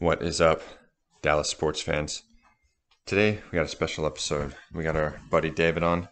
What 0.00 0.22
is 0.22 0.40
up, 0.40 0.62
Dallas 1.22 1.48
sports 1.48 1.80
fans? 1.80 2.22
Today 3.04 3.40
we 3.50 3.56
got 3.56 3.66
a 3.66 3.68
special 3.68 4.06
episode. 4.06 4.54
We 4.72 4.84
got 4.84 4.94
our 4.94 5.20
buddy 5.28 5.50
David 5.50 5.82
on 5.82 6.08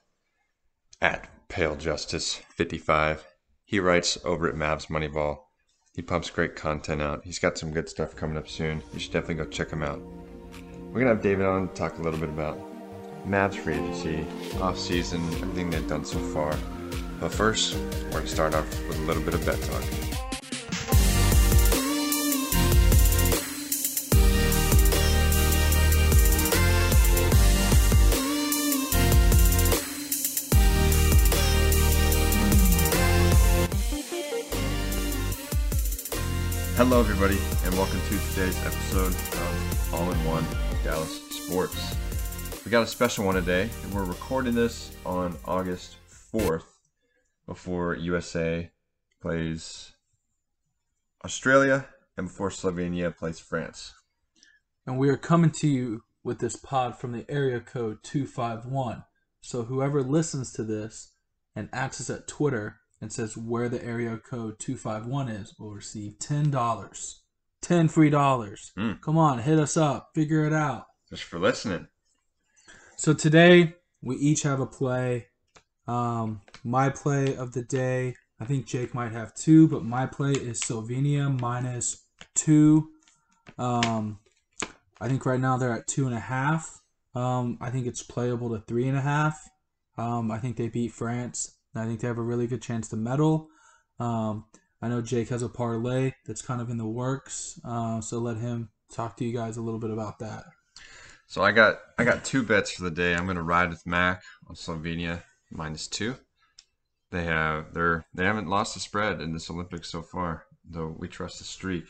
at 1.00 1.28
Pale 1.48 1.76
Justice 1.76 2.34
55. 2.56 3.24
He 3.64 3.78
writes 3.78 4.18
over 4.24 4.48
at 4.48 4.56
Mavs 4.56 4.88
Moneyball. 4.88 5.38
He 5.94 6.02
pumps 6.02 6.30
great 6.30 6.56
content 6.56 7.00
out. 7.00 7.24
He's 7.24 7.38
got 7.38 7.58
some 7.58 7.70
good 7.70 7.88
stuff 7.88 8.16
coming 8.16 8.36
up 8.36 8.48
soon. 8.48 8.82
You 8.92 8.98
should 8.98 9.12
definitely 9.12 9.44
go 9.44 9.48
check 9.48 9.70
him 9.70 9.84
out. 9.84 10.02
We're 10.90 10.98
gonna 10.98 11.14
have 11.14 11.22
David 11.22 11.46
on 11.46 11.68
to 11.68 11.74
talk 11.74 11.96
a 11.98 12.02
little 12.02 12.18
bit 12.18 12.30
about 12.30 12.58
Mavs 13.24 13.54
free 13.54 13.74
agency, 13.74 14.26
off 14.60 14.76
season, 14.76 15.22
everything 15.34 15.70
they've 15.70 15.86
done 15.86 16.04
so 16.04 16.18
far. 16.18 16.58
But 17.20 17.30
first, 17.30 17.76
we're 18.06 18.10
gonna 18.10 18.26
start 18.26 18.52
off 18.52 18.68
with 18.88 18.98
a 18.98 19.02
little 19.02 19.22
bit 19.22 19.34
of 19.34 19.46
bet 19.46 19.62
talk. 19.62 20.35
Hello, 36.76 37.00
everybody, 37.00 37.38
and 37.64 37.74
welcome 37.74 37.98
to 38.10 38.18
today's 38.34 38.62
episode 38.66 39.14
of 39.14 39.94
All 39.94 40.12
in 40.12 40.24
One 40.26 40.44
Dallas 40.84 41.22
Sports. 41.30 41.96
We 42.66 42.70
got 42.70 42.82
a 42.82 42.86
special 42.86 43.24
one 43.24 43.34
today, 43.34 43.70
and 43.82 43.94
we're 43.94 44.04
recording 44.04 44.54
this 44.54 44.94
on 45.06 45.38
August 45.46 45.96
4th 46.34 46.66
before 47.46 47.96
USA 47.96 48.70
plays 49.22 49.92
Australia 51.24 51.86
and 52.18 52.26
before 52.26 52.50
Slovenia 52.50 53.16
plays 53.16 53.40
France. 53.40 53.94
And 54.86 54.98
we 54.98 55.08
are 55.08 55.16
coming 55.16 55.52
to 55.52 55.66
you 55.66 56.02
with 56.22 56.40
this 56.40 56.56
pod 56.56 56.98
from 56.98 57.12
the 57.12 57.24
area 57.30 57.60
code 57.60 58.02
251. 58.02 59.02
So 59.40 59.62
whoever 59.62 60.02
listens 60.02 60.52
to 60.52 60.62
this 60.62 61.12
and 61.54 61.70
access 61.72 62.10
at 62.10 62.28
Twitter 62.28 62.80
and 63.06 63.12
says 63.12 63.36
where 63.36 63.68
the 63.68 63.84
area 63.84 64.16
code 64.16 64.58
251 64.58 65.28
is 65.28 65.54
will 65.60 65.70
receive 65.70 66.18
$10. 66.18 67.14
10 67.62 67.88
free 67.88 68.10
dollars. 68.10 68.72
Mm. 68.76 69.00
Come 69.00 69.16
on, 69.16 69.38
hit 69.38 69.60
us 69.60 69.76
up. 69.76 70.10
Figure 70.12 70.44
it 70.44 70.52
out. 70.52 70.86
Just 71.08 71.22
for 71.22 71.38
listening. 71.38 71.86
So 72.96 73.14
today 73.14 73.74
we 74.02 74.16
each 74.16 74.42
have 74.42 74.58
a 74.58 74.66
play. 74.66 75.28
Um, 75.86 76.40
my 76.64 76.90
play 76.90 77.36
of 77.36 77.52
the 77.52 77.62
day, 77.62 78.16
I 78.40 78.44
think 78.44 78.66
Jake 78.66 78.92
might 78.92 79.12
have 79.12 79.32
two, 79.34 79.68
but 79.68 79.84
my 79.84 80.06
play 80.06 80.32
is 80.32 80.60
Slovenia 80.60 81.40
minus 81.40 82.08
two. 82.34 82.88
Um, 83.56 84.18
I 85.00 85.06
think 85.06 85.24
right 85.24 85.38
now 85.38 85.56
they're 85.58 85.72
at 85.72 85.86
two 85.86 86.06
and 86.06 86.14
a 86.16 86.20
half. 86.20 86.80
Um, 87.14 87.56
I 87.60 87.70
think 87.70 87.86
it's 87.86 88.02
playable 88.02 88.50
to 88.50 88.64
three 88.66 88.88
and 88.88 88.98
a 88.98 89.02
half. 89.02 89.40
Um, 89.96 90.32
I 90.32 90.38
think 90.38 90.56
they 90.56 90.66
beat 90.68 90.90
France. 90.90 91.55
And 91.76 91.84
I 91.84 91.86
think 91.86 92.00
they 92.00 92.08
have 92.08 92.16
a 92.16 92.22
really 92.22 92.46
good 92.46 92.62
chance 92.62 92.88
to 92.88 92.96
medal. 92.96 93.50
Um, 94.00 94.46
I 94.80 94.88
know 94.88 95.02
Jake 95.02 95.28
has 95.28 95.42
a 95.42 95.48
parlay 95.50 96.14
that's 96.24 96.40
kind 96.40 96.62
of 96.62 96.70
in 96.70 96.78
the 96.78 96.86
works, 96.86 97.60
uh, 97.66 98.00
so 98.00 98.18
let 98.18 98.38
him 98.38 98.70
talk 98.90 99.18
to 99.18 99.26
you 99.26 99.36
guys 99.36 99.58
a 99.58 99.60
little 99.60 99.78
bit 99.78 99.90
about 99.90 100.18
that. 100.20 100.44
So 101.26 101.42
I 101.42 101.52
got 101.52 101.80
I 101.98 102.04
got 102.04 102.24
two 102.24 102.42
bets 102.42 102.70
for 102.70 102.82
the 102.82 102.90
day. 102.90 103.14
I'm 103.14 103.26
gonna 103.26 103.42
ride 103.42 103.68
with 103.68 103.86
Mac 103.86 104.22
on 104.48 104.54
Slovenia 104.54 105.22
minus 105.50 105.86
two. 105.86 106.16
They 107.10 107.24
have 107.24 107.74
they're 107.74 108.06
they 108.14 108.24
haven't 108.24 108.48
lost 108.48 108.74
a 108.78 108.80
spread 108.80 109.20
in 109.20 109.34
this 109.34 109.50
Olympics 109.50 109.90
so 109.90 110.00
far, 110.00 110.46
though 110.64 110.96
we 110.98 111.08
trust 111.08 111.40
the 111.40 111.44
streak. 111.44 111.84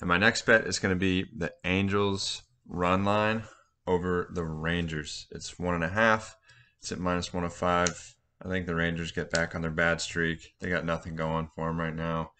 And 0.00 0.08
my 0.08 0.16
next 0.16 0.46
bet 0.46 0.66
is 0.66 0.78
gonna 0.78 0.96
be 0.96 1.26
the 1.36 1.52
Angels 1.64 2.40
run 2.66 3.04
line 3.04 3.42
over 3.86 4.30
the 4.32 4.44
Rangers. 4.44 5.26
It's 5.30 5.58
one 5.58 5.74
and 5.74 5.84
a 5.84 5.90
half. 5.90 6.36
It's 6.80 6.90
at 6.90 6.98
minus 6.98 7.34
one 7.34 7.44
oh 7.44 7.50
five. 7.50 8.14
I 8.44 8.48
think 8.48 8.66
the 8.66 8.74
Rangers 8.74 9.12
get 9.12 9.30
back 9.30 9.54
on 9.54 9.62
their 9.62 9.70
bad 9.70 10.00
streak. 10.00 10.54
They 10.60 10.68
got 10.68 10.84
nothing 10.84 11.16
going 11.16 11.48
for 11.54 11.66
them 11.66 11.80
right 11.80 11.94
now. 11.94 12.32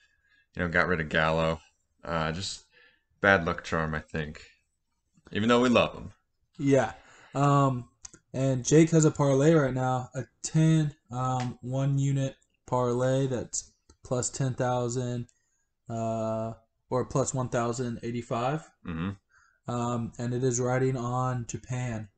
You 0.54 0.62
know, 0.62 0.69
got 0.69 0.88
rid 0.88 1.00
of 1.00 1.09
Gallo. 1.09 1.60
Uh, 2.04 2.31
just 2.32 2.65
bad 3.20 3.47
luck 3.47 3.65
charm, 3.65 3.94
I 3.94 4.00
think. 4.00 4.43
Even 5.32 5.48
though 5.48 5.62
we 5.62 5.70
love 5.70 5.94
them. 5.94 6.12
Yeah. 6.59 6.93
Um, 7.34 7.88
and 8.32 8.64
Jake 8.64 8.91
has 8.91 9.04
a 9.04 9.10
parlay 9.10 9.54
right 9.54 9.72
now, 9.72 10.10
a 10.14 10.25
10 10.43 10.94
um, 11.10 11.59
one 11.62 11.98
unit 11.98 12.37
parlay 12.66 13.26
that's 13.26 13.72
plus 14.04 14.28
10,000 14.31 15.26
uh, 15.88 16.53
or 16.91 17.04
plus 17.06 17.32
1,085. 17.32 18.70
hmm 18.84 19.10
Um, 19.66 20.12
and 20.19 20.34
it 20.34 20.44
is 20.44 20.60
riding 20.60 20.97
on 20.97 21.47
Japan 21.47 22.09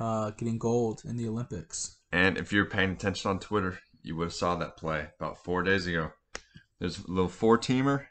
uh, 0.00 0.30
getting 0.32 0.58
gold 0.58 1.02
in 1.04 1.16
the 1.16 1.28
Olympics. 1.28 1.95
And 2.12 2.38
if 2.38 2.52
you're 2.52 2.66
paying 2.66 2.92
attention 2.92 3.30
on 3.30 3.38
Twitter, 3.38 3.78
you 4.02 4.16
would 4.16 4.26
have 4.26 4.32
saw 4.32 4.54
that 4.56 4.76
play 4.76 5.08
about 5.18 5.42
four 5.42 5.62
days 5.62 5.86
ago. 5.86 6.12
There's 6.78 6.98
a 6.98 7.10
little 7.10 7.28
four 7.28 7.58
teamer 7.58 8.06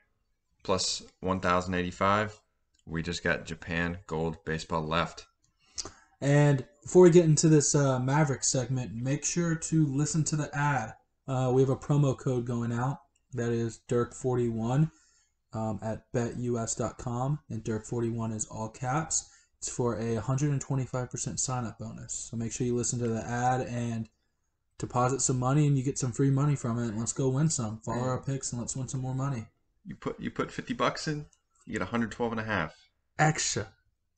plus 0.63 1.03
1,085. 1.21 2.39
We 2.85 3.01
just 3.01 3.23
got 3.23 3.45
Japan 3.45 3.99
gold 4.07 4.43
baseball 4.45 4.81
left. 4.81 5.25
And 6.21 6.65
before 6.81 7.03
we 7.03 7.11
get 7.11 7.25
into 7.25 7.49
this 7.49 7.75
uh, 7.75 7.99
Maverick 7.99 8.43
segment, 8.43 8.93
make 8.93 9.25
sure 9.25 9.55
to 9.55 9.85
listen 9.85 10.23
to 10.25 10.35
the 10.35 10.55
ad. 10.55 10.93
Uh, 11.27 11.51
we 11.53 11.61
have 11.61 11.69
a 11.69 11.75
promo 11.75 12.17
code 12.17 12.45
going 12.45 12.71
out 12.71 12.99
that 13.33 13.51
is 13.51 13.81
Dirk41 13.87 14.91
um, 15.53 15.79
at 15.81 16.11
betus.com, 16.13 17.39
and 17.49 17.63
Dirk41 17.63 18.35
is 18.35 18.45
all 18.45 18.69
caps. 18.69 19.29
It's 19.65 19.75
for 19.75 19.95
a 19.95 20.21
125% 20.21 21.39
sign 21.39 21.65
up 21.65 21.79
bonus. 21.79 22.13
So 22.13 22.37
make 22.37 22.51
sure 22.51 22.67
you 22.67 22.75
listen 22.75 22.99
to 22.99 23.07
the 23.07 23.27
ad 23.27 23.61
and 23.61 24.07
deposit 24.77 25.21
some 25.21 25.39
money, 25.39 25.65
and 25.65 25.75
you 25.75 25.83
get 25.83 25.97
some 25.97 26.11
free 26.11 26.29
money 26.29 26.55
from 26.55 26.77
it. 26.77 26.95
Let's 26.95 27.13
go 27.13 27.29
win 27.29 27.49
some. 27.49 27.79
Follow 27.79 28.03
our 28.03 28.21
picks, 28.21 28.51
and 28.51 28.61
let's 28.61 28.75
win 28.75 28.87
some 28.87 29.01
more 29.01 29.15
money. 29.15 29.47
You 29.83 29.95
put 29.95 30.19
you 30.19 30.29
put 30.29 30.51
50 30.51 30.75
bucks 30.75 31.07
in, 31.07 31.25
you 31.65 31.73
get 31.73 31.81
112 31.81 32.31
and 32.33 32.41
a 32.41 32.43
half. 32.43 32.75
Extra, 33.17 33.69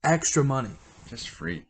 extra 0.03 0.43
money. 0.43 0.71
Just 1.09 1.29
free. 1.29 1.63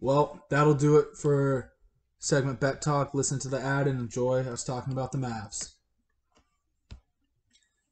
Well, 0.00 0.46
that'll 0.48 0.72
do 0.72 0.96
it 0.96 1.18
for 1.18 1.74
segment 2.20 2.58
Bet 2.58 2.80
Talk. 2.80 3.12
Listen 3.12 3.38
to 3.40 3.48
the 3.48 3.60
ad 3.60 3.86
and 3.86 4.00
enjoy 4.00 4.40
us 4.44 4.64
talking 4.64 4.94
about 4.94 5.12
the 5.12 5.18
Mavs. 5.18 5.74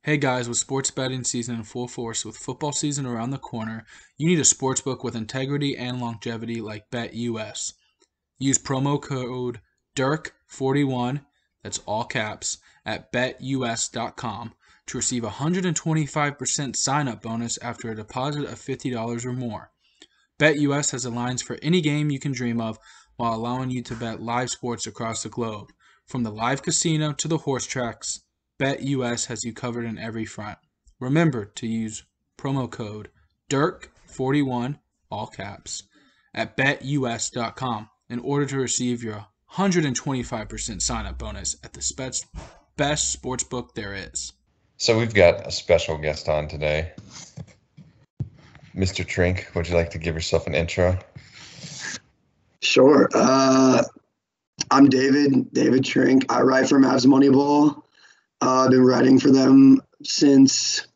Hey 0.08 0.16
guys, 0.16 0.48
with 0.48 0.56
sports 0.56 0.90
betting 0.90 1.22
season 1.22 1.56
in 1.56 1.64
full 1.64 1.86
force, 1.86 2.24
with 2.24 2.38
football 2.38 2.72
season 2.72 3.04
around 3.04 3.28
the 3.28 3.36
corner, 3.36 3.84
you 4.16 4.26
need 4.26 4.40
a 4.40 4.44
sports 4.44 4.80
book 4.80 5.04
with 5.04 5.14
integrity 5.14 5.76
and 5.76 6.00
longevity 6.00 6.62
like 6.62 6.90
BetUS. 6.90 7.74
Use 8.38 8.58
promo 8.58 9.02
code 9.02 9.60
DIRK41, 9.96 11.26
that's 11.62 11.80
all 11.80 12.04
caps, 12.04 12.56
at 12.86 13.12
betus.com 13.12 14.54
to 14.86 14.96
receive 14.96 15.24
a 15.24 15.28
125% 15.28 16.74
sign 16.74 17.06
up 17.06 17.20
bonus 17.20 17.58
after 17.58 17.90
a 17.90 17.94
deposit 17.94 18.44
of 18.44 18.58
$50 18.58 19.26
or 19.26 19.32
more. 19.34 19.72
BetUS 20.40 20.92
has 20.92 21.02
the 21.02 21.10
lines 21.10 21.42
for 21.42 21.58
any 21.60 21.82
game 21.82 22.10
you 22.10 22.18
can 22.18 22.32
dream 22.32 22.62
of 22.62 22.78
while 23.16 23.34
allowing 23.34 23.68
you 23.68 23.82
to 23.82 23.94
bet 23.94 24.22
live 24.22 24.48
sports 24.48 24.86
across 24.86 25.22
the 25.22 25.28
globe. 25.28 25.70
From 26.06 26.22
the 26.22 26.32
live 26.32 26.62
casino 26.62 27.12
to 27.12 27.28
the 27.28 27.36
horse 27.36 27.66
tracks, 27.66 28.22
BetUS 28.58 29.26
has 29.26 29.44
you 29.44 29.52
covered 29.52 29.84
in 29.84 29.98
every 29.98 30.24
front. 30.24 30.58
Remember 30.98 31.44
to 31.44 31.66
use 31.66 32.04
promo 32.36 32.68
code 32.68 33.08
DIRK41, 33.48 34.78
all 35.10 35.28
caps, 35.28 35.84
at 36.34 36.56
betus.com 36.56 37.88
in 38.10 38.18
order 38.18 38.46
to 38.46 38.58
receive 38.58 39.04
your 39.04 39.26
125% 39.52 40.82
sign 40.82 41.06
up 41.06 41.18
bonus 41.18 41.56
at 41.62 41.72
the 41.72 41.80
spets- 41.80 42.26
best 42.76 43.12
sports 43.12 43.44
book 43.44 43.74
there 43.74 43.94
is. 43.94 44.32
So 44.76 44.98
we've 44.98 45.14
got 45.14 45.46
a 45.46 45.50
special 45.50 45.96
guest 45.96 46.28
on 46.28 46.48
today. 46.48 46.92
Mr. 48.76 49.06
Trink, 49.06 49.50
would 49.54 49.68
you 49.68 49.74
like 49.74 49.90
to 49.90 49.98
give 49.98 50.14
yourself 50.14 50.46
an 50.46 50.54
intro? 50.54 50.98
Sure. 52.60 53.08
Uh, 53.14 53.82
I'm 54.70 54.88
David, 54.88 55.52
David 55.52 55.84
Trink. 55.84 56.30
I 56.32 56.42
write 56.42 56.68
for 56.68 56.78
Mavs 56.78 57.06
Moneyball. 57.06 57.82
Uh, 58.40 58.64
I've 58.64 58.70
been 58.70 58.84
writing 58.84 59.18
for 59.18 59.30
them 59.30 59.82
since, 60.02 60.86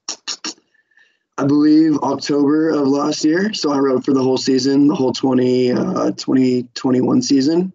I 1.37 1.44
believe, 1.47 1.99
October 1.99 2.71
of 2.71 2.87
last 2.87 3.25
year. 3.25 3.53
So 3.53 3.73
I 3.73 3.79
wrote 3.79 4.05
for 4.05 4.15
the 4.15 4.23
whole 4.23 4.39
season, 4.39 4.87
the 4.87 4.94
whole 4.94 5.12
20, 5.12 5.73
uh, 5.73 6.11
2021 6.12 7.23
season. 7.23 7.73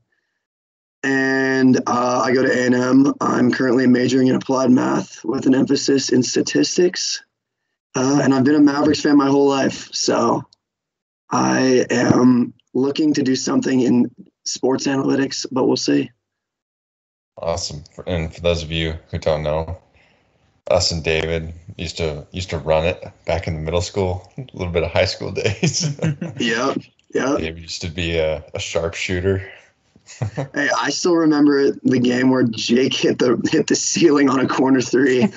And 1.03 1.77
uh, 1.85 2.21
I 2.25 2.33
go 2.33 2.43
to 2.43 2.51
A&M. 2.51 3.13
I'm 3.21 3.51
currently 3.51 3.87
majoring 3.87 4.27
in 4.27 4.35
applied 4.35 4.71
math 4.71 5.23
with 5.23 5.45
an 5.45 5.55
emphasis 5.55 6.09
in 6.11 6.23
statistics. 6.23 7.23
Uh, 7.95 8.19
and 8.21 8.33
I've 8.33 8.43
been 8.43 8.55
a 8.55 8.59
Mavericks 8.59 9.01
fan 9.01 9.17
my 9.17 9.27
whole 9.27 9.47
life. 9.47 9.89
So 9.93 10.43
I 11.29 11.85
am 11.89 12.53
looking 12.73 13.13
to 13.15 13.23
do 13.23 13.35
something 13.35 13.81
in 13.81 14.11
sports 14.45 14.87
analytics, 14.87 15.45
but 15.51 15.65
we'll 15.65 15.77
see. 15.77 16.11
Awesome. 17.37 17.83
And 18.05 18.33
for 18.33 18.41
those 18.41 18.63
of 18.63 18.71
you 18.71 18.95
who 19.11 19.19
don't 19.19 19.43
know, 19.43 19.77
us 20.69 20.91
and 20.91 21.03
David 21.03 21.53
used 21.77 21.97
to 21.97 22.25
used 22.31 22.49
to 22.49 22.57
run 22.57 22.85
it 22.85 23.03
back 23.25 23.47
in 23.47 23.55
the 23.55 23.61
middle 23.61 23.81
school, 23.81 24.31
a 24.37 24.45
little 24.53 24.73
bit 24.73 24.83
of 24.83 24.91
high 24.91 25.05
school 25.05 25.31
days. 25.43 25.97
Yep. 26.39 26.77
Yep. 27.13 27.39
David 27.39 27.61
used 27.61 27.81
to 27.81 27.89
be 27.89 28.17
a, 28.17 28.43
a 28.53 28.59
sharpshooter. 28.59 29.49
Hey, 30.53 30.69
I 30.79 30.89
still 30.89 31.17
remember 31.17 31.71
the 31.71 31.99
game 31.99 32.29
where 32.29 32.43
Jake 32.43 32.93
hit 32.93 33.19
the 33.19 33.41
hit 33.51 33.67
the 33.67 33.75
ceiling 33.75 34.29
on 34.29 34.39
a 34.39 34.47
corner 34.47 34.79
three. 34.79 35.27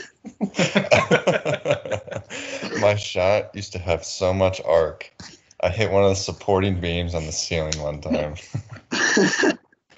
My 2.80 2.94
shot 2.94 3.52
used 3.52 3.72
to 3.72 3.80
have 3.80 4.04
so 4.04 4.32
much 4.32 4.60
arc. 4.64 5.12
I 5.60 5.70
hit 5.70 5.90
one 5.90 6.04
of 6.04 6.10
the 6.10 6.14
supporting 6.14 6.80
beams 6.80 7.16
on 7.16 7.26
the 7.26 7.32
ceiling 7.32 7.78
one 7.82 8.00
time, 8.00 8.36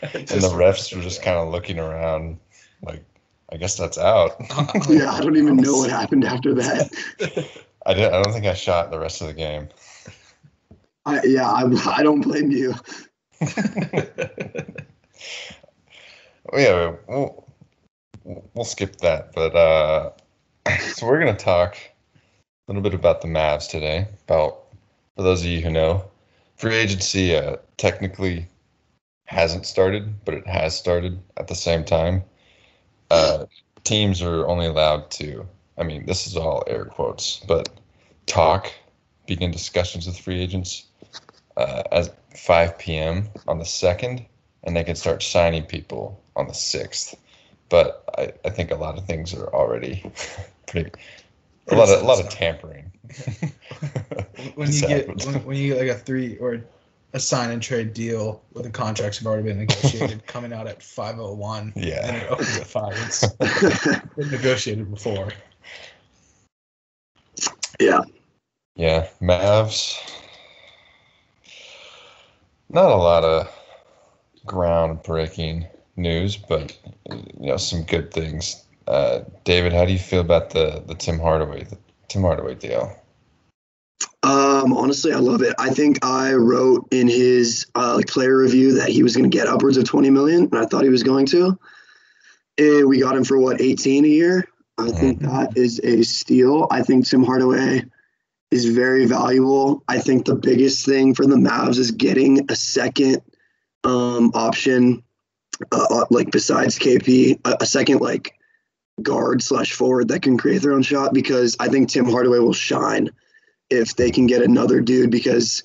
and 0.03 0.27
the 0.27 0.53
refs 0.55 0.95
were 0.95 1.03
just 1.03 1.23
kind 1.23 1.39
of 1.39 1.49
looking 1.49 1.79
around, 1.79 2.39
like, 2.83 3.05
I 3.51 3.57
guess 3.57 3.77
that's 3.77 3.99
out. 3.99 4.37
yeah, 4.89 5.13
I 5.13 5.21
don't 5.21 5.37
even 5.37 5.57
know 5.57 5.79
what 5.79 5.91
happened 5.91 6.25
after 6.25 6.55
that. 6.55 6.91
I 7.87 7.95
did. 7.95 8.13
I 8.13 8.23
don't 8.23 8.33
think 8.33 8.47
I 8.47 8.55
shot 8.55 8.91
the 8.91 8.99
rest 8.99 9.21
of 9.21 9.29
the 9.29 9.35
game. 9.35 9.69
I, 11.05 11.21
yeah, 11.25 11.51
I, 11.51 11.65
I 11.87 12.03
don't 12.03 12.21
blame 12.21 12.51
you. 12.51 12.75
Oh, 16.53 16.59
yeah, 16.59 16.97
we'll 17.09 17.47
we'll 18.25 18.65
skip 18.65 18.97
that. 18.97 19.33
But 19.33 19.57
uh, 19.57 20.11
so 20.93 21.07
we're 21.07 21.19
gonna 21.19 21.35
talk 21.35 21.77
a 21.77 22.73
little 22.73 22.83
bit 22.83 22.95
about 22.95 23.23
the 23.23 23.29
Mavs 23.29 23.69
today. 23.69 24.07
About 24.25 24.65
for 25.17 25.23
those 25.23 25.41
of 25.41 25.47
you 25.47 25.63
who 25.63 25.71
know, 25.71 26.05
free 26.57 26.75
agency 26.75 27.35
uh, 27.35 27.57
technically 27.79 28.47
hasn't 29.33 29.67
started, 29.67 30.25
but 30.25 30.35
it 30.35 30.47
has 30.47 30.77
started 30.77 31.19
at 31.39 31.49
the 31.49 31.55
same 31.55 31.85
time. 31.85 32.23
Uh, 33.11 33.47
teams 33.83 34.21
are 34.21 34.47
only 34.47 34.67
allowed 34.67 35.11
to. 35.13 35.47
I 35.79 35.85
mean, 35.85 36.05
this 36.07 36.27
is 36.27 36.37
all 36.37 36.63
air 36.67 36.85
quotes, 36.85 37.39
but 37.49 37.71
talk, 38.27 38.71
begin 39.27 39.51
discussions 39.51 40.07
with 40.07 40.19
free 40.19 40.41
agents 40.41 40.85
uh, 41.57 41.83
at 41.91 42.15
5 42.37 42.79
p.m. 42.79 43.29
on 43.49 43.59
the 43.59 43.65
2nd, 43.65 44.25
and 44.65 44.77
they 44.77 44.85
can 44.85 44.97
start 44.97 45.23
signing 45.23 45.65
people 45.65 46.23
on 46.37 46.47
the 46.47 46.53
6th. 46.53 47.15
But 47.71 48.05
I, 48.19 48.33
I 48.45 48.51
think 48.51 48.71
a 48.71 48.77
lot 48.77 48.99
of 48.99 49.07
things 49.07 49.33
are 49.33 49.49
already 49.49 50.05
pretty, 50.67 50.91
a 51.69 51.75
lot 51.75 51.89
of, 51.89 52.03
a 52.03 52.05
lot 52.05 52.21
of 52.21 52.29
tampering. 52.29 52.93
when 54.57 54.71
you 54.71 54.81
get 54.81 55.27
when, 55.27 55.45
when 55.45 55.57
you 55.57 55.75
get 55.75 55.79
like 55.79 55.97
a 55.97 55.99
three 55.99 56.37
or 56.37 56.63
a 57.15 57.21
sign 57.21 57.51
and 57.51 57.63
trade 57.63 57.93
deal 57.93 58.43
where 58.53 58.63
the 58.63 58.71
contracts 58.71 59.19
have 59.19 59.27
already 59.27 59.43
been 59.45 59.59
negotiated 59.59 60.27
coming 60.27 60.53
out 60.53 60.67
at 60.67 60.83
501 60.83 61.73
Yeah. 61.77 62.07
and 62.07 62.17
it 62.17 62.31
opens 62.31 62.57
at 62.57 62.67
5 62.67 62.93
it's 62.97 64.07
been 64.17 64.31
negotiated 64.31 64.91
before 64.91 65.29
yeah. 67.81 68.01
Yeah, 68.77 69.09
Mavs. 69.21 69.97
Not 72.69 72.91
a 72.91 72.97
lot 72.97 73.25
of 73.25 73.49
groundbreaking 74.47 75.67
news, 75.97 76.37
but 76.37 76.79
you 77.11 77.49
know 77.51 77.57
some 77.57 77.83
good 77.83 78.13
things. 78.13 78.65
Uh, 78.87 79.21
David, 79.45 79.73
how 79.73 79.85
do 79.85 79.93
you 79.93 79.99
feel 79.99 80.21
about 80.21 80.51
the 80.51 80.83
the 80.87 80.95
Tim 80.95 81.19
Hardaway 81.19 81.65
the 81.65 81.77
Tim 82.09 82.23
Hardaway 82.23 82.55
deal? 82.55 82.97
Um, 84.63 84.73
honestly, 84.75 85.13
I 85.13 85.19
love 85.19 85.43
it. 85.43 85.55
I 85.59 85.71
think 85.71 86.05
I 86.05 86.35
wrote 86.35 86.87
in 86.93 87.09
his 87.09 87.67
uh, 87.75 87.97
like 87.97 88.07
player 88.07 88.37
review 88.37 88.75
that 88.75 88.91
he 88.91 89.03
was 89.03 89.17
going 89.17 89.29
to 89.29 89.37
get 89.37 89.49
upwards 89.49 89.77
of 89.77 89.85
20 89.85 90.11
million, 90.11 90.45
and 90.45 90.59
I 90.59 90.67
thought 90.67 90.85
he 90.85 90.89
was 90.89 91.03
going 91.03 91.27
to. 91.27 91.59
And 92.59 92.87
we 92.87 93.01
got 93.01 93.17
him 93.17 93.25
for 93.25 93.39
what 93.39 93.61
18 93.61 94.05
a 94.05 94.09
year. 94.09 94.47
I 94.79 94.91
think 94.91 95.21
that 95.21 95.57
is 95.57 95.81
a 95.81 96.03
steal. 96.03 96.69
I 96.71 96.83
think 96.83 97.07
Tim 97.07 97.25
Hardaway 97.25 97.85
is 98.51 98.67
very 98.67 99.07
valuable. 99.07 99.83
I 99.89 99.99
think 99.99 100.27
the 100.27 100.35
biggest 100.35 100.87
thing 100.87 101.15
for 101.15 101.27
the 101.27 101.37
Mavs 101.37 101.79
is 101.79 101.91
getting 101.91 102.51
a 102.51 102.57
second 102.57 103.21
um, 103.85 104.31
option, 104.35 105.03
uh, 105.73 105.87
uh, 105.91 106.05
like 106.11 106.31
besides 106.31 106.79
KP, 106.79 107.41
a, 107.45 107.57
a 107.63 107.67
second 107.67 108.01
like 108.01 108.35
guard 109.03 109.43
slash 109.43 109.73
forward 109.73 110.09
that 110.09 110.23
can 110.23 110.39
create 110.39 110.63
their 110.63 110.73
own 110.73 110.83
shot 110.83 111.13
because 111.13 111.57
I 111.59 111.69
think 111.69 111.89
Tim 111.89 112.05
Hardaway 112.05 112.39
will 112.39 112.53
shine 112.53 113.11
if 113.71 113.97
they 113.97 114.11
can 114.11 114.27
get 114.27 114.43
another 114.43 114.81
dude 114.81 115.11
because 115.11 115.63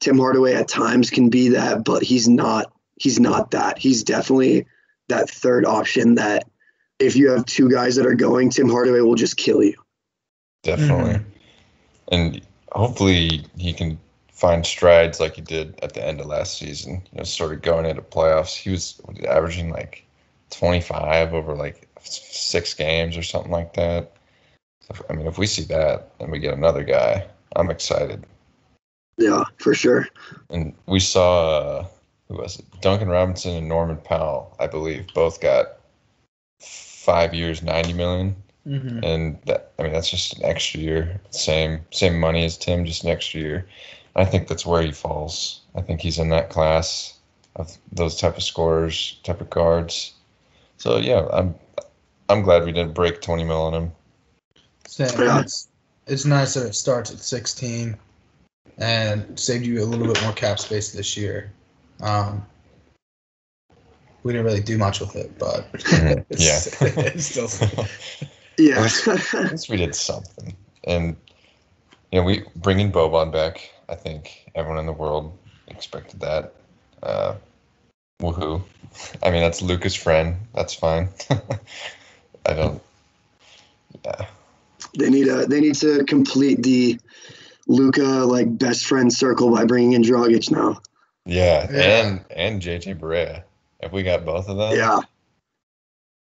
Tim 0.00 0.18
Hardaway 0.18 0.54
at 0.54 0.68
times 0.68 1.10
can 1.10 1.28
be 1.28 1.48
that, 1.50 1.84
but 1.84 2.02
he's 2.02 2.28
not. 2.28 2.72
He's 2.96 3.18
not 3.18 3.50
that. 3.52 3.78
He's 3.78 4.04
definitely 4.04 4.66
that 5.08 5.28
third 5.28 5.64
option 5.64 6.14
that 6.16 6.48
if 6.98 7.16
you 7.16 7.30
have 7.30 7.46
two 7.46 7.70
guys 7.70 7.96
that 7.96 8.06
are 8.06 8.14
going, 8.14 8.50
Tim 8.50 8.68
Hardaway 8.68 9.00
will 9.00 9.14
just 9.14 9.36
kill 9.36 9.62
you. 9.62 9.74
Definitely, 10.62 11.14
mm-hmm. 11.14 11.28
and 12.12 12.40
hopefully 12.70 13.44
he 13.56 13.72
can 13.72 13.98
find 14.28 14.64
strides 14.64 15.20
like 15.20 15.36
he 15.36 15.40
did 15.40 15.78
at 15.82 15.94
the 15.94 16.04
end 16.04 16.20
of 16.20 16.26
last 16.26 16.58
season. 16.58 17.02
You 17.12 17.18
know, 17.18 17.24
sort 17.24 17.52
of 17.52 17.62
going 17.62 17.86
into 17.86 18.02
playoffs, 18.02 18.56
he 18.56 18.70
was 18.70 19.00
averaging 19.28 19.70
like 19.70 20.04
twenty 20.50 20.80
five 20.80 21.34
over 21.34 21.54
like 21.54 21.88
six 22.00 22.74
games 22.74 23.16
or 23.16 23.22
something 23.22 23.52
like 23.52 23.74
that. 23.74 24.12
I 25.08 25.12
mean, 25.12 25.26
if 25.26 25.38
we 25.38 25.46
see 25.46 25.64
that 25.64 26.10
and 26.20 26.30
we 26.30 26.38
get 26.38 26.54
another 26.54 26.84
guy, 26.84 27.26
I'm 27.56 27.70
excited. 27.70 28.24
Yeah, 29.18 29.44
for 29.58 29.74
sure. 29.74 30.08
And 30.50 30.74
we 30.86 31.00
saw 31.00 31.58
uh, 31.58 31.86
who 32.28 32.36
was 32.36 32.58
it? 32.58 32.64
Duncan 32.80 33.08
Robinson 33.08 33.54
and 33.54 33.68
Norman 33.68 33.98
Powell, 33.98 34.56
I 34.58 34.66
believe, 34.66 35.06
both 35.14 35.40
got 35.40 35.78
five 36.60 37.34
years, 37.34 37.62
ninety 37.62 37.92
million. 37.92 38.36
mm-hmm. 38.66 39.00
and 39.02 39.38
that 39.46 39.72
I 39.78 39.82
mean 39.82 39.92
that's 39.92 40.10
just 40.10 40.38
an 40.38 40.44
extra 40.44 40.80
year. 40.80 41.20
Same 41.30 41.80
same 41.90 42.18
money 42.18 42.44
as 42.44 42.56
Tim, 42.56 42.84
just 42.84 43.04
an 43.04 43.10
extra 43.10 43.40
year. 43.40 43.66
I 44.14 44.24
think 44.24 44.48
that's 44.48 44.66
where 44.66 44.82
he 44.82 44.92
falls. 44.92 45.60
I 45.74 45.80
think 45.80 46.00
he's 46.00 46.18
in 46.18 46.28
that 46.30 46.50
class 46.50 47.18
of 47.56 47.76
those 47.90 48.16
type 48.16 48.36
of 48.36 48.42
scorers, 48.42 49.18
type 49.24 49.40
of 49.40 49.50
guards. 49.50 50.14
So 50.78 50.98
yeah, 50.98 51.26
I'm 51.32 51.54
I'm 52.28 52.42
glad 52.42 52.64
we 52.64 52.72
didn't 52.72 52.94
break 52.94 53.20
twenty 53.20 53.44
mil 53.44 53.62
on 53.62 53.74
him. 53.74 53.92
Same. 54.92 55.08
Yeah. 55.18 55.40
It's, 55.40 55.68
it's 56.06 56.26
nice 56.26 56.52
that 56.52 56.66
it 56.66 56.74
starts 56.74 57.10
at 57.10 57.18
16 57.18 57.96
and 58.76 59.40
saved 59.40 59.64
you 59.64 59.82
a 59.82 59.86
little 59.86 60.06
bit 60.06 60.22
more 60.22 60.34
cap 60.34 60.58
space 60.58 60.92
this 60.92 61.16
year. 61.16 61.50
Um, 62.02 62.44
we 64.22 64.32
didn't 64.32 64.44
really 64.44 64.60
do 64.60 64.76
much 64.76 65.00
with 65.00 65.16
it, 65.16 65.38
but 65.38 65.72
Mhm. 65.72 66.26
it's, 66.30 66.82
it's 66.82 67.24
still 67.24 67.48
Yeah. 68.58 68.86
At 68.86 69.50
least 69.52 69.70
we 69.70 69.78
did 69.78 69.94
something. 69.94 70.54
And 70.84 71.16
you 72.10 72.20
know, 72.20 72.26
we 72.26 72.44
bringing 72.56 72.92
Boban 72.92 73.32
back. 73.32 73.72
I 73.88 73.94
think 73.94 74.50
everyone 74.54 74.78
in 74.78 74.84
the 74.84 74.92
world 74.92 75.32
expected 75.68 76.20
that. 76.20 76.52
Uh, 77.02 77.36
woohoo! 78.20 78.62
I 79.22 79.30
mean, 79.30 79.40
that's 79.40 79.62
Luka's 79.62 79.94
friend. 79.94 80.36
That's 80.54 80.74
fine. 80.74 81.08
I 82.44 82.52
don't. 82.52 82.82
Yeah, 84.04 84.26
they 84.98 85.10
need 85.10 85.28
a 85.28 85.46
they 85.46 85.60
need 85.60 85.74
to 85.76 86.04
complete 86.04 86.62
the 86.62 86.98
Luka 87.66 88.02
like 88.02 88.58
best 88.58 88.84
friend 88.86 89.12
circle 89.12 89.50
by 89.54 89.64
bringing 89.64 89.92
in 89.92 90.02
Dragic 90.02 90.50
now. 90.50 90.80
yeah, 91.24 91.68
Yeah. 91.70 91.80
and 92.04 92.24
and 92.30 92.62
JJ 92.62 92.98
Barea. 92.98 93.44
Have 93.82 93.92
we 93.92 94.02
got 94.02 94.24
both 94.24 94.48
of 94.48 94.56
them, 94.56 94.76
Yeah. 94.76 95.00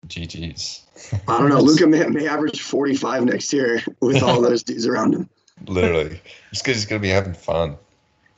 GG's. 0.07 0.81
I 1.27 1.37
don't 1.39 1.49
know. 1.49 1.59
Luka 1.61 1.87
may, 1.87 2.05
may 2.07 2.27
average 2.27 2.61
45 2.61 3.25
next 3.25 3.53
year 3.53 3.81
with 4.01 4.23
all 4.23 4.41
those 4.47 4.63
dudes 4.63 4.87
around 4.87 5.13
him. 5.13 5.29
Literally, 5.67 6.19
just 6.51 6.63
because 6.63 6.77
he's 6.81 6.85
gonna 6.85 6.99
be 6.99 7.09
having 7.09 7.33
fun. 7.33 7.77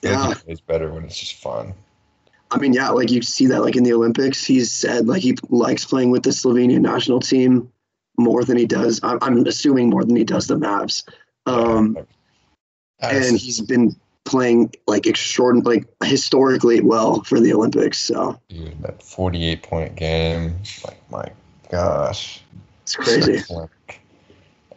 Yeah. 0.02 0.34
it's 0.48 0.60
better 0.60 0.92
when 0.92 1.06
it's 1.06 1.18
just 1.18 1.36
fun. 1.36 1.74
I 2.52 2.58
mean, 2.58 2.74
yeah, 2.74 2.90
like 2.90 3.10
you 3.10 3.22
see 3.22 3.46
that 3.48 3.62
like 3.62 3.76
in 3.78 3.84
the 3.84 3.94
Olympics, 3.94 4.44
he's 4.44 4.74
said 4.74 5.08
like 5.08 5.22
he 5.22 5.36
likes 5.50 5.86
playing 5.86 6.12
with 6.12 6.24
the 6.24 6.32
Slovenian 6.32 6.82
national 6.82 7.22
team 7.22 7.72
more 8.18 8.44
than 8.44 8.58
he 8.58 8.66
does. 8.66 9.00
I'm, 9.04 9.18
I'm 9.22 9.46
assuming 9.48 9.90
more 9.90 10.04
than 10.04 10.16
he 10.16 10.24
does 10.24 10.48
the 10.48 10.56
Mavs. 10.56 11.04
Um, 11.46 11.98
and 13.02 13.38
he's 13.38 13.60
been 13.62 13.96
playing 14.26 14.74
like 14.88 15.06
extraordinary, 15.06 15.80
like 15.80 16.10
historically 16.10 16.82
well 16.82 17.24
for 17.24 17.40
the 17.40 17.54
Olympics. 17.54 17.98
So 18.00 18.40
Dude, 18.50 18.82
that 18.82 19.02
48 19.04 19.64
point 19.64 19.96
game, 19.96 20.56
like 20.86 21.10
my 21.10 21.26
gosh. 21.70 22.42
it's 22.84 22.96
crazy. 22.96 23.44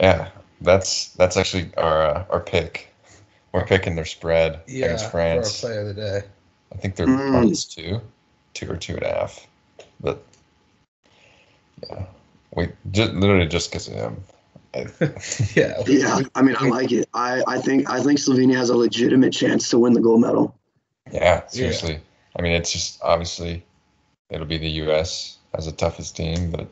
Yeah, 0.00 0.28
that's 0.60 1.12
that's 1.14 1.36
actually 1.36 1.70
our 1.76 2.02
uh, 2.02 2.24
our 2.30 2.40
pick. 2.40 2.92
We're 3.52 3.64
picking 3.64 3.94
their 3.96 4.04
spread 4.04 4.60
yeah, 4.66 4.86
against 4.86 5.10
for 5.10 5.20
our 5.20 5.40
France. 5.40 5.60
play 5.60 5.78
of 5.78 5.86
the 5.86 5.94
day. 5.94 6.22
I 6.72 6.76
think 6.76 6.96
they're 6.96 7.06
Mm. 7.06 7.32
minus 7.32 7.64
two, 7.64 8.00
two 8.52 8.70
or 8.70 8.76
two 8.76 8.94
and 8.96 9.04
a 9.04 9.08
half. 9.08 9.46
But 10.00 10.22
yeah, 11.88 12.04
we 12.56 12.68
just 12.90 13.12
literally 13.12 13.46
just 13.46 13.70
because 13.70 13.88
of 13.88 13.94
him. 13.94 14.16
Yeah. 15.54 15.82
Yeah, 15.86 16.20
I 16.34 16.42
mean, 16.42 16.54
I 16.58 16.68
like 16.68 16.92
it. 16.92 17.08
I, 17.14 17.42
I 17.46 17.58
think 17.58 17.88
I 17.88 18.02
think 18.02 18.18
Slovenia 18.18 18.56
has 18.56 18.68
a 18.68 18.76
legitimate 18.76 19.32
chance 19.32 19.70
to 19.70 19.78
win 19.78 19.94
the 19.94 20.02
gold 20.02 20.20
medal. 20.20 20.54
yeah, 21.10 21.46
seriously. 21.46 21.98
I 22.38 22.42
mean, 22.42 22.52
it's 22.52 22.72
just 22.72 23.00
obviously 23.02 23.64
it'll 24.28 24.46
be 24.46 24.58
the 24.58 24.68
U.S. 24.84 25.38
as 25.54 25.64
the 25.64 25.72
toughest 25.72 26.14
team, 26.16 26.50
but 26.50 26.66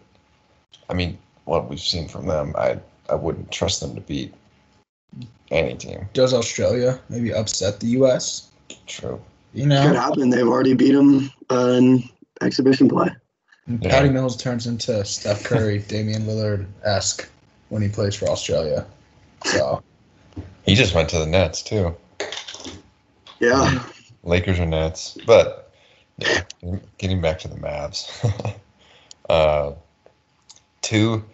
I 0.90 0.94
mean, 0.94 1.16
what 1.44 1.70
we've 1.70 1.80
seen 1.80 2.08
from 2.08 2.26
them, 2.26 2.54
I 2.58 2.78
I 3.08 3.14
wouldn't 3.14 3.50
trust 3.50 3.80
them 3.80 3.94
to 3.94 4.02
beat 4.02 4.34
any 5.50 5.74
team. 5.74 6.06
Does 6.12 6.34
Australia 6.34 7.00
maybe 7.08 7.32
upset 7.32 7.80
the 7.80 7.86
U.S.? 7.98 8.50
True. 8.86 9.18
You 9.54 9.66
know, 9.66 9.86
Could 9.86 9.96
happen. 9.96 10.28
They've 10.30 10.46
already 10.46 10.74
beat 10.74 10.92
them 10.92 11.30
uh, 11.50 11.76
in 11.78 12.04
exhibition 12.42 12.88
play. 12.88 13.08
And 13.66 13.82
Yeah. 13.82 13.90
Patty 13.90 14.10
Mills 14.10 14.36
turns 14.36 14.66
into 14.66 15.04
Steph 15.04 15.44
Curry, 15.44 15.78
Damian 15.88 16.26
Lillard 16.26 16.66
esque 16.84 17.28
when 17.68 17.82
he 17.82 17.88
plays 17.88 18.14
for 18.14 18.28
Australia. 18.28 18.86
So 19.44 19.82
He 20.64 20.74
just 20.74 20.94
went 20.94 21.08
to 21.10 21.18
the 21.18 21.26
Nets 21.26 21.62
too. 21.62 21.94
Yeah. 23.40 23.82
Lakers 24.22 24.58
or 24.58 24.66
Nets, 24.66 25.18
but 25.26 25.72
yeah, 26.18 26.42
getting 26.98 27.20
back 27.20 27.38
to 27.40 27.48
the 27.48 27.56
Mavs. 27.56 28.54
uh, 29.28 29.72
two 30.80 31.24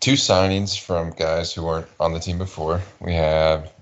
two 0.00 0.14
signings 0.14 0.78
from 0.78 1.10
guys 1.10 1.52
who 1.52 1.62
weren't 1.62 1.86
on 2.00 2.12
the 2.12 2.18
team 2.18 2.36
before. 2.36 2.82
We 3.00 3.14
have, 3.14 3.72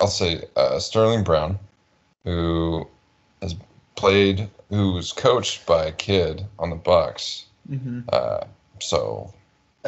I'll 0.00 0.06
say, 0.06 0.44
uh, 0.56 0.78
Sterling 0.78 1.22
Brown, 1.22 1.58
who 2.24 2.88
has 3.42 3.54
played, 3.94 4.48
who 4.70 4.92
was 4.92 5.12
coached 5.12 5.66
by 5.66 5.86
a 5.86 5.92
kid 5.92 6.46
on 6.58 6.70
the 6.70 6.76
Bucks. 6.76 7.46
Uh, 8.12 8.44
so 8.80 9.32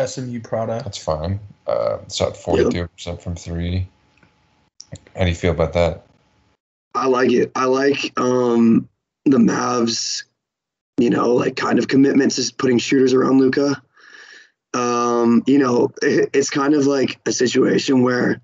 SMU 0.02 0.40
product. 0.40 0.84
that's 0.84 0.98
fine. 0.98 1.40
Uh, 1.66 1.98
shot 2.12 2.36
forty 2.36 2.68
two 2.70 2.86
percent 2.88 3.20
from 3.20 3.34
three. 3.34 3.86
How 5.14 5.24
do 5.24 5.28
you 5.28 5.34
feel 5.34 5.52
about 5.52 5.72
that? 5.74 6.06
I 6.94 7.06
like 7.06 7.32
it. 7.32 7.52
I 7.54 7.66
like 7.66 8.18
um, 8.18 8.88
the 9.24 9.38
Mavs, 9.38 10.24
you 10.98 11.10
know, 11.10 11.34
like 11.34 11.56
kind 11.56 11.78
of 11.78 11.88
commitments 11.88 12.38
is 12.38 12.50
putting 12.50 12.78
shooters 12.78 13.12
around 13.12 13.38
Luka. 13.38 13.82
Um, 14.72 15.42
you 15.46 15.58
know, 15.58 15.92
it, 16.02 16.30
it's 16.32 16.50
kind 16.50 16.74
of 16.74 16.86
like 16.86 17.20
a 17.26 17.32
situation 17.32 18.02
where 18.02 18.40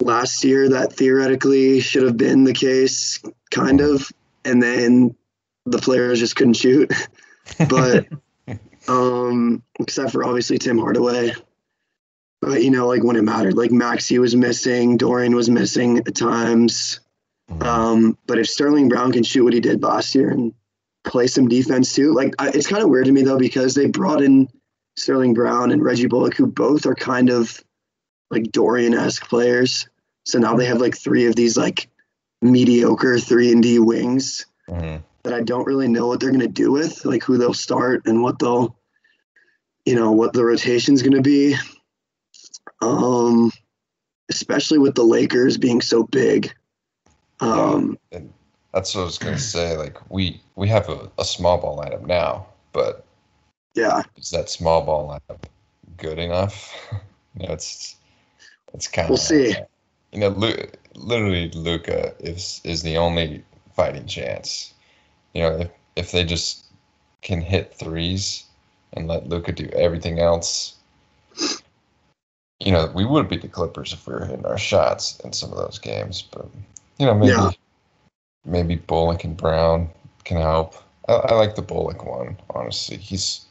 last 0.00 0.42
year 0.44 0.70
that 0.70 0.92
theoretically 0.92 1.80
should 1.80 2.02
have 2.02 2.16
been 2.16 2.44
the 2.44 2.54
case, 2.54 3.20
kind 3.50 3.80
of, 3.80 4.10
and 4.44 4.62
then 4.62 5.14
the 5.70 5.78
players 5.78 6.18
just 6.18 6.36
couldn't 6.36 6.54
shoot. 6.54 6.92
but 7.68 8.06
um, 8.88 9.62
except 9.78 10.12
for 10.12 10.24
obviously 10.24 10.58
Tim 10.58 10.78
Hardaway. 10.78 11.32
But 12.40 12.62
you 12.62 12.70
know, 12.70 12.88
like 12.88 13.04
when 13.04 13.16
it 13.16 13.22
mattered, 13.22 13.56
like 13.56 13.70
Maxi 13.70 14.18
was 14.18 14.34
missing, 14.34 14.96
Dorian 14.96 15.34
was 15.34 15.50
missing 15.50 15.98
at 15.98 16.14
times. 16.14 17.00
Um, 17.60 18.16
but 18.26 18.38
if 18.38 18.48
Sterling 18.48 18.88
Brown 18.88 19.12
can 19.12 19.24
shoot 19.24 19.44
what 19.44 19.52
he 19.52 19.60
did 19.60 19.82
last 19.82 20.14
year 20.14 20.30
and 20.30 20.54
play 21.04 21.26
some 21.26 21.48
defense 21.48 21.94
too, 21.94 22.14
like 22.14 22.34
I, 22.38 22.48
it's 22.50 22.66
kind 22.68 22.82
of 22.82 22.88
weird 22.88 23.06
to 23.06 23.12
me 23.12 23.22
though 23.22 23.38
because 23.38 23.74
they 23.74 23.86
brought 23.86 24.22
in 24.22 24.48
Sterling 24.96 25.34
Brown 25.34 25.70
and 25.70 25.82
Reggie 25.82 26.06
Bullock, 26.06 26.34
who 26.34 26.46
both 26.46 26.86
are 26.86 26.94
kind 26.94 27.28
of 27.28 27.62
like 28.30 28.52
Dorian-esque 28.52 29.28
players. 29.28 29.88
So 30.24 30.38
now 30.38 30.54
they 30.54 30.66
have 30.66 30.80
like 30.80 30.96
three 30.96 31.26
of 31.26 31.34
these 31.34 31.56
like 31.56 31.88
mediocre 32.40 33.18
three 33.18 33.52
and 33.52 33.62
D 33.62 33.78
wings 33.78 34.46
Mhm. 34.70 35.02
That 35.22 35.34
I 35.34 35.42
don't 35.42 35.66
really 35.66 35.88
know 35.88 36.06
what 36.06 36.20
they're 36.20 36.30
gonna 36.30 36.48
do 36.48 36.72
with, 36.72 37.04
like 37.04 37.22
who 37.22 37.36
they'll 37.36 37.54
start 37.54 38.06
and 38.06 38.22
what 38.22 38.38
they'll, 38.38 38.76
you 39.84 39.94
know, 39.94 40.12
what 40.12 40.32
the 40.32 40.44
rotation's 40.44 41.02
gonna 41.02 41.20
be. 41.20 41.56
Um, 42.80 43.52
especially 44.30 44.78
with 44.78 44.94
the 44.94 45.02
Lakers 45.02 45.58
being 45.58 45.82
so 45.82 46.04
big. 46.04 46.54
Um, 47.40 47.98
That's 48.72 48.94
what 48.94 49.02
I 49.02 49.04
was 49.04 49.18
gonna 49.18 49.38
say. 49.38 49.76
Like 49.76 49.98
we 50.10 50.40
we 50.54 50.68
have 50.68 50.88
a, 50.88 51.10
a 51.18 51.24
small 51.24 51.58
ball 51.58 51.78
lineup 51.78 52.06
now, 52.06 52.46
but 52.72 53.04
yeah, 53.74 54.02
is 54.16 54.30
that 54.30 54.48
small 54.48 54.82
ball 54.84 55.08
lineup 55.08 55.42
good 55.96 56.18
enough? 56.18 56.74
you 57.38 57.46
know, 57.46 57.52
it's 57.52 57.96
it's 58.74 58.88
kind 58.88 59.06
of 59.06 59.10
We'll 59.10 59.18
see. 59.18 59.54
You 60.12 60.20
know, 60.20 60.28
Lu- 60.28 60.70
literally 60.94 61.50
Luka 61.50 62.14
is 62.20 62.60
is 62.64 62.82
the 62.82 62.96
only 62.96 63.44
fighting 63.74 64.06
chance. 64.06 64.74
You 65.34 65.42
know, 65.42 65.56
if 65.58 65.70
if 65.96 66.12
they 66.12 66.24
just 66.24 66.66
can 67.22 67.40
hit 67.40 67.74
threes 67.74 68.44
and 68.94 69.06
let 69.08 69.28
Luka 69.28 69.52
do 69.52 69.68
everything 69.74 70.18
else, 70.18 70.76
you 72.58 72.72
know, 72.72 72.90
we 72.94 73.04
would 73.04 73.28
beat 73.28 73.42
the 73.42 73.48
Clippers 73.48 73.92
if 73.92 74.06
we 74.06 74.14
were 74.14 74.24
hitting 74.24 74.46
our 74.46 74.58
shots 74.58 75.18
in 75.20 75.32
some 75.32 75.50
of 75.52 75.58
those 75.58 75.78
games. 75.78 76.22
But 76.22 76.46
you 76.98 77.06
know, 77.06 77.14
maybe 77.14 77.32
Yeah. 77.32 77.50
maybe 78.44 78.76
Bullock 78.76 79.24
and 79.24 79.36
Brown 79.36 79.88
can 80.24 80.38
help. 80.38 80.74
I, 81.08 81.14
I 81.14 81.34
like 81.34 81.54
the 81.54 81.62
Bullock 81.62 82.04
one, 82.04 82.36
honestly. 82.50 82.96
He's 82.96 83.46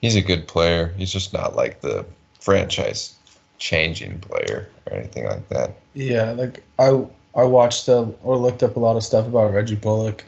he's 0.00 0.16
a 0.16 0.22
good 0.22 0.46
player. 0.46 0.92
He's 0.96 1.12
just 1.12 1.32
not 1.32 1.56
like 1.56 1.80
the 1.80 2.04
franchise 2.40 3.14
changing 3.58 4.18
player 4.20 4.68
or 4.86 4.96
anything 4.96 5.24
like 5.26 5.48
that. 5.48 5.72
Yeah, 5.94 6.32
like 6.32 6.62
I 6.78 7.04
I 7.34 7.44
watched 7.44 7.88
uh, 7.88 8.06
or 8.22 8.36
looked 8.36 8.62
up 8.62 8.76
a 8.76 8.80
lot 8.80 8.96
of 8.96 9.02
stuff 9.02 9.26
about 9.26 9.52
Reggie 9.52 9.74
Bullock. 9.76 10.24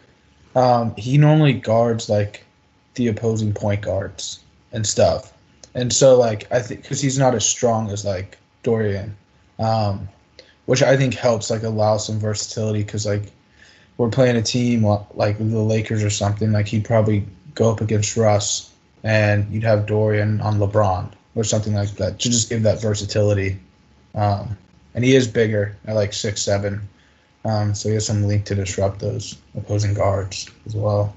Um, 0.57 0.97
he 0.97 1.19
normally 1.19 1.53
guards 1.53 2.09
like 2.09 2.45
the 2.95 3.07
opposing 3.07 3.53
point 3.53 3.83
guards 3.83 4.41
and 4.73 4.85
stuff, 4.85 5.33
and 5.75 5.93
so 5.93 6.19
like 6.19 6.51
I 6.51 6.61
think 6.61 6.83
because 6.83 7.01
he's 7.01 7.19
not 7.19 7.35
as 7.35 7.47
strong 7.47 7.91
as 7.91 8.05
like 8.05 8.39
Dorian, 8.65 9.17
um, 9.61 10.09
which 10.65 10.83
I 10.83 10.97
think 10.97 11.15
helps 11.15 11.51
like 11.51 11.63
allow 11.63 11.99
some 11.99 12.19
versatility 12.19 12.83
because 12.83 13.07
like 13.07 13.31
we're 13.99 14.11
playing 14.11 14.37
a 14.37 14.43
team 14.43 14.83
like 15.15 15.39
the 15.39 15.45
Lakers 15.45 16.03
or 16.03 16.11
something 16.11 16.53
like 16.53 16.67
he'd 16.67 16.85
probably 16.85 17.25
go 17.55 17.71
up 17.71 17.81
against 17.81 18.17
Russ 18.17 18.73
and 19.05 19.51
you'd 19.53 19.63
have 19.63 19.87
Dorian 19.87 20.41
on 20.41 20.59
LeBron 20.59 21.11
or 21.35 21.45
something 21.45 21.75
like 21.75 21.91
that 21.93 22.19
to 22.19 22.31
just 22.31 22.49
give 22.49 22.63
that 22.65 22.81
versatility. 22.81 23.59
Um, 24.15 24.57
and 24.95 25.05
he 25.05 25.15
is 25.15 25.29
bigger 25.29 25.77
at 25.87 25.95
like 25.95 26.13
six 26.13 26.43
seven, 26.43 26.89
um, 27.47 27.75
so 27.75 27.89
he 27.89 27.95
has 27.95 28.07
some 28.07 28.25
link 28.25 28.45
to 28.47 28.55
disrupt 28.55 29.01
those 29.01 29.37
opposing 29.57 29.95
guards 29.95 30.51
as 30.67 30.75
well. 30.75 31.15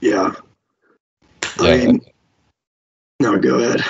yeah. 0.00 0.32
I 1.58 1.74
Yeah, 1.76 1.86
mean, 1.86 2.00
no, 3.20 3.38
go 3.38 3.58
ahead. 3.58 3.80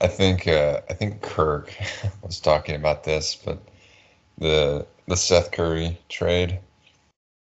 I 0.00 0.08
think 0.08 0.46
uh, 0.48 0.80
I 0.90 0.94
think 0.94 1.22
Kirk 1.22 1.74
was 2.22 2.40
talking 2.40 2.74
about 2.74 3.04
this, 3.04 3.34
but 3.34 3.62
the 4.38 4.86
the 5.06 5.16
Seth 5.16 5.52
Curry 5.52 5.98
trade 6.08 6.58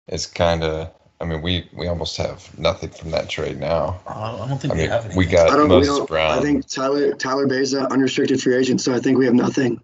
is 0.07 0.25
kind 0.25 0.63
of. 0.63 0.91
I 1.21 1.25
mean, 1.25 1.41
we 1.41 1.69
we 1.73 1.87
almost 1.87 2.15
have 2.17 2.57
nothing 2.57 2.89
from 2.91 3.11
that 3.11 3.29
trade 3.29 3.59
now. 3.59 3.99
I 4.07 4.47
don't 4.47 4.57
think 4.59 4.73
I 4.73 4.75
we 4.77 4.81
mean, 4.83 4.89
have 4.89 5.05
any. 5.05 5.15
we 5.17 5.25
got 5.25 5.51
I 5.51 5.57
don't. 5.57 5.69
We 5.69 5.75
Moses 5.75 5.97
don't. 5.97 6.07
Brown. 6.07 6.37
I 6.37 6.41
think 6.41 6.67
Tyler 6.67 7.13
Tyler 7.15 7.47
Beza 7.47 7.87
unrestricted 7.91 8.41
free 8.41 8.55
agent, 8.55 8.81
so 8.81 8.93
I 8.95 8.99
think 8.99 9.17
we 9.17 9.25
have 9.25 9.35
nothing. 9.35 9.81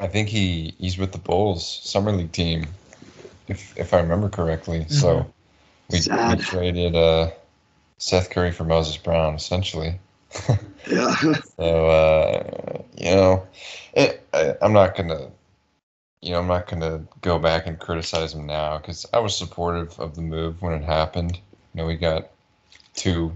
I 0.00 0.06
think 0.06 0.28
he 0.28 0.74
he's 0.78 0.98
with 0.98 1.12
the 1.12 1.18
Bulls 1.18 1.80
summer 1.82 2.12
league 2.12 2.32
team, 2.32 2.66
if 3.48 3.76
if 3.76 3.92
I 3.92 4.00
remember 4.00 4.28
correctly. 4.28 4.86
So 4.88 5.26
we, 5.90 6.00
we 6.28 6.36
traded 6.36 6.94
uh, 6.94 7.30
Seth 7.98 8.30
Curry 8.30 8.52
for 8.52 8.64
Moses 8.64 8.96
Brown 8.96 9.34
essentially. 9.34 9.98
Yeah. 10.90 11.14
So 11.56 11.86
uh, 11.88 12.82
you 12.96 13.10
know, 13.14 13.46
it, 13.92 14.26
I, 14.32 14.54
I'm 14.62 14.72
not 14.72 14.96
gonna, 14.96 15.28
you 16.22 16.30
know, 16.30 16.38
I'm 16.38 16.46
not 16.46 16.68
gonna 16.68 17.02
go 17.20 17.38
back 17.38 17.66
and 17.66 17.78
criticize 17.78 18.32
him 18.32 18.46
now 18.46 18.78
because 18.78 19.04
I 19.12 19.18
was 19.18 19.36
supportive 19.36 19.98
of 19.98 20.14
the 20.14 20.22
move 20.22 20.62
when 20.62 20.72
it 20.72 20.84
happened. 20.84 21.36
You 21.74 21.82
know, 21.82 21.86
we 21.86 21.96
got 21.96 22.30
two. 22.94 23.32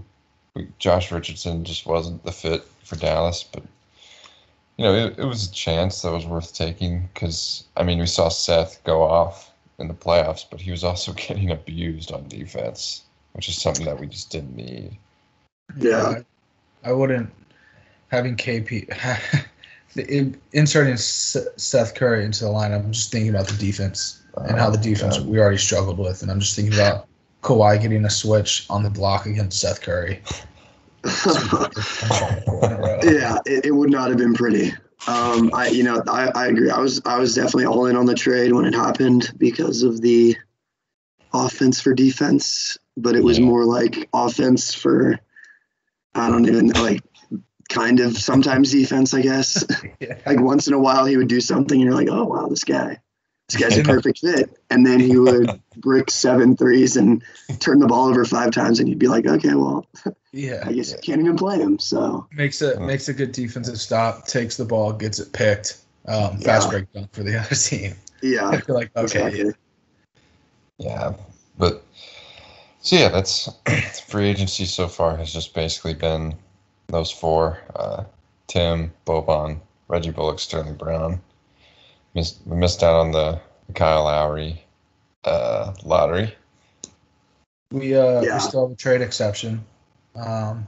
We, 0.55 0.67
Josh 0.79 1.11
Richardson 1.11 1.65
just 1.65 1.85
wasn't 1.85 2.23
the 2.23 2.31
fit 2.31 2.63
for 2.83 2.95
Dallas, 2.95 3.43
but 3.43 3.63
you 4.77 4.85
know, 4.85 4.93
it, 4.95 5.19
it 5.19 5.25
was 5.25 5.47
a 5.47 5.51
chance 5.51 6.01
that 6.01 6.11
was 6.11 6.25
worth 6.25 6.53
taking 6.53 7.09
because 7.13 7.65
I 7.77 7.83
mean, 7.83 7.99
we 7.99 8.05
saw 8.07 8.29
Seth 8.29 8.83
go 8.83 9.03
off 9.03 9.51
in 9.79 9.87
the 9.87 9.93
playoffs, 9.93 10.45
but 10.49 10.61
he 10.61 10.71
was 10.71 10.83
also 10.83 11.13
getting 11.27 11.51
abused 11.51 12.11
on 12.11 12.27
defense, 12.27 13.03
which 13.33 13.49
is 13.49 13.61
something 13.61 13.85
that 13.85 13.99
we 13.99 14.07
just 14.07 14.29
didn't 14.31 14.55
need. 14.55 14.97
Yeah. 15.77 16.19
I 16.83 16.91
wouldn't 16.91 17.31
having 18.09 18.35
KP 18.35 18.87
the- 19.95 20.07
in- 20.07 20.39
inserting 20.51 20.93
S- 20.93 21.37
Seth 21.55 21.95
Curry 21.95 22.25
into 22.25 22.43
the 22.45 22.49
lineup. 22.51 22.83
I'm 22.83 22.91
just 22.91 23.11
thinking 23.11 23.29
about 23.29 23.47
the 23.47 23.57
defense 23.57 24.21
and 24.37 24.57
how 24.57 24.69
the 24.69 24.77
Oh, 24.79 24.81
defense 24.81 25.17
God. 25.17 25.27
we 25.27 25.39
already 25.39 25.57
struggled 25.57 25.97
with, 25.99 26.21
and 26.21 26.29
I'm 26.31 26.39
just 26.39 26.55
thinking 26.55 26.73
about 26.73 27.07
Kawhi 27.43 27.81
getting 27.81 28.03
a 28.05 28.09
switch 28.09 28.65
on 28.69 28.83
the 28.83 28.89
block 28.89 29.25
against 29.25 29.59
Seth 29.59 29.81
Curry. 29.81 30.21
yeah, 33.03 33.37
it, 33.45 33.65
it 33.65 33.71
would 33.71 33.89
not 33.89 34.09
have 34.09 34.17
been 34.17 34.33
pretty. 34.33 34.73
Um, 35.05 35.51
I, 35.53 35.67
you 35.67 35.83
know, 35.83 36.01
I, 36.07 36.31
I 36.33 36.47
agree. 36.47 36.69
I 36.69 36.79
was, 36.79 37.01
I 37.05 37.19
was 37.19 37.35
definitely 37.35 37.65
all 37.65 37.87
in 37.87 37.97
on 37.97 38.05
the 38.05 38.15
trade 38.15 38.53
when 38.53 38.65
it 38.65 38.73
happened 38.73 39.33
because 39.37 39.83
of 39.83 40.01
the 40.01 40.37
offense 41.33 41.81
for 41.81 41.93
defense, 41.93 42.77
but 42.95 43.15
it 43.15 43.23
was 43.23 43.39
more 43.39 43.65
like 43.65 44.07
offense 44.13 44.73
for, 44.73 45.19
I 46.15 46.29
don't 46.29 46.47
even 46.47 46.67
know, 46.67 46.81
like 46.81 47.01
kind 47.69 47.99
of 47.99 48.17
sometimes 48.17 48.71
defense, 48.71 49.13
I 49.13 49.21
guess. 49.21 49.65
Yeah. 49.99 50.17
like 50.25 50.41
once 50.41 50.67
in 50.67 50.73
a 50.73 50.79
while 50.79 51.05
he 51.05 51.15
would 51.15 51.29
do 51.29 51.39
something 51.39 51.79
and 51.79 51.89
you're 51.89 51.97
like, 51.97 52.09
oh 52.09 52.25
wow, 52.25 52.47
this 52.47 52.65
guy. 52.65 52.99
This 53.53 53.61
guy's 53.61 53.77
a 53.77 53.83
perfect 53.83 54.19
fit. 54.19 54.57
And 54.69 54.85
then 54.85 54.99
he 54.99 55.17
would 55.17 55.61
brick 55.77 56.09
seven 56.09 56.57
threes 56.57 56.97
and 56.97 57.23
turn 57.59 57.79
the 57.79 57.87
ball 57.87 58.09
over 58.09 58.25
five 58.25 58.51
times, 58.51 58.79
and 58.79 58.89
you'd 58.89 58.99
be 58.99 59.07
like, 59.07 59.25
okay, 59.25 59.53
well, 59.53 59.85
Yeah. 60.31 60.63
I 60.65 60.73
guess 60.73 60.91
you 60.91 60.97
can't 61.01 61.21
even 61.21 61.37
play 61.37 61.59
him. 61.59 61.79
So 61.79 62.27
Makes 62.31 62.61
a 62.61 62.73
Yeah. 62.73 62.85
makes 62.85 63.07
a 63.09 63.13
good 63.13 63.31
defensive 63.31 63.79
stop, 63.79 64.27
takes 64.27 64.57
the 64.57 64.65
ball, 64.65 64.93
gets 64.93 65.19
it 65.19 65.31
picked. 65.33 65.77
Um, 66.07 66.37
fast 66.39 66.67
Yeah. 66.67 66.71
break 66.71 66.91
dunk 66.91 67.13
for 67.13 67.23
the 67.23 67.37
other 67.39 67.55
team. 67.55 67.95
Yeah, 68.21 68.47
I 68.47 68.53
yeah, 68.53 68.59
feel 68.61 68.75
like 68.75 68.91
okay, 68.95 69.27
exactly. 69.27 69.53
Yeah, 70.79 71.13
but 71.57 71.83
so 72.81 72.95
yeah, 72.95 73.09
that's 73.09 73.49
free 74.07 74.27
agency 74.27 74.65
so 74.65 74.87
far 74.87 75.15
has 75.17 75.31
just 75.31 75.53
basically 75.53 75.93
been 75.93 76.35
those 76.87 77.11
four: 77.11 77.59
uh, 77.75 78.03
Tim, 78.47 78.91
Boban, 79.05 79.59
Reggie 79.87 80.11
Bullock, 80.11 80.39
Sterling 80.39 80.75
Brown. 80.75 81.21
Missed, 82.15 82.41
we 82.45 82.57
missed 82.57 82.83
out 82.83 82.95
on 82.95 83.11
the 83.11 83.39
Kyle 83.73 84.03
Lowry 84.03 84.63
uh, 85.23 85.73
lottery. 85.83 86.35
We 87.71 87.95
uh 87.95 88.21
Yeah. 88.21 88.35
we 88.35 88.39
still 88.39 88.67
have 88.67 88.71
a 88.71 88.75
trade 88.75 89.01
exception. 89.01 89.63
Um 90.15 90.67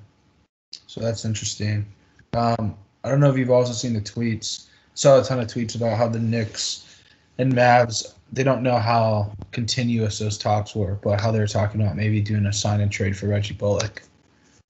so 0.88 1.00
that's 1.02 1.24
interesting. 1.24 1.86
Um 2.34 2.76
I 3.04 3.10
don't 3.10 3.20
know 3.20 3.30
if 3.30 3.38
you've 3.38 3.52
also 3.52 3.74
seen 3.74 3.94
the 3.94 4.02
tweets. 4.02 4.68
Saw 4.96 5.20
a 5.20 5.24
ton 5.24 5.40
of 5.40 5.48
tweets 5.48 5.76
about 5.76 5.98
how 5.98 6.08
the 6.08 6.20
Knicks 6.20 7.00
and 7.38 7.54
Mavs 7.54 8.14
they 8.34 8.44
don't 8.44 8.64
know 8.64 8.80
how 8.80 9.32
continuous 9.52 10.18
those 10.18 10.38
talks 10.38 10.74
were, 10.76 10.96
but 11.04 11.22
how 11.22 11.32
they 11.32 11.40
were 11.40 11.48
talking 11.48 11.80
about 11.80 11.96
maybe 11.96 12.20
doing 12.22 12.48
a 12.48 12.54
sign 12.54 12.82
and 12.82 12.92
trade 12.92 13.16
for 13.16 13.28
Reggie 13.28 13.54
Bullock. 13.54 14.02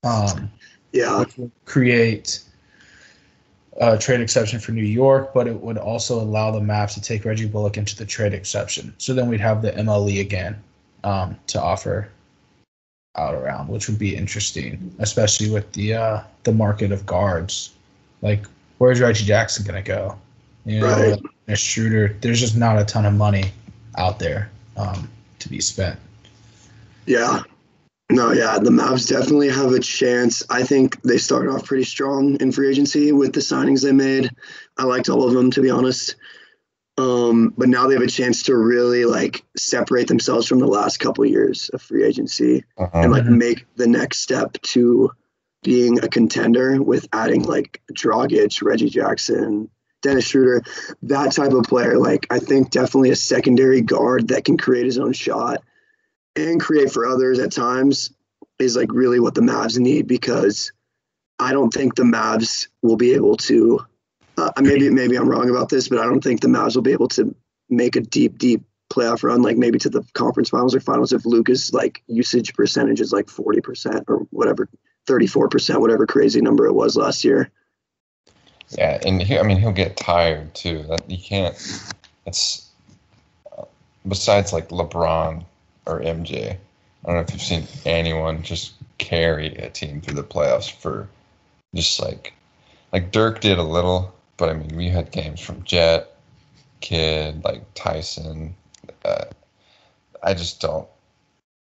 Um 0.03 0.51
Yeah, 0.91 1.20
which 1.20 1.38
would 1.38 1.51
create 1.63 2.41
a 3.77 3.98
trade 3.98 4.22
exception 4.22 4.60
for 4.60 4.72
New 4.72 4.84
York, 4.84 5.34
but 5.34 5.48
it 5.48 5.62
would 5.62 5.77
also 5.77 6.20
allow 6.20 6.51
the 6.51 6.60
Mavs 6.60 6.94
to 6.94 7.01
take 7.01 7.25
Reggie 7.25 7.48
Bullock 7.48 7.77
into 7.77 7.96
the 7.96 8.05
trade 8.05 8.34
exception. 8.34 8.94
So 8.98 9.13
then 9.13 9.27
we'd 9.27 9.41
have 9.41 9.62
the 9.62 9.72
MLE 9.72 10.22
again 10.22 10.62
um, 11.03 11.36
to 11.48 11.62
offer 11.62 12.10
out 13.17 13.34
around, 13.34 13.67
which 13.67 13.88
would 13.89 14.00
be 14.00 14.15
interesting, 14.15 14.94
especially 15.00 15.50
with 15.50 15.72
the 15.74 15.94
uh, 15.96 16.22
the 16.44 16.51
market 16.51 16.91
of 16.91 17.05
guards. 17.05 17.74
Like, 18.22 18.46
where's 18.77 19.00
Reggie 19.01 19.25
Jackson 19.25 19.65
gonna 19.65 19.82
go? 19.82 20.17
You 20.65 20.79
know, 20.82 20.88
Right. 20.88 21.22
a 21.48 21.55
shooter. 21.55 22.15
There's 22.22 22.39
just 22.39 22.55
not 22.58 22.79
a 22.79 22.86
ton 22.86 23.05
of 23.05 23.13
money 23.13 23.51
out 23.98 24.20
there 24.20 24.50
um, 24.77 25.10
to 25.39 25.50
be 25.50 25.60
spent. 25.62 26.00
yeah. 27.05 27.44
No, 28.12 28.31
yeah, 28.31 28.59
the 28.59 28.69
Mavs 28.69 29.07
definitely 29.09 29.50
have 29.50 29.71
a 29.71 29.79
chance. 29.79 30.43
I 30.50 30.63
think 30.63 31.01
they 31.01 31.17
started 31.17 31.51
off 31.51 31.65
pretty 31.65 31.85
strong 31.85 32.38
in 32.39 32.51
free 32.51 32.69
agency 32.69 33.12
with 33.12 33.33
the 33.33 33.39
signings 33.39 33.81
they 33.81 33.91
made. 33.93 34.29
I 34.77 34.83
liked 34.83 35.09
all 35.09 35.27
of 35.27 35.33
them, 35.33 35.50
to 35.51 35.62
be 35.62 35.71
honest. 35.71 36.15
Um, 36.97 37.53
but 37.57 37.67
now 37.67 37.88
they 37.88 37.95
have 37.95 38.03
a 38.03 38.07
chance 38.07 38.43
to 38.43 38.55
really 38.55 39.05
like 39.05 39.43
separate 39.57 40.07
themselves 40.07 40.47
from 40.47 40.59
the 40.59 40.67
last 40.67 40.97
couple 41.00 41.25
years 41.25 41.69
of 41.69 41.81
free 41.81 42.05
agency 42.05 42.63
and 43.03 43.12
like 43.12 43.24
Mhm. 43.25 43.38
make 43.38 43.65
the 43.75 43.88
next 43.88 44.19
step 44.19 44.53
to 44.62 45.12
being 45.63 46.01
a 46.03 46.07
contender 46.07 46.81
with 46.81 47.07
adding 47.12 47.43
like 47.43 47.81
Dragic, 47.91 48.62
Reggie 48.63 48.89
Jackson, 48.89 49.69
Dennis 50.03 50.25
Schroeder, 50.25 50.62
that 51.03 51.33
type 51.33 51.51
of 51.53 51.63
player. 51.65 51.97
Like 51.97 52.27
I 52.29 52.39
think 52.39 52.69
definitely 52.69 53.09
a 53.09 53.15
secondary 53.15 53.81
guard 53.81 54.27
that 54.29 54.45
can 54.45 54.57
create 54.57 54.85
his 54.85 55.00
own 55.00 55.12
shot 55.12 55.63
and 56.36 56.60
create 56.60 56.92
for 56.92 57.06
others 57.06 57.39
at 57.39 57.51
times 57.51 58.12
is 58.60 58.75
like 58.75 58.92
really 58.92 59.20
what 59.20 59.36
the 59.36 59.42
Mavs 59.42 59.77
need 59.77 60.08
because 60.08 60.72
I 61.39 61.51
don't 61.51 61.74
think 61.74 61.96
the 61.96 62.04
Mavs 62.04 62.68
will 62.82 62.98
be 62.98 63.13
able 63.13 63.38
to. 63.38 63.86
Uh, 64.38 64.51
maybe 64.60 64.89
maybe 64.89 65.15
I'm 65.15 65.30
wrong 65.30 65.50
about 65.50 65.70
this, 65.70 65.88
but 65.88 66.00
I 66.00 66.04
don't 66.04 66.24
think 66.24 66.42
the 66.42 66.48
Mavs 66.48 66.75
will 66.75 66.84
be 66.84 66.92
able 66.92 67.08
to 67.10 67.34
make 67.70 67.96
a 67.96 68.01
deep 68.01 68.38
deep 68.38 68.63
playoff 68.92 69.24
run, 69.24 69.42
like 69.42 69.58
maybe 69.58 69.80
to 69.80 69.89
the 69.89 70.04
conference 70.13 70.50
finals 70.50 70.75
or 70.75 70.80
finals 70.80 71.13
if 71.13 71.25
Luka's 71.25 71.74
like 71.74 72.04
usage 72.08 72.54
percentage 72.54 73.01
is 73.01 73.12
like 73.12 73.25
40% 73.25 74.04
or 74.08 74.20
whatever, 74.30 74.70
34%, 75.08 75.82
whatever 75.82 76.06
crazy 76.06 76.39
number 76.42 76.65
it 76.68 76.74
was 76.74 76.96
last 76.96 77.24
year. 77.24 77.50
Yeah, 78.77 79.00
and 79.06 79.22
he, 79.22 79.38
I 79.38 79.44
mean 79.44 79.58
he'll 79.58 79.72
get 79.72 79.98
tired 79.98 80.54
too. 80.54 80.84
That 80.84 81.10
you 81.10 81.18
can't. 81.18 81.56
It's 82.25 82.70
uh, 83.58 83.65
besides 84.08 84.54
like 84.54 84.69
LeBron 84.69 85.45
or 85.86 86.02
MJ. 86.02 86.52
I 86.52 86.58
don't 87.08 87.15
know 87.15 87.21
if 87.21 87.32
you've 87.32 87.41
seen 87.41 87.67
anyone 87.86 88.41
just 88.41 88.74
carry 88.98 89.56
a 89.58 89.69
team 89.69 90.02
through 90.02 90.15
the 90.15 90.24
playoffs 90.24 90.71
for 90.71 91.08
just 91.74 92.02
like 92.02 92.34
like 92.91 93.12
Dirk 93.12 93.41
did 93.41 93.58
a 93.58 93.63
little, 93.63 94.13
but 94.38 94.50
I 94.50 94.54
mean 94.54 94.76
we 94.76 94.89
had 94.89 95.12
games 95.12 95.41
from 95.41 95.63
Jet, 95.63 96.15
Kidd, 96.82 97.43
like 97.43 97.62
Tyson. 97.76 98.56
Uh, 99.04 99.26
I 100.24 100.34
just 100.34 100.62
don't 100.62 100.88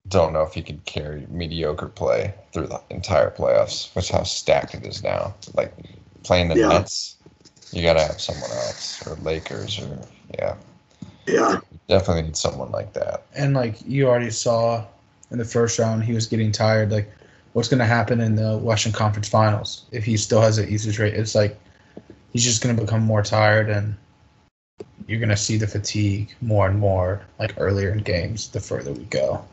don't 0.08 0.34
know 0.34 0.42
if 0.44 0.54
he 0.54 0.62
could 0.62 0.84
carry 0.86 1.26
mediocre 1.30 1.88
play 1.88 2.34
through 2.52 2.68
the 2.68 2.82
entire 2.90 3.32
playoffs, 3.32 3.94
which 3.96 4.10
how 4.10 4.24
stacked 4.24 4.74
it 4.74 4.86
is 4.86 5.04
now. 5.04 5.34
Like 5.54 5.74
playing 6.24 6.50
the 6.50 6.58
Yeah. 6.58 6.70
Nets, 6.70 7.18
you 7.72 7.82
gotta 7.84 8.02
have 8.02 8.20
someone 8.20 8.52
else 8.52 9.06
or 9.08 9.16
Lakers 9.18 9.80
or 9.80 9.98
yeah, 10.38 10.56
Yeah. 11.32 11.60
definitely 11.88 12.24
need 12.24 12.38
someone 12.38 12.72
like 12.72 12.94
that. 12.94 13.24
And 13.36 13.54
like 13.54 13.76
you 13.86 14.08
already 14.08 14.32
saw 14.32 14.86
in 15.32 15.38
the 15.38 15.46
first 15.46 15.80
round, 15.80 16.04
he 16.04 16.14
was 16.14 16.28
getting 16.28 16.52
tired. 16.52 16.92
Like, 16.92 17.10
what's 17.54 17.70
going 17.70 17.80
to 17.80 17.86
happen 17.86 18.22
in 18.22 18.36
the 18.36 18.58
Western 18.58 18.92
Conference 18.92 19.30
Finals 19.30 19.86
if 19.92 20.04
he 20.04 20.18
still 20.18 20.42
has 20.42 20.58
an 20.58 20.70
usage 20.70 21.00
rate? 21.00 21.14
It's 21.14 21.36
like 21.36 21.60
he's 22.34 22.44
just 22.44 22.62
going 22.62 22.76
to 22.76 22.82
become 22.82 23.02
more 23.02 23.24
tired, 23.24 23.70
and 23.70 23.96
you're 25.08 25.20
going 25.20 25.30
to 25.30 25.38
see 25.38 25.58
the 25.58 25.68
fatigue 25.68 26.34
more 26.42 26.68
and 26.68 26.80
more, 26.80 27.22
like 27.40 27.54
earlier 27.58 27.92
in 27.92 28.00
games, 28.00 28.50
the 28.50 28.60
further 28.60 28.92
we 28.92 29.06
go, 29.06 29.44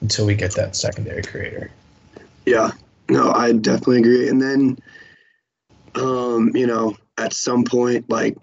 until 0.00 0.26
we 0.26 0.34
get 0.34 0.54
that 0.54 0.76
secondary 0.76 1.22
creator. 1.22 1.70
Yeah, 2.46 2.70
no, 3.08 3.32
I 3.32 3.52
definitely 3.52 3.98
agree. 3.98 4.28
And 4.28 4.40
then, 4.40 4.78
um, 5.94 6.50
you 6.54 6.66
know, 6.66 6.96
at 7.18 7.32
some 7.32 7.64
point, 7.64 8.08
like 8.08 8.36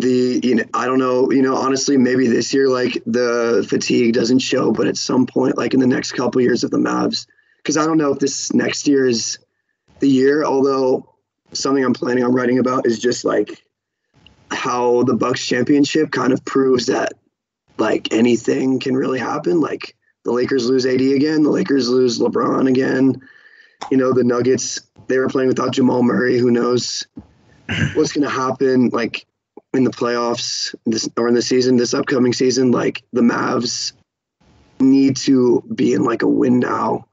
the, 0.00 0.40
you 0.42 0.54
know, 0.56 0.64
I 0.74 0.86
don't 0.86 0.98
know, 0.98 1.30
you 1.30 1.42
know, 1.42 1.56
honestly, 1.56 1.96
maybe 1.96 2.26
this 2.26 2.52
year, 2.52 2.68
like 2.68 3.02
the 3.06 3.66
fatigue 3.68 4.14
doesn't 4.14 4.40
show, 4.40 4.72
but 4.72 4.86
at 4.86 4.96
some 4.96 5.26
point, 5.26 5.56
like 5.56 5.74
in 5.74 5.80
the 5.80 5.86
next 5.86 6.12
couple 6.12 6.40
years 6.40 6.64
of 6.64 6.70
the 6.70 6.78
Mavs, 6.78 7.26
because 7.56 7.76
I 7.76 7.84
don't 7.84 7.98
know 7.98 8.12
if 8.12 8.18
this 8.18 8.52
next 8.52 8.88
year 8.88 9.06
is 9.06 9.38
the 10.00 10.08
year. 10.08 10.44
Although 10.44 11.14
something 11.52 11.84
I'm 11.84 11.94
planning 11.94 12.24
on 12.24 12.32
writing 12.32 12.58
about 12.58 12.86
is 12.86 12.98
just 12.98 13.24
like 13.24 13.62
how 14.50 15.02
the 15.04 15.14
Bucks 15.14 15.46
championship 15.46 16.10
kind 16.10 16.32
of 16.32 16.44
proves 16.44 16.86
that 16.86 17.12
like 17.78 18.12
anything 18.12 18.78
can 18.78 18.96
really 18.96 19.18
happen. 19.18 19.60
Like 19.60 19.96
the 20.24 20.32
Lakers 20.32 20.68
lose 20.68 20.86
AD 20.86 21.00
again. 21.00 21.42
The 21.42 21.50
Lakers 21.50 21.88
lose 21.88 22.18
LeBron 22.18 22.68
again. 22.68 23.22
You 23.90 23.96
know, 23.96 24.12
the 24.12 24.24
Nuggets, 24.24 24.80
they 25.08 25.18
were 25.18 25.28
playing 25.28 25.48
without 25.48 25.72
Jamal 25.72 26.02
Murray. 26.02 26.38
Who 26.38 26.50
knows 26.50 27.06
what's 27.94 28.12
going 28.12 28.24
to 28.24 28.30
happen, 28.30 28.90
like 28.90 29.26
in 29.74 29.84
the 29.84 29.90
playoffs 29.90 30.74
this, 30.86 31.08
or 31.16 31.28
in 31.28 31.34
the 31.34 31.42
season, 31.42 31.76
this 31.76 31.94
upcoming 31.94 32.32
season? 32.32 32.70
Like 32.70 33.02
the 33.12 33.22
Mavs 33.22 33.92
need 34.80 35.16
to 35.16 35.62
be 35.74 35.94
in 35.94 36.04
like 36.04 36.22
a 36.22 36.28
win 36.28 36.58
now 36.58 37.06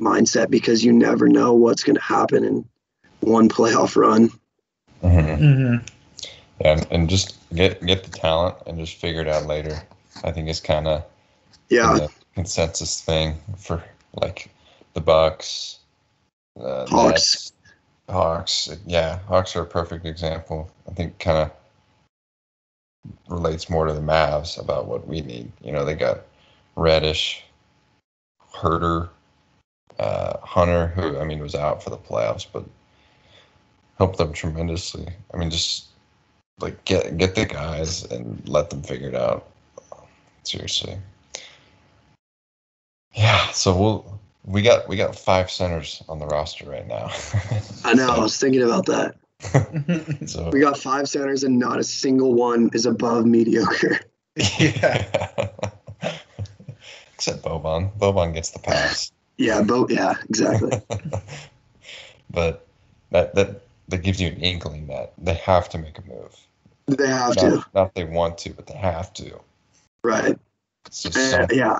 mindset 0.00 0.50
because 0.50 0.84
you 0.84 0.92
never 0.92 1.28
know 1.28 1.54
what's 1.54 1.82
going 1.82 1.96
to 1.96 2.02
happen 2.02 2.44
in 2.44 2.68
one 3.20 3.48
playoff 3.48 3.96
run. 3.96 4.30
hmm 5.00 5.08
Mm-hmm. 5.08 5.86
Yeah, 6.60 6.72
and, 6.72 6.86
and 6.90 7.10
just 7.10 7.36
get 7.54 7.84
get 7.84 8.04
the 8.04 8.10
talent 8.10 8.56
and 8.66 8.78
just 8.78 8.96
figure 8.96 9.20
it 9.20 9.28
out 9.28 9.46
later. 9.46 9.78
I 10.24 10.32
think 10.32 10.48
it's 10.48 10.60
kind 10.60 10.88
of 10.88 11.04
Yeah, 11.68 11.94
the 11.94 12.10
consensus 12.34 13.00
thing 13.02 13.36
for 13.58 13.82
like 14.14 14.50
the 14.94 15.02
Bucks, 15.02 15.80
uh, 16.58 16.86
Hawks. 16.86 17.12
Nets, 17.12 17.52
Hawks. 18.08 18.78
Yeah, 18.86 19.18
Hawks 19.28 19.54
are 19.54 19.62
a 19.62 19.66
perfect 19.66 20.06
example. 20.06 20.70
I 20.88 20.92
think 20.94 21.18
kind 21.18 21.38
of 21.38 21.50
relates 23.28 23.70
more 23.70 23.86
to 23.86 23.92
the 23.92 24.00
Mavs 24.00 24.60
about 24.60 24.86
what 24.86 25.06
we 25.06 25.20
need. 25.20 25.50
You 25.62 25.72
know, 25.72 25.84
they 25.84 25.94
got 25.94 26.22
Reddish, 26.76 27.44
Huerter, 28.52 29.08
uh, 29.98 30.38
Hunter, 30.38 30.88
who 30.88 31.18
I 31.18 31.24
mean 31.24 31.40
was 31.40 31.54
out 31.54 31.82
for 31.82 31.90
the 31.90 31.96
playoffs, 31.96 32.46
but 32.50 32.64
helped 33.98 34.18
them 34.18 34.32
tremendously. 34.32 35.08
I 35.32 35.36
mean, 35.36 35.50
just 35.50 35.86
like 36.60 36.84
get 36.84 37.16
get 37.18 37.34
the 37.34 37.46
guys 37.46 38.04
and 38.04 38.46
let 38.48 38.70
them 38.70 38.82
figure 38.82 39.08
it 39.08 39.14
out. 39.14 39.46
Seriously. 40.44 40.96
Yeah, 43.14 43.50
so 43.50 43.76
we'll 43.76 44.20
we 44.44 44.62
got 44.62 44.88
we 44.88 44.96
got 44.96 45.16
five 45.16 45.50
centers 45.50 46.02
on 46.08 46.18
the 46.18 46.26
roster 46.26 46.68
right 46.68 46.86
now. 46.86 47.10
I 47.84 47.94
know. 47.94 48.08
I 48.08 48.18
was 48.18 48.38
thinking 48.38 48.62
about 48.62 48.86
that. 48.86 49.16
So, 50.26 50.50
We 50.52 50.60
got 50.60 50.78
five 50.78 51.08
centers 51.08 51.44
and 51.44 51.58
not 51.58 51.78
a 51.78 51.84
single 51.84 52.34
one 52.34 52.70
is 52.72 52.86
above 52.86 53.26
mediocre. 53.26 54.00
yeah. 54.58 55.48
Except 57.14 57.42
Boban. 57.42 57.96
Boban 57.98 58.34
gets 58.34 58.50
the 58.50 58.58
pass. 58.58 59.12
Yeah, 59.38 59.62
both. 59.62 59.90
Yeah, 59.90 60.14
exactly. 60.28 60.80
but 62.30 62.66
that 63.10 63.34
that 63.34 63.62
that 63.88 63.98
gives 63.98 64.20
you 64.20 64.28
an 64.28 64.36
inkling 64.36 64.86
that 64.88 65.12
they 65.18 65.34
have 65.34 65.68
to 65.70 65.78
make 65.78 65.98
a 65.98 66.02
move. 66.02 66.36
They 66.86 67.06
have 67.06 67.36
to. 67.36 67.50
Not, 67.50 67.74
not 67.74 67.94
they 67.94 68.04
want 68.04 68.38
to, 68.38 68.50
but 68.50 68.66
they 68.66 68.74
have 68.76 69.12
to. 69.14 69.38
Right. 70.02 70.38
It's 70.86 71.02
just 71.02 71.16
And, 71.16 71.30
something. 71.30 71.58
yeah. 71.58 71.78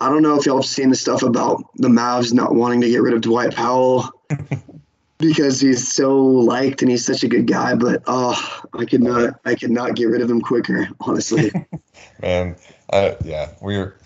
I 0.00 0.08
don't 0.08 0.22
know 0.22 0.38
if 0.38 0.44
y'all 0.44 0.56
have 0.56 0.66
seen 0.66 0.90
the 0.90 0.96
stuff 0.96 1.22
about 1.22 1.64
the 1.76 1.88
Mavs 1.88 2.32
not 2.32 2.54
wanting 2.54 2.80
to 2.82 2.88
get 2.90 3.00
rid 3.00 3.14
of 3.14 3.20
Dwight 3.20 3.54
Powell 3.54 4.10
because 5.24 5.60
he's 5.60 5.90
so 5.92 6.18
liked 6.22 6.82
and 6.82 6.90
he's 6.90 7.04
such 7.04 7.22
a 7.22 7.28
good 7.28 7.46
guy, 7.46 7.74
but 7.74 8.02
oh, 8.06 8.62
I 8.72 8.84
could 8.84 9.02
not 9.02 9.40
I 9.44 9.54
could 9.54 9.70
not 9.70 9.96
get 9.96 10.06
rid 10.06 10.20
of 10.20 10.30
him 10.30 10.40
quicker, 10.40 10.88
honestly. 11.00 11.50
Man, 12.22 12.56
I, 12.92 13.16
yeah, 13.24 13.50
we're 13.60 13.96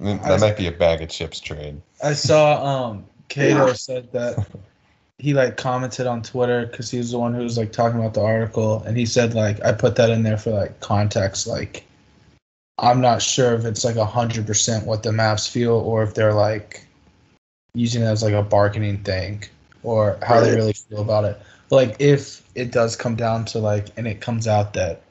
that 0.00 0.40
might 0.40 0.56
be 0.56 0.66
a 0.66 0.72
bag 0.72 1.02
of 1.02 1.08
chips 1.08 1.40
trade. 1.40 1.80
I 2.02 2.12
saw 2.12 2.64
um 2.64 3.06
Cato 3.28 3.68
Yeah. 3.68 3.72
said 3.72 4.12
that 4.12 4.46
he 5.18 5.34
like 5.34 5.56
commented 5.56 6.06
on 6.06 6.22
Twitter 6.22 6.66
because 6.66 6.90
he 6.90 6.98
was 6.98 7.10
the 7.10 7.18
one 7.18 7.34
who 7.34 7.42
was 7.42 7.58
like 7.58 7.72
talking 7.72 7.98
about 7.98 8.14
the 8.14 8.22
article, 8.22 8.82
and 8.82 8.96
he 8.96 9.06
said 9.06 9.34
like 9.34 9.64
I 9.64 9.72
put 9.72 9.96
that 9.96 10.10
in 10.10 10.22
there 10.22 10.38
for 10.38 10.50
like 10.50 10.80
context. 10.80 11.46
Like 11.46 11.84
I'm 12.78 13.00
not 13.00 13.22
sure 13.22 13.54
if 13.54 13.64
it's 13.64 13.84
like 13.84 13.96
a 13.96 14.06
hundred 14.06 14.46
percent 14.46 14.86
what 14.86 15.02
the 15.02 15.10
Mavs 15.10 15.48
feel, 15.48 15.74
or 15.74 16.02
if 16.02 16.14
they're 16.14 16.34
like 16.34 16.84
using 17.74 18.02
it 18.02 18.06
as 18.06 18.22
like 18.22 18.34
a 18.34 18.42
bargaining 18.42 19.02
thing, 19.02 19.44
or 19.82 20.18
how 20.22 20.40
they 20.40 20.54
really 20.54 20.72
feel 20.72 21.00
about 21.00 21.24
it. 21.24 21.40
Like 21.70 21.96
if 21.98 22.42
it 22.54 22.72
does 22.72 22.96
come 22.96 23.14
down 23.14 23.44
to 23.46 23.58
like, 23.58 23.88
and 23.96 24.06
it 24.06 24.20
comes 24.20 24.48
out 24.48 24.74
that 24.74 25.02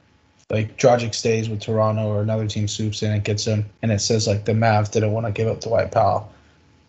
like 0.50 0.76
Dragic 0.78 1.14
stays 1.14 1.48
with 1.48 1.60
Toronto 1.60 2.06
or 2.06 2.22
another 2.22 2.46
team 2.46 2.68
swoops 2.68 3.02
in 3.02 3.12
and 3.12 3.22
gets 3.22 3.46
him, 3.46 3.66
and 3.82 3.92
it 3.92 4.00
says 4.00 4.26
like 4.26 4.44
the 4.44 4.52
Mavs 4.52 4.90
didn't 4.90 5.12
want 5.12 5.26
to 5.26 5.32
give 5.32 5.48
up 5.48 5.60
Dwight 5.60 5.92
Powell. 5.92 6.32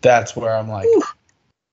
That's 0.02 0.36
where 0.36 0.56
I'm 0.56 0.70
like, 0.70 0.88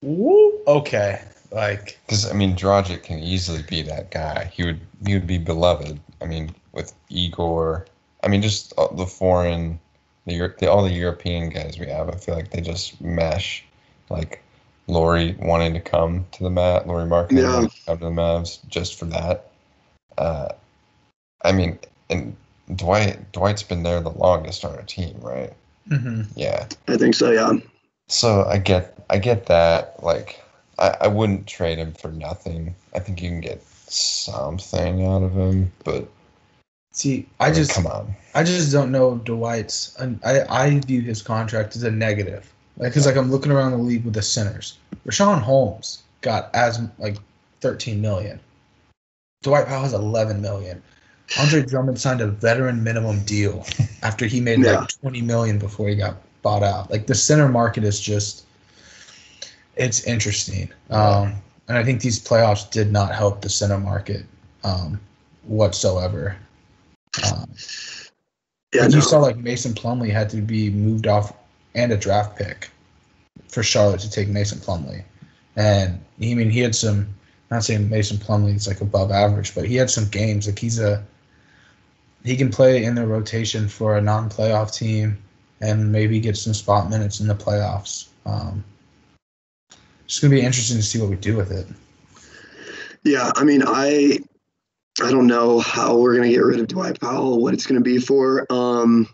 woo, 0.02 0.60
okay, 0.66 1.22
like 1.52 1.98
Because 2.06 2.30
I 2.30 2.34
mean, 2.34 2.56
Dragic 2.56 3.04
can 3.04 3.18
easily 3.20 3.62
be 3.62 3.82
that 3.82 4.10
guy. 4.10 4.50
He 4.52 4.64
would 4.64 4.80
he 5.06 5.14
would 5.14 5.26
be 5.26 5.38
beloved. 5.38 6.00
I 6.20 6.26
mean, 6.26 6.54
with 6.72 6.92
Igor. 7.08 7.86
I 8.22 8.28
mean, 8.28 8.42
just 8.42 8.72
uh, 8.76 8.88
the 8.94 9.06
foreign, 9.06 9.78
the, 10.26 10.52
the 10.58 10.70
all 10.70 10.82
the 10.82 10.92
European 10.92 11.50
guys 11.50 11.78
we 11.78 11.86
have. 11.86 12.08
I 12.08 12.16
feel 12.16 12.34
like 12.34 12.50
they 12.50 12.60
just 12.60 13.00
mesh. 13.00 13.64
Like 14.10 14.42
Lauri 14.88 15.36
wanting 15.40 15.74
to 15.74 15.80
come 15.80 16.26
to 16.32 16.42
the 16.44 16.50
mat, 16.50 16.86
Lauri 16.86 17.04
Markkanen 17.08 17.42
Yeah. 17.42 17.54
wanting 17.54 17.70
to 17.70 17.76
come 17.86 17.98
to 17.98 18.04
the 18.04 18.10
Mavs 18.10 18.58
just 18.68 18.98
for 18.98 19.06
that. 19.06 19.50
Uh, 20.16 20.48
I 21.42 21.52
mean, 21.52 21.78
and 22.10 22.36
Dwight 22.74 23.32
Dwight's 23.32 23.62
been 23.62 23.82
there 23.82 24.00
the 24.00 24.10
longest 24.10 24.64
on 24.64 24.74
our 24.74 24.82
team, 24.82 25.16
right? 25.20 25.52
mhm. 25.88 26.26
Yeah. 26.34 26.66
I 26.88 26.96
think 26.96 27.14
so, 27.14 27.30
yeah. 27.30 27.52
So 28.08 28.44
I 28.44 28.58
get 28.58 28.96
I 29.10 29.18
get 29.18 29.46
that. 29.46 30.02
Like 30.02 30.40
I, 30.78 30.96
I 31.02 31.06
wouldn't 31.08 31.46
trade 31.46 31.78
him 31.78 31.92
for 31.92 32.10
nothing. 32.12 32.74
I 32.94 32.98
think 32.98 33.22
you 33.22 33.28
can 33.30 33.40
get 33.40 33.62
something 33.62 35.06
out 35.06 35.22
of 35.22 35.32
him, 35.32 35.72
but 35.84 36.08
see, 36.92 37.26
I 37.40 37.46
mean, 37.46 37.54
just 37.54 37.72
come 37.72 37.86
on. 37.86 38.14
I 38.34 38.42
just 38.42 38.72
don't 38.72 38.90
know 38.90 39.14
if 39.14 39.24
Dwight's. 39.24 39.96
I 40.24 40.42
I 40.48 40.78
view 40.80 41.02
his 41.02 41.22
contract 41.22 41.76
as 41.76 41.82
a 41.84 41.90
negative, 41.90 42.52
like 42.76 42.92
because 42.92 43.06
like 43.06 43.16
I'm 43.16 43.30
looking 43.30 43.52
around 43.52 43.72
the 43.72 43.78
league 43.78 44.04
with 44.04 44.14
the 44.14 44.22
centers. 44.22 44.78
Richaun 45.06 45.40
Holmes 45.40 46.02
got 46.20 46.54
as 46.54 46.80
like 46.98 47.16
13 47.60 48.00
million. 48.00 48.40
Dwight 49.42 49.66
Powell 49.66 49.82
has 49.82 49.92
11 49.92 50.40
million. 50.40 50.82
Andre 51.38 51.62
Drummond 51.62 51.98
signed 52.00 52.20
a 52.20 52.26
veteran 52.28 52.82
minimum 52.82 53.24
deal 53.24 53.64
after 54.02 54.26
he 54.26 54.40
made 54.40 54.60
Yeah. 54.60 54.80
like 54.80 54.88
20 55.00 55.22
million 55.22 55.58
before 55.58 55.88
he 55.88 55.96
got 55.96 56.16
bought 56.42 56.62
out. 56.62 56.90
Like 56.90 57.06
the 57.06 57.14
center 57.14 57.48
market 57.48 57.84
is 57.84 58.00
just, 58.00 58.44
it's 59.76 60.04
interesting. 60.04 60.70
Um, 60.90 61.34
and 61.68 61.76
I 61.76 61.84
think 61.84 62.00
these 62.00 62.20
playoffs 62.20 62.70
did 62.70 62.92
not 62.92 63.12
help 63.14 63.40
the 63.40 63.48
center 63.48 63.78
market 63.78 64.24
um, 64.64 65.00
whatsoever. 65.44 66.36
Um, 67.32 67.50
Yeah, 68.72 68.86
no. 68.86 68.96
you 68.96 69.00
saw, 69.00 69.18
like 69.18 69.36
Mason 69.36 69.72
Plumlee 69.74 70.10
had 70.12 70.28
to 70.30 70.36
be 70.36 70.70
moved 70.70 71.06
off 71.06 71.32
and 71.76 71.92
a 71.92 71.96
draft 71.96 72.36
pick 72.36 72.70
for 73.48 73.62
Charlotte 73.62 74.00
to 74.00 74.10
take 74.10 74.28
Mason 74.28 74.58
Plumlee, 74.58 75.04
and 75.54 76.00
I 76.20 76.34
mean 76.34 76.50
he 76.50 76.60
had 76.60 76.74
some. 76.74 77.08
Not 77.48 77.62
saying 77.62 77.88
Mason 77.88 78.16
Plumlee 78.16 78.56
is 78.56 78.66
like 78.66 78.80
above 78.80 79.12
average, 79.12 79.54
but 79.54 79.66
he 79.66 79.76
had 79.76 79.88
some 79.88 80.08
games. 80.08 80.48
Like 80.48 80.58
he's 80.58 80.80
a 80.80 81.04
he 82.24 82.36
can 82.36 82.50
play 82.50 82.82
in 82.82 82.96
the 82.96 83.06
rotation 83.06 83.68
for 83.68 83.96
a 83.96 84.00
non-playoff 84.00 84.74
team 84.74 85.16
and 85.60 85.92
maybe 85.92 86.18
get 86.18 86.36
some 86.36 86.52
spot 86.52 86.90
minutes 86.90 87.20
in 87.20 87.28
the 87.28 87.34
playoffs. 87.34 88.08
Um, 88.26 88.64
it's 90.04 90.18
gonna 90.18 90.34
be 90.34 90.40
interesting 90.40 90.76
to 90.76 90.82
see 90.82 91.00
what 91.00 91.08
we 91.08 91.16
do 91.16 91.36
with 91.36 91.52
it. 91.52 91.66
Yeah, 93.04 93.30
I 93.36 93.44
mean, 93.44 93.62
I 93.64 94.18
I 95.00 95.10
don't 95.10 95.26
know 95.26 95.60
how 95.60 95.96
we're 95.96 96.16
gonna 96.16 96.30
get 96.30 96.38
rid 96.38 96.58
of 96.58 96.66
Dwight 96.66 97.00
Powell, 97.00 97.40
what 97.40 97.54
it's 97.54 97.66
gonna 97.66 97.80
be 97.80 97.98
for. 97.98 98.46
Um, 98.52 99.08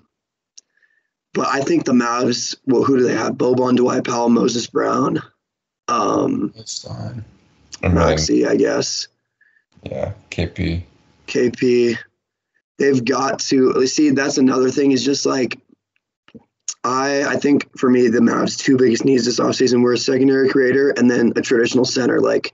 but 1.35 1.49
I 1.49 1.61
think 1.61 1.85
the 1.85 1.93
Mavs. 1.93 2.57
Well, 2.67 2.85
who 2.85 2.99
do 2.99 3.05
they 3.05 3.15
have? 3.15 3.35
Boban, 3.35 3.77
Dwight 3.77 4.05
Powell, 4.05 4.29
Moses 4.29 4.67
Brown, 4.67 5.23
um, 5.89 6.53
It's 6.57 6.83
fine. 6.83 7.25
I 7.83 7.89
Maxi, 7.89 8.47
I 8.47 8.57
guess, 8.57 9.09
yeah, 9.83 10.13
KP. 10.31 10.83
KP. 11.27 11.99
They've 12.79 13.05
got 13.05 13.41
to 13.41 13.87
see. 13.87 14.11
That's 14.11 14.39
another 14.39 14.71
thing. 14.71 14.93
Is 14.93 15.05
just 15.05 15.27
like 15.27 15.59
I 16.85 17.25
I 17.25 17.37
think 17.37 17.77
for 17.79 17.89
me 17.89 18.09
the 18.09 18.21
Mavs 18.21 18.59
two 18.59 18.77
biggest 18.77 19.05
needs 19.05 19.25
this 19.25 19.41
offseason 19.41 19.83
were 19.83 19.93
a 19.93 19.99
secondary 19.99 20.49
creator 20.49 20.91
and 20.91 21.11
then 21.11 21.33
a 21.37 21.41
traditional 21.41 21.85
center. 21.85 22.21
Like, 22.21 22.53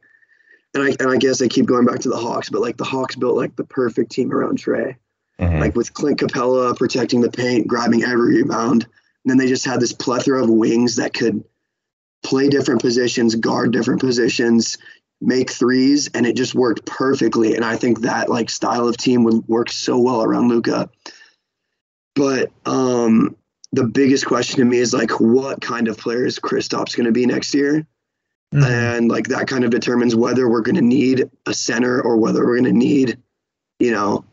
and 0.75 0.83
I 0.83 0.88
and 1.01 1.11
I 1.11 1.17
guess 1.17 1.41
I 1.41 1.49
keep 1.49 1.67
going 1.67 1.87
back 1.87 2.01
to 2.01 2.09
the 2.09 2.17
Hawks, 2.17 2.51
but 2.51 2.61
like 2.61 2.77
the 2.77 2.85
Hawks 2.85 3.17
built 3.17 3.37
like 3.37 3.57
the 3.57 3.64
perfect 3.64 4.12
team 4.12 4.33
around 4.33 4.59
Trae. 4.59 4.97
Mhm. 5.40 5.61
like 5.61 5.77
with 5.77 5.94
Clint 5.94 6.18
Capela 6.18 6.77
protecting 6.77 7.20
the 7.20 7.31
paint, 7.31 7.66
grabbing 7.66 8.03
every 8.03 8.37
rebound. 8.37 8.85
And 8.85 9.31
then 9.31 9.37
they 9.38 9.46
just 9.46 9.64
had 9.64 9.81
this 9.81 9.92
plethora 9.92 10.42
of 10.42 10.51
wings 10.51 10.96
that 10.96 11.14
could 11.14 11.44
play 12.24 12.48
different 12.48 12.81
positions, 12.81 13.35
guard 13.37 13.72
different 13.72 14.01
positions, 14.01 14.79
make 15.20 15.51
threes, 15.51 16.09
and 16.14 16.27
it 16.27 16.37
just 16.37 16.55
worked 16.55 16.85
perfectly. 16.87 17.55
And 17.55 17.64
I 17.64 17.77
think 17.77 18.01
that 18.01 18.29
like 18.29 18.51
style 18.51 18.88
of 18.88 18.96
team 18.96 19.24
would 19.24 19.46
work 19.48 19.70
so 19.70 19.98
well 19.98 20.22
around 20.22 20.48
Luka. 20.48 20.90
But 22.14 22.51
um, 22.66 23.37
the 23.72 23.85
biggest 23.85 24.27
question 24.27 24.59
to 24.59 24.64
me 24.64 24.79
is 24.79 24.92
like, 24.92 25.20
what 25.20 25.61
kind 25.61 25.87
of 25.87 25.98
player 25.98 26.27
is 26.27 26.40
Kristaps 26.40 26.96
going 26.96 27.07
to 27.07 27.12
be 27.12 27.27
next 27.27 27.55
year? 27.55 27.87
Mm-hmm. 28.55 28.64
and 28.64 29.11
like 29.11 29.29
that 29.29 29.46
kind 29.46 29.62
of 29.62 29.70
determines 29.70 30.16
whether 30.16 30.48
we're 30.48 30.62
going 30.62 30.77
to 30.77 30.81
need 30.81 31.31
a 31.44 31.53
center 31.53 32.01
or 32.01 32.16
whether 32.16 32.46
we're 32.46 32.59
going 32.59 32.72
to 32.72 32.79
need 32.79 33.18
you 33.79 33.90
know 33.92 34.24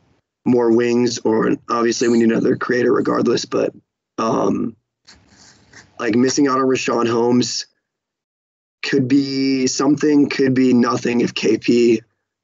more 0.46 0.72
wings 0.72 1.20
or 1.20 1.56
obviously 1.70 2.08
we 2.08 2.20
need 2.20 2.32
another 2.32 2.56
creator 2.56 2.94
regardless 2.94 3.46
but 3.46 3.74
um 4.18 4.76
like 6.00 6.16
missing 6.16 6.48
out 6.48 6.60
on 6.60 6.66
Richaun 6.66 7.08
Holmes 7.10 7.66
could 8.84 9.08
be 9.08 9.66
something 9.68 10.30
could 10.30 10.54
be 10.54 10.74
nothing 10.74 11.22
if 11.22 11.34
KP 11.34 12.02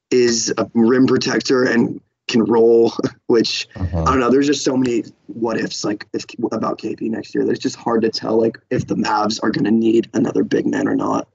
is 0.09 0.53
a 0.57 0.69
rim 0.73 1.05
protector 1.05 1.63
and 1.63 2.01
can 2.27 2.43
roll 2.43 2.93
which 3.27 3.67
I 3.75 3.79
Mhm. 3.79 4.05
don't 4.05 4.19
know 4.19 4.29
there's 4.31 4.47
just 4.47 4.63
so 4.63 4.75
many 4.75 5.03
what 5.27 5.59
ifs 5.59 5.83
like 5.85 6.07
if, 6.13 6.25
about 6.51 6.79
KP 6.79 7.01
next 7.09 7.35
year 7.35 7.45
that 7.45 7.51
it's 7.51 7.59
just 7.59 7.75
hard 7.75 8.01
to 8.01 8.09
tell 8.09 8.39
like 8.39 8.57
if 8.69 8.87
the 8.87 8.95
Mavs 8.95 9.39
are 9.43 9.51
going 9.51 9.65
to 9.65 9.71
need 9.71 10.09
another 10.13 10.43
big 10.43 10.65
man 10.65 10.87
or 10.87 10.95
not 10.95 11.27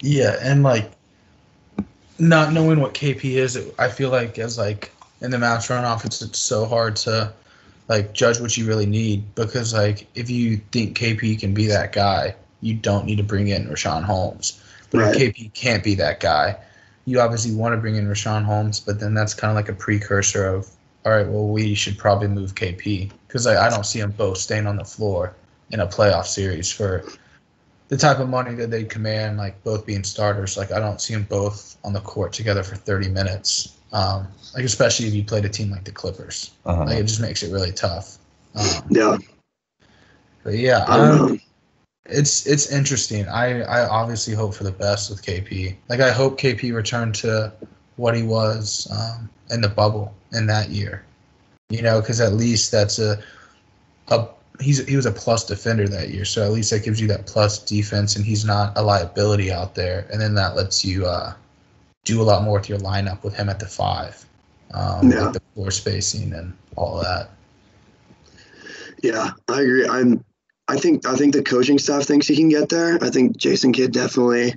Yeah, 0.00 0.36
and 0.42 0.62
like 0.62 0.90
not 2.18 2.52
knowing 2.52 2.80
what 2.80 2.94
KP 2.94 3.24
is, 3.36 3.56
it, 3.56 3.74
I 3.78 3.88
feel 3.88 4.10
like 4.10 4.38
as 4.38 4.58
like 4.58 4.90
in 5.20 5.30
the 5.30 5.36
Mavs 5.36 5.66
front 5.66 5.86
office, 5.86 6.22
it's 6.22 6.38
so 6.38 6.64
hard 6.64 6.96
to 6.96 7.32
like 7.88 8.12
judge 8.12 8.40
what 8.40 8.56
you 8.56 8.66
really 8.66 8.86
need 8.86 9.34
because 9.34 9.72
like 9.72 10.06
if 10.14 10.28
you 10.28 10.56
think 10.72 10.98
KP 10.98 11.38
can 11.38 11.54
be 11.54 11.66
that 11.66 11.92
guy, 11.92 12.34
you 12.60 12.74
don't 12.74 13.06
need 13.06 13.16
to 13.16 13.22
bring 13.22 13.48
in 13.48 13.66
Richaun 13.68 14.02
Holmes. 14.02 14.60
But 14.90 15.00
Right. 15.00 15.16
if 15.16 15.34
KP 15.34 15.54
can't 15.54 15.84
be 15.84 15.94
that 15.96 16.20
guy, 16.20 16.56
you 17.04 17.20
obviously 17.20 17.54
want 17.54 17.74
to 17.74 17.80
bring 17.80 17.96
in 17.96 18.08
Richaun 18.08 18.44
Holmes, 18.44 18.80
but 18.80 18.98
then 18.98 19.14
that's 19.14 19.34
kind 19.34 19.50
of 19.50 19.54
like 19.54 19.68
a 19.68 19.74
precursor 19.74 20.46
of 20.46 20.68
all 21.04 21.12
right, 21.12 21.28
well 21.28 21.46
we 21.46 21.74
should 21.74 21.96
probably 21.96 22.26
move 22.26 22.54
KP 22.56 23.10
because 23.28 23.46
I, 23.46 23.66
I 23.66 23.70
don't 23.70 23.86
see 23.86 24.00
them 24.00 24.10
both 24.10 24.38
staying 24.38 24.66
on 24.66 24.76
the 24.76 24.84
floor 24.84 25.34
in 25.70 25.80
a 25.80 25.86
playoff 25.86 26.26
series 26.26 26.70
for 26.70 27.04
the 27.88 27.96
type 27.96 28.18
of 28.18 28.28
money 28.28 28.54
that 28.54 28.70
they 28.70 28.84
command, 28.84 29.36
like 29.36 29.62
both 29.62 29.86
being 29.86 30.02
starters, 30.02 30.56
like 30.56 30.72
I 30.72 30.80
don't 30.80 31.00
see 31.00 31.14
them 31.14 31.26
both 31.28 31.76
on 31.84 31.92
the 31.92 32.00
court 32.00 32.32
together 32.32 32.64
for 32.64 32.74
30 32.74 33.08
minutes. 33.10 33.76
Um, 33.96 34.28
like 34.54 34.64
especially 34.64 35.06
if 35.08 35.14
you 35.14 35.24
played 35.24 35.44
a 35.44 35.48
team 35.48 35.70
like 35.70 35.84
the 35.84 35.92
Clippers, 35.92 36.50
Uh-huh. 36.66 36.84
like 36.84 36.98
it 36.98 37.04
just 37.04 37.20
makes 37.20 37.42
it 37.42 37.50
really 37.52 37.72
tough. 37.72 38.18
Um, 38.54 38.84
yeah 38.90 39.16
but 40.44 40.54
yeah, 40.54 40.84
um, 40.84 41.40
it's 42.04 42.46
it's 42.46 42.70
interesting. 42.70 43.26
I 43.28 43.62
I 43.62 43.88
obviously 43.88 44.32
hope 44.34 44.54
for 44.54 44.62
the 44.62 44.70
best 44.70 45.10
with 45.10 45.22
KP. 45.24 45.74
Like 45.88 46.00
I 46.00 46.12
hope 46.12 46.38
KP 46.38 46.72
returned 46.72 47.14
to 47.16 47.52
what 47.96 48.14
he 48.14 48.22
was 48.22 48.86
um, 48.92 49.28
in 49.50 49.60
the 49.60 49.68
bubble 49.68 50.14
in 50.32 50.46
that 50.46 50.70
year. 50.70 51.04
You 51.68 51.82
know, 51.82 52.00
because 52.00 52.20
at 52.20 52.34
least 52.34 52.70
that's 52.70 53.00
a 53.00 53.18
a 54.08 54.28
he's 54.60 54.86
he 54.86 54.94
was 54.94 55.06
a 55.06 55.10
plus 55.10 55.44
defender 55.44 55.88
that 55.88 56.10
year, 56.10 56.24
so 56.24 56.44
at 56.44 56.52
least 56.52 56.70
that 56.70 56.84
gives 56.84 57.00
you 57.00 57.08
that 57.08 57.26
plus 57.26 57.58
defense, 57.58 58.14
and 58.14 58.24
he's 58.24 58.44
not 58.44 58.78
a 58.78 58.82
liability 58.82 59.50
out 59.50 59.74
there, 59.74 60.06
and 60.12 60.20
then 60.20 60.34
that 60.36 60.54
lets 60.54 60.84
you 60.84 61.06
uh, 61.06 61.34
do 62.06 62.22
a 62.22 62.24
lot 62.24 62.42
more 62.42 62.54
with 62.58 62.68
your 62.70 62.78
lineup 62.78 63.22
with 63.22 63.34
him 63.36 63.50
at 63.50 63.58
the 63.58 63.66
five. 63.66 64.24
um, 64.72 65.10
Yeah. 65.10 65.24
like 65.26 65.34
the 65.34 65.40
floor 65.54 65.70
spacing 65.70 66.32
and 66.32 66.54
all 66.76 66.98
that. 67.02 67.02
Yeah. 67.02 67.12
Like 67.12 67.30
the 67.30 67.30
floor 67.30 67.30
spacing 67.30 67.32
and 67.52 68.52
all 68.96 69.02
that. 69.02 69.02
Yeah, 69.02 69.30
I 69.48 69.60
agree. 69.62 69.86
I'm. 69.86 70.24
I 70.68 70.76
think 70.78 71.06
I 71.06 71.14
think 71.14 71.34
the 71.34 71.42
coaching 71.42 71.78
staff 71.78 72.04
thinks 72.04 72.26
he 72.26 72.34
can 72.34 72.48
get 72.48 72.68
there. 72.70 72.98
I 73.00 73.10
think 73.10 73.36
Jason 73.36 73.72
Kidd 73.72 73.92
definitely 73.92 74.54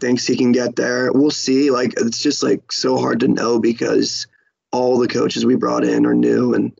thinks 0.00 0.26
he 0.26 0.36
can 0.36 0.52
get 0.52 0.76
there. 0.76 1.12
We'll 1.12 1.30
see. 1.30 1.70
Like 1.70 1.92
it's 1.98 2.22
just 2.22 2.42
like 2.42 2.72
so 2.72 2.96
hard 2.96 3.20
to 3.20 3.28
know 3.28 3.58
because 3.58 4.26
all 4.72 4.98
the 4.98 5.08
coaches 5.08 5.44
we 5.44 5.54
brought 5.56 5.84
in 5.84 6.06
are 6.06 6.14
new 6.14 6.54
and 6.54 6.72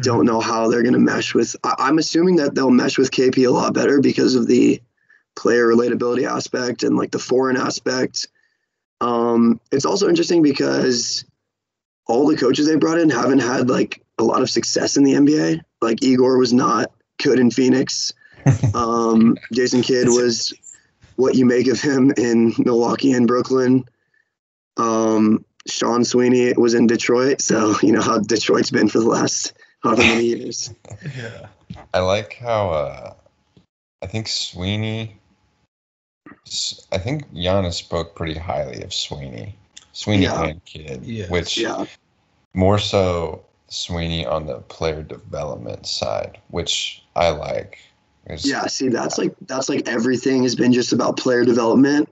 don't 0.00 0.24
know 0.24 0.40
how 0.40 0.68
they're 0.68 0.82
going 0.82 0.94
to 0.94 0.98
mesh 0.98 1.34
with. 1.34 1.54
I, 1.64 1.74
I'm 1.78 1.98
assuming 1.98 2.36
that 2.36 2.54
they'll 2.54 2.70
mesh 2.70 2.96
with 2.96 3.10
KP 3.10 3.46
a 3.46 3.50
lot 3.50 3.74
better 3.74 4.00
because 4.00 4.34
of 4.36 4.46
the 4.46 4.80
player 5.36 5.66
relatability 5.66 6.26
aspect 6.26 6.82
and 6.84 6.96
like 6.96 7.10
the 7.10 7.18
foreign 7.18 7.58
aspect. 7.58 8.28
Um, 9.02 9.60
it's 9.72 9.84
also 9.84 10.08
interesting 10.08 10.42
because 10.42 11.24
all 12.06 12.26
the 12.26 12.36
coaches 12.36 12.66
they 12.66 12.76
brought 12.76 12.98
in 12.98 13.10
haven't 13.10 13.40
had 13.40 13.68
like 13.68 14.02
a 14.18 14.22
lot 14.22 14.42
of 14.42 14.50
success 14.50 14.96
in 14.96 15.02
the 15.02 15.14
NBA. 15.14 15.60
Like 15.80 16.02
Igor 16.02 16.38
was 16.38 16.52
not 16.52 16.92
good 17.22 17.38
in 17.38 17.50
Phoenix. 17.50 18.12
Um, 18.74 19.36
Jason 19.52 19.82
Kidd 19.82 20.08
was 20.08 20.52
what 21.14 21.36
you 21.36 21.46
make 21.46 21.68
of 21.68 21.80
him 21.80 22.12
in 22.16 22.52
Milwaukee 22.58 23.12
and 23.12 23.28
Brooklyn. 23.28 23.84
Um, 24.76 25.44
Sean 25.68 26.04
Sweeney 26.04 26.52
was 26.54 26.74
in 26.74 26.88
Detroit, 26.88 27.40
so 27.40 27.76
you 27.82 27.92
know 27.92 28.00
how 28.00 28.18
Detroit's 28.18 28.70
been 28.70 28.88
for 28.88 28.98
the 28.98 29.06
last 29.06 29.52
however 29.84 30.02
many 30.02 30.24
years. 30.24 30.74
Yeah. 31.16 31.46
I 31.94 32.00
like 32.00 32.34
how 32.34 32.70
uh, 32.70 33.14
I 34.02 34.06
think 34.06 34.26
Sweeney. 34.26 35.16
I 36.92 36.98
think 36.98 37.32
Giannis 37.34 37.74
spoke 37.74 38.14
pretty 38.14 38.38
highly 38.38 38.82
of 38.82 38.92
Sweeney, 38.92 39.56
Sweeney 39.92 40.24
Yeah. 40.24 40.44
and 40.44 40.64
Kidd, 40.64 41.04
Yes. 41.04 41.30
which 41.30 41.58
Yeah, 41.58 41.86
more 42.54 42.78
so 42.78 43.44
Sweeney 43.68 44.26
on 44.26 44.46
the 44.46 44.58
player 44.58 45.02
development 45.02 45.86
side, 45.86 46.38
which 46.48 47.02
I 47.16 47.30
like. 47.30 47.78
Is- 48.26 48.48
yeah. 48.48 48.66
See, 48.66 48.88
that's 48.88 49.18
like 49.18 49.34
that's 49.46 49.68
like 49.68 49.88
everything 49.88 50.42
has 50.44 50.54
been 50.54 50.72
just 50.72 50.92
about 50.92 51.16
player 51.16 51.44
development 51.44 52.08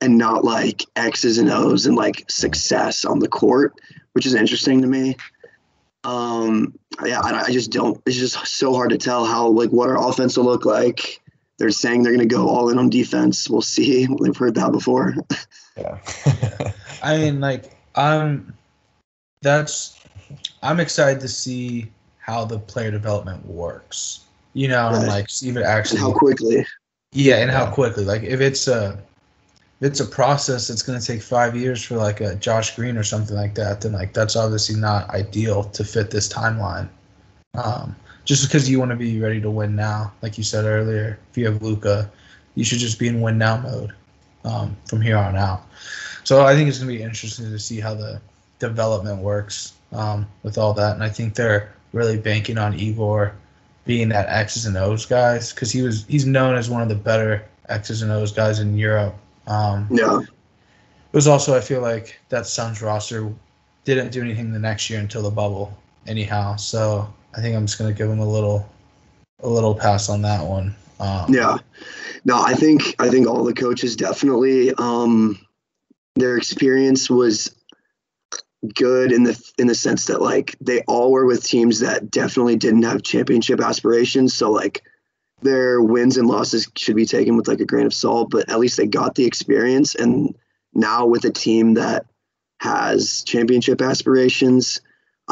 and 0.00 0.18
not 0.18 0.44
like 0.44 0.84
X's 0.96 1.38
and 1.38 1.50
O's 1.50 1.86
and 1.86 1.94
like 1.96 2.24
success 2.28 3.04
on 3.04 3.20
the 3.20 3.28
court, 3.28 3.74
which 4.12 4.26
is 4.26 4.34
interesting 4.34 4.80
to 4.82 4.88
me. 4.88 5.16
Um, 6.04 6.76
yeah, 7.04 7.20
I, 7.20 7.44
I 7.44 7.50
just 7.52 7.70
don't. 7.70 8.00
It's 8.06 8.16
just 8.16 8.44
so 8.46 8.74
hard 8.74 8.90
to 8.90 8.98
tell 8.98 9.24
how 9.24 9.46
like 9.48 9.70
what 9.70 9.88
our 9.88 10.08
offense 10.08 10.36
will 10.36 10.44
look 10.44 10.64
like. 10.64 11.20
They're 11.58 11.70
saying 11.70 12.02
they're 12.02 12.12
going 12.12 12.28
to 12.28 12.34
go 12.34 12.48
all 12.48 12.68
in 12.70 12.78
on 12.78 12.90
defense. 12.90 13.48
We'll 13.48 13.62
see. 13.62 14.06
We've 14.18 14.36
heard 14.36 14.54
that 14.56 14.72
before. 14.72 15.14
yeah. 15.76 15.98
I 17.02 17.18
mean, 17.18 17.40
like, 17.40 17.76
I'm. 17.94 18.54
That's. 19.42 19.98
I'm 20.62 20.80
excited 20.80 21.20
to 21.20 21.28
see 21.28 21.90
how 22.18 22.44
the 22.44 22.58
player 22.58 22.90
development 22.90 23.44
works. 23.46 24.20
You 24.54 24.68
know, 24.68 24.88
and 24.88 25.06
like 25.06 25.30
see 25.30 25.48
if 25.48 25.56
it 25.56 25.60
And 25.60 25.68
actually. 25.68 26.00
how 26.00 26.12
quickly? 26.12 26.66
Yeah, 27.12 27.36
and 27.36 27.50
how 27.50 27.70
quickly. 27.70 28.04
Like, 28.04 28.22
if 28.22 28.40
it's 28.40 28.68
a. 28.68 28.98
If 29.80 29.88
it's 29.88 30.00
a 30.00 30.06
process 30.06 30.68
that's 30.68 30.82
going 30.82 31.00
to 31.00 31.04
take 31.04 31.20
five 31.20 31.56
years 31.56 31.82
for 31.82 31.96
like 31.96 32.20
a 32.20 32.36
Josh 32.36 32.76
Green 32.76 32.96
or 32.96 33.02
something 33.02 33.34
like 33.34 33.56
that, 33.56 33.80
then 33.80 33.92
like 33.92 34.14
that's 34.14 34.36
obviously 34.36 34.76
not 34.76 35.10
ideal 35.10 35.64
to 35.64 35.84
fit 35.84 36.08
this 36.08 36.28
timeline. 36.28 36.88
Um, 37.54 37.96
just 38.24 38.46
because 38.46 38.68
you 38.68 38.78
want 38.78 38.90
to 38.90 38.96
be 38.96 39.20
ready 39.20 39.40
to 39.40 39.50
win 39.50 39.74
now, 39.74 40.12
like 40.22 40.38
you 40.38 40.44
said 40.44 40.64
earlier, 40.64 41.18
if 41.30 41.38
you 41.38 41.46
have 41.46 41.62
Luka, 41.62 42.10
you 42.54 42.64
should 42.64 42.78
just 42.78 42.98
be 42.98 43.08
in 43.08 43.20
win 43.20 43.38
now 43.38 43.56
mode 43.58 43.92
um, 44.44 44.76
from 44.86 45.00
here 45.00 45.16
on 45.16 45.36
out. 45.36 45.66
So 46.24 46.44
I 46.44 46.54
think 46.54 46.68
it's 46.68 46.78
going 46.78 46.90
to 46.90 46.96
be 46.96 47.02
interesting 47.02 47.50
to 47.50 47.58
see 47.58 47.80
how 47.80 47.94
the 47.94 48.20
development 48.58 49.18
works 49.20 49.74
um, 49.92 50.26
with 50.42 50.56
all 50.56 50.72
that, 50.74 50.94
and 50.94 51.02
I 51.02 51.08
think 51.08 51.34
they're 51.34 51.74
really 51.92 52.16
banking 52.16 52.58
on 52.58 52.78
Igor 52.78 53.34
being 53.84 54.08
that 54.10 54.28
X's 54.28 54.66
and 54.66 54.76
O's 54.76 55.04
guys 55.04 55.52
because 55.52 55.72
he 55.72 55.82
was 55.82 56.06
he's 56.06 56.24
known 56.24 56.54
as 56.54 56.70
one 56.70 56.82
of 56.82 56.88
the 56.88 56.94
better 56.94 57.44
X's 57.68 58.02
and 58.02 58.12
O's 58.12 58.32
guys 58.32 58.60
in 58.60 58.76
Europe. 58.76 59.14
Um, 59.46 59.88
Yeah, 59.90 60.20
it 60.20 61.16
was 61.16 61.26
also 61.26 61.56
I 61.56 61.60
feel 61.60 61.80
like 61.80 62.18
that 62.28 62.46
Suns 62.46 62.80
roster 62.80 63.32
didn't 63.84 64.12
do 64.12 64.22
anything 64.22 64.52
the 64.52 64.58
next 64.58 64.88
year 64.88 65.00
until 65.00 65.22
the 65.22 65.30
bubble 65.30 65.76
anyhow. 66.06 66.56
So 66.56 67.12
I 67.34 67.40
think 67.40 67.56
I'm 67.56 67.66
just 67.66 67.78
gonna 67.78 67.92
give 67.92 68.10
him 68.10 68.20
a 68.20 68.28
little 68.28 68.68
a 69.40 69.48
little 69.48 69.74
pass 69.74 70.08
on 70.08 70.22
that 70.22 70.46
one. 70.46 70.74
Um, 71.00 71.32
yeah. 71.32 71.58
No, 72.24 72.40
I 72.40 72.54
think 72.54 72.94
I 72.98 73.08
think 73.08 73.26
all 73.26 73.44
the 73.44 73.54
coaches 73.54 73.96
definitely 73.96 74.72
um, 74.74 75.38
their 76.14 76.36
experience 76.36 77.10
was 77.10 77.54
good 78.74 79.10
in 79.10 79.24
the 79.24 79.52
in 79.58 79.66
the 79.66 79.74
sense 79.74 80.06
that 80.06 80.22
like 80.22 80.56
they 80.60 80.82
all 80.82 81.10
were 81.10 81.26
with 81.26 81.44
teams 81.44 81.80
that 81.80 82.10
definitely 82.10 82.56
didn't 82.56 82.84
have 82.84 83.02
championship 83.02 83.60
aspirations. 83.60 84.34
So 84.34 84.50
like 84.50 84.82
their 85.40 85.82
wins 85.82 86.16
and 86.16 86.28
losses 86.28 86.70
should 86.76 86.94
be 86.94 87.06
taken 87.06 87.36
with 87.36 87.48
like 87.48 87.60
a 87.60 87.66
grain 87.66 87.86
of 87.86 87.94
salt, 87.94 88.30
but 88.30 88.48
at 88.48 88.60
least 88.60 88.76
they 88.76 88.86
got 88.86 89.16
the 89.16 89.24
experience. 89.24 89.94
And 89.96 90.36
now 90.72 91.06
with 91.06 91.24
a 91.24 91.30
team 91.30 91.74
that 91.74 92.06
has 92.60 93.24
championship 93.24 93.82
aspirations, 93.82 94.80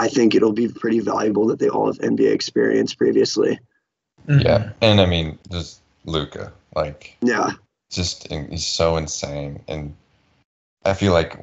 I 0.00 0.08
think 0.08 0.34
it'll 0.34 0.52
be 0.52 0.68
pretty 0.68 1.00
valuable 1.00 1.46
that 1.48 1.58
they 1.58 1.68
all 1.68 1.86
have 1.86 1.98
NBA 1.98 2.32
experience 2.32 2.94
previously. 2.94 3.58
mhm. 4.26 4.42
yeah. 4.42 4.72
And 4.80 5.00
I 5.00 5.06
mean, 5.06 5.38
just 5.50 5.82
Luka, 6.06 6.52
like, 6.74 7.16
Yeah, 7.20 7.50
just 7.90 8.26
he's 8.28 8.66
so 8.66 8.96
insane, 8.96 9.62
and 9.68 9.94
I 10.84 10.94
feel 10.94 11.12
like 11.12 11.38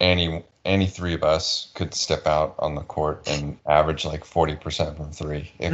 any 0.00 0.42
any 0.64 0.86
three 0.86 1.14
of 1.14 1.22
us 1.22 1.70
could 1.74 1.94
step 1.94 2.26
out 2.26 2.54
on 2.58 2.74
the 2.74 2.82
court 2.82 3.28
and 3.28 3.56
average 3.66 4.04
like 4.04 4.24
forty 4.24 4.56
percent 4.56 4.96
from 4.96 5.12
three, 5.12 5.52
if, 5.60 5.72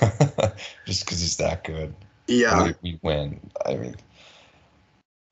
just 0.86 1.04
because 1.04 1.20
he's 1.20 1.36
that 1.36 1.62
good. 1.64 1.94
yeah. 2.26 2.64
We, 2.64 2.74
we 2.82 2.98
win. 3.02 3.40
I 3.66 3.76
mean, 3.76 3.94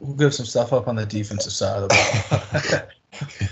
We'll 0.01 0.15
give 0.15 0.35
some 0.35 0.47
stuff 0.47 0.73
up 0.75 0.89
on 0.89 0.97
the 0.97 1.07
defensive 1.07 1.53
side 1.53 1.83
of 1.83 1.89
the 1.89 1.95
ball. 2.31 2.81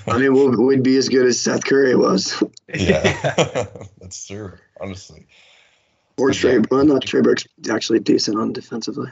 I 0.07 0.19
mean, 0.19 0.35
we'll, 0.35 0.51
we'd 0.63 0.83
be 0.83 0.97
as 0.97 1.09
good 1.09 1.27
as 1.27 1.41
Seth 1.41 1.65
Curry 1.65 1.95
was, 1.95 2.43
yeah, 2.75 3.03
that's 4.01 4.27
true. 4.27 4.53
Honestly, 4.81 5.27
or 6.19 6.31
Yeah. 6.31 6.35
Trey. 6.39 6.59
Well, 6.71 6.85
not 6.85 7.03
Trey 7.03 7.23
Burke's 7.23 7.47
actually 7.71 8.01
decent 8.01 8.39
on 8.39 8.53
defensively. 8.53 9.11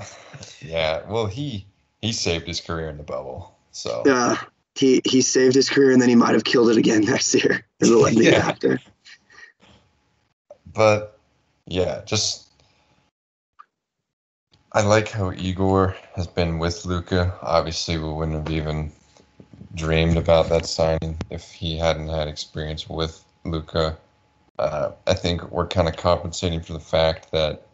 yeah. 0.62 1.02
Well, 1.08 1.26
he 1.26 1.66
he 2.02 2.12
saved 2.12 2.46
his 2.46 2.60
career 2.60 2.88
in 2.88 2.96
the 2.96 3.02
bubble, 3.02 3.56
so 3.72 4.02
Yeah, 4.06 4.36
he 4.76 5.00
he 5.04 5.20
saved 5.20 5.54
his 5.54 5.68
career, 5.68 5.90
and 5.92 6.00
then 6.00 6.08
he 6.08 6.14
might 6.14 6.34
have 6.34 6.44
killed 6.44 6.70
it 6.70 6.76
again 6.76 7.02
next 7.02 7.34
year 7.34 7.64
as 7.80 7.90
a 7.90 7.96
leading 7.98 8.32
Yeah. 8.32 8.46
actor. 8.46 8.78
but 10.72 11.18
yeah, 11.66 12.02
just 12.04 12.48
I 14.72 14.82
like 14.82 15.08
how 15.08 15.32
Igor 15.32 15.96
has 16.14 16.26
been 16.26 16.58
with 16.58 16.84
Luka. 16.84 17.36
Obviously, 17.42 17.96
we 17.98 18.12
wouldn't 18.12 18.36
have 18.46 18.54
even 18.54 18.92
dreamed 19.74 20.16
about 20.16 20.48
that 20.48 20.66
signing 20.66 21.16
if 21.30 21.50
he 21.52 21.76
hadn't 21.76 22.08
had 22.08 22.28
experience 22.28 22.88
with 22.88 23.24
Luka. 23.44 23.96
Uh, 24.58 24.92
I 25.06 25.14
think 25.14 25.50
we're 25.50 25.66
kind 25.66 25.88
of 25.88 25.96
compensating 25.96 26.60
for 26.60 26.72
the 26.72 26.80
fact 26.80 27.30
that 27.32 27.66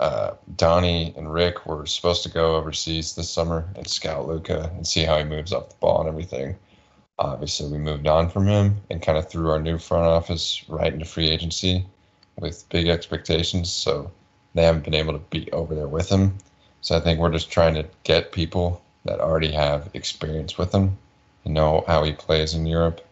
uh, 0.00 0.32
Donnie 0.56 1.14
and 1.16 1.32
Rick 1.32 1.66
were 1.66 1.86
supposed 1.86 2.22
to 2.24 2.28
go 2.28 2.56
overseas 2.56 3.14
this 3.14 3.30
summer 3.30 3.68
and 3.76 3.86
scout 3.86 4.26
Luka 4.26 4.70
and 4.74 4.86
see 4.86 5.04
how 5.04 5.18
he 5.18 5.24
moves 5.24 5.52
off 5.52 5.68
the 5.68 5.76
ball 5.76 6.00
and 6.00 6.08
everything. 6.08 6.56
Obviously, 7.18 7.70
we 7.70 7.78
moved 7.78 8.08
on 8.08 8.28
from 8.28 8.46
him 8.48 8.76
and 8.90 9.00
kind 9.00 9.16
of 9.16 9.30
threw 9.30 9.50
our 9.50 9.60
new 9.60 9.78
front 9.78 10.04
office 10.04 10.64
right 10.68 10.92
into 10.92 11.04
free 11.04 11.30
agency 11.30 11.86
with 12.40 12.68
big 12.70 12.88
expectations. 12.88 13.70
So 13.70 14.10
they 14.54 14.64
haven't 14.64 14.84
been 14.84 14.94
able 14.94 15.12
to 15.12 15.20
be 15.30 15.50
over 15.52 15.74
there 15.76 15.86
with 15.86 16.08
him. 16.08 16.36
So 16.80 16.96
I 16.96 17.00
think 17.00 17.20
we're 17.20 17.30
just 17.30 17.50
trying 17.50 17.74
to 17.74 17.86
get 18.02 18.32
people 18.32 18.82
that 19.04 19.20
already 19.20 19.52
have 19.52 19.90
experience 19.94 20.58
with 20.58 20.72
him 20.72 20.96
and 21.44 21.54
know 21.54 21.84
how 21.86 22.02
he 22.04 22.12
plays 22.12 22.54
in 22.54 22.66
Europe. 22.66 23.04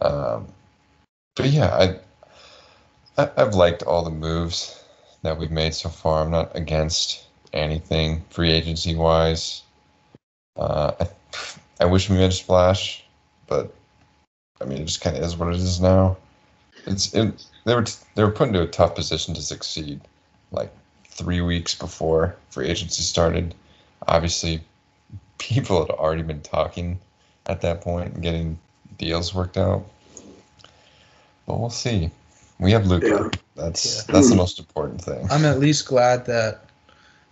Um, 0.00 0.46
but 1.36 1.46
yeah, 1.46 1.98
I, 3.16 3.22
I 3.22 3.30
I've 3.36 3.54
liked 3.54 3.82
all 3.82 4.04
the 4.04 4.10
moves 4.10 4.84
that 5.22 5.38
we've 5.38 5.50
made 5.50 5.74
so 5.74 5.88
far. 5.88 6.22
I'm 6.22 6.30
not 6.30 6.54
against 6.56 7.24
anything 7.52 8.24
free 8.30 8.50
agency 8.50 8.94
wise. 8.94 9.62
Uh, 10.56 10.92
I, 11.00 11.08
I 11.80 11.84
wish 11.86 12.08
we 12.08 12.16
made 12.16 12.30
a 12.30 12.32
splash, 12.32 13.04
but 13.46 13.74
I 14.60 14.64
mean, 14.64 14.82
it 14.82 14.86
just 14.86 15.00
kind 15.00 15.16
of 15.16 15.22
is 15.22 15.36
what 15.36 15.48
it 15.48 15.56
is 15.56 15.80
now. 15.80 16.16
It's 16.86 17.14
it, 17.14 17.44
they 17.64 17.74
were 17.74 17.86
they 18.14 18.22
were 18.22 18.30
put 18.30 18.48
into 18.48 18.62
a 18.62 18.66
tough 18.66 18.94
position 18.94 19.34
to 19.34 19.42
succeed, 19.42 20.00
like 20.52 20.72
three 21.08 21.40
weeks 21.40 21.74
before 21.74 22.36
free 22.50 22.68
agency 22.68 23.02
started. 23.02 23.54
Obviously, 24.06 24.60
people 25.38 25.80
had 25.80 25.90
already 25.90 26.22
been 26.22 26.40
talking 26.40 26.98
at 27.46 27.60
that 27.62 27.80
point 27.80 28.14
and 28.14 28.22
getting 28.22 28.58
deals 28.98 29.34
worked 29.34 29.56
out. 29.56 29.84
But 31.46 31.60
we'll 31.60 31.70
see. 31.70 32.10
We 32.58 32.72
have 32.72 32.86
Luka. 32.86 33.06
Yeah. 33.08 33.28
That's 33.56 34.06
Yeah. 34.08 34.12
that's 34.14 34.30
the 34.30 34.36
most 34.36 34.58
important 34.58 35.00
thing. 35.00 35.26
I'm 35.30 35.44
at 35.44 35.58
least 35.58 35.86
glad 35.86 36.24
that 36.26 36.64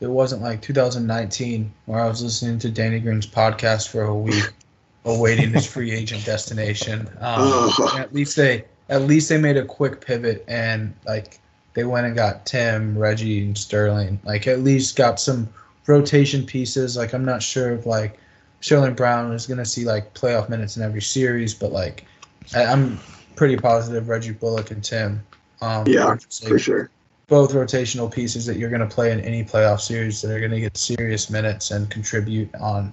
it 0.00 0.08
wasn't 0.10 0.42
like 0.42 0.60
2019 0.62 1.72
where 1.86 2.00
I 2.00 2.08
was 2.08 2.22
listening 2.22 2.58
to 2.60 2.70
Danny 2.70 2.98
Green's 3.00 3.26
podcast 3.26 3.88
for 3.88 4.02
a 4.02 4.14
week 4.14 4.50
awaiting 5.04 5.50
his 5.52 5.66
free 5.66 5.92
agent 5.92 6.24
destination. 6.24 7.08
Um, 7.20 7.70
at 7.96 8.12
least 8.12 8.36
they 8.36 8.64
at 8.88 9.02
least 9.02 9.28
they 9.28 9.38
made 9.38 9.56
a 9.56 9.64
quick 9.64 10.04
pivot 10.04 10.44
and 10.48 10.94
like 11.06 11.38
they 11.74 11.84
went 11.84 12.06
and 12.06 12.14
got 12.14 12.44
Tim, 12.44 12.98
Reggie, 12.98 13.46
and 13.46 13.56
Sterling. 13.56 14.20
Like 14.24 14.46
at 14.46 14.60
least 14.60 14.96
got 14.96 15.18
some 15.18 15.48
rotation 15.86 16.44
pieces. 16.44 16.96
Like 16.96 17.12
I'm 17.12 17.24
not 17.24 17.42
sure 17.42 17.72
if 17.72 17.86
like 17.86 18.18
Sterling 18.60 18.94
Brown 18.94 19.32
is 19.32 19.46
gonna 19.46 19.64
see 19.64 19.84
like 19.84 20.14
playoff 20.14 20.48
minutes 20.48 20.76
in 20.76 20.82
every 20.82 21.02
series, 21.02 21.54
but 21.54 21.72
like 21.72 22.04
I, 22.54 22.64
I'm 22.64 22.98
pretty 23.36 23.56
positive 23.56 24.08
Reggie 24.08 24.32
Bullock 24.32 24.70
and 24.70 24.82
Tim. 24.82 25.22
Um, 25.60 25.86
Yeah, 25.86 26.06
like, 26.06 26.22
for 26.22 26.58
sure. 26.58 26.90
both 27.28 27.52
rotational 27.52 28.12
pieces 28.12 28.46
that 28.46 28.56
you're 28.56 28.70
going 28.70 28.86
to 28.86 28.94
play 28.94 29.12
in 29.12 29.20
any 29.20 29.44
playoff 29.44 29.80
series 29.80 30.20
that 30.22 30.30
are 30.30 30.40
going 30.40 30.50
to 30.50 30.60
get 30.60 30.76
serious 30.76 31.30
minutes 31.30 31.70
and 31.70 31.88
contribute 31.88 32.52
on 32.56 32.92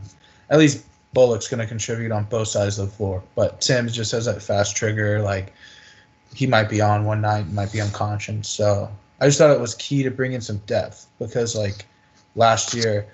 at 0.49 0.60
least 0.60 0.86
Bullock's 1.13 1.47
going 1.47 1.60
to 1.60 1.65
contribute 1.65 2.12
on 2.12 2.25
both 2.25 2.47
sides 2.47 2.78
of 2.78 2.89
the 2.89 2.95
floor. 2.95 3.23
But 3.36 3.62
Tim's 3.62 3.93
just 3.93 4.12
has 4.12 4.25
that 4.25 4.41
fast 4.41 4.75
trigger. 4.75 5.21
Like 5.21 5.54
he 6.34 6.45
might 6.47 6.69
be 6.69 6.82
on 6.82 7.06
one 7.06 7.21
night, 7.21 7.49
might 7.49 7.71
be 7.71 7.82
unconscious. 7.82 8.47
So 8.47 8.89
I 9.19 9.25
just 9.25 9.38
thought 9.38 9.52
it 9.52 9.60
was 9.60 9.75
key 9.75 10.04
to 10.04 10.12
bring 10.12 10.34
in 10.34 10.41
some 10.41 10.58
depth 10.67 11.08
because 11.17 11.56
like 11.56 11.86
last 12.39 12.73
year 12.73 13.06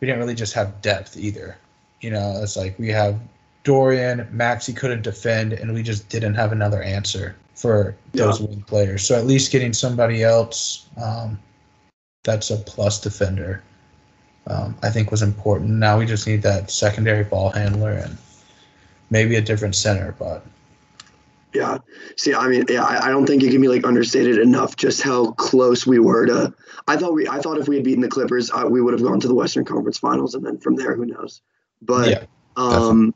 we 0.00 0.06
didn't 0.06 0.20
really 0.20 0.34
just 0.34 0.54
have 0.54 0.80
depth 0.80 1.16
either. 1.16 1.58
You 2.00 2.10
know, 2.10 2.40
it's 2.42 2.56
like 2.56 2.78
we 2.78 2.88
have 2.88 3.20
Dorian, 3.64 4.26
Maxi 4.34 4.74
couldn't 4.74 5.02
defend, 5.02 5.52
and 5.52 5.74
we 5.74 5.82
just 5.82 6.08
didn't 6.08 6.34
have 6.34 6.52
another 6.52 6.82
answer 6.82 7.36
for 7.54 7.94
those 8.12 8.40
wing 8.40 8.64
players. 8.66 9.06
So 9.06 9.18
at 9.18 9.26
least 9.26 9.52
getting 9.52 9.74
somebody 9.74 10.22
else 10.22 10.86
um, 10.96 11.38
that's 12.24 12.50
a 12.50 12.56
plus 12.56 12.98
defender, 12.98 13.62
um, 14.46 14.74
I 14.82 14.88
think 14.88 15.10
was 15.10 15.20
important. 15.20 15.72
Now 15.72 15.98
we 15.98 16.06
just 16.06 16.26
need 16.26 16.40
that 16.42 16.70
secondary 16.70 17.24
ball 17.24 17.50
handler 17.50 17.92
and 17.92 18.16
maybe 19.10 19.36
a 19.36 19.42
different 19.42 19.74
center. 19.74 20.14
But 20.18 20.46
Yeah. 21.52 21.78
See, 22.16 22.34
I 22.34 22.46
mean, 22.48 22.64
yeah, 22.68 22.84
I, 22.84 23.06
I 23.06 23.10
don't 23.10 23.26
think 23.26 23.42
it 23.42 23.50
can 23.50 23.60
be 23.60 23.68
like 23.68 23.84
understated 23.84 24.38
enough 24.38 24.76
just 24.76 25.02
how 25.02 25.32
close 25.32 25.86
we 25.86 25.98
were 25.98 26.26
to. 26.26 26.54
I 26.86 26.96
thought 26.96 27.12
we, 27.12 27.28
I 27.28 27.38
thought 27.38 27.58
if 27.58 27.68
we 27.68 27.76
had 27.76 27.84
beaten 27.84 28.02
the 28.02 28.08
Clippers, 28.08 28.50
uh, 28.50 28.66
we 28.68 28.80
would 28.80 28.92
have 28.92 29.02
gone 29.02 29.20
to 29.20 29.28
the 29.28 29.34
Western 29.34 29.64
Conference 29.64 29.98
Finals, 29.98 30.34
and 30.34 30.44
then 30.44 30.58
from 30.58 30.76
there, 30.76 30.94
who 30.94 31.06
knows? 31.06 31.42
But 31.82 32.10
yeah, 32.10 32.24
um, 32.56 33.14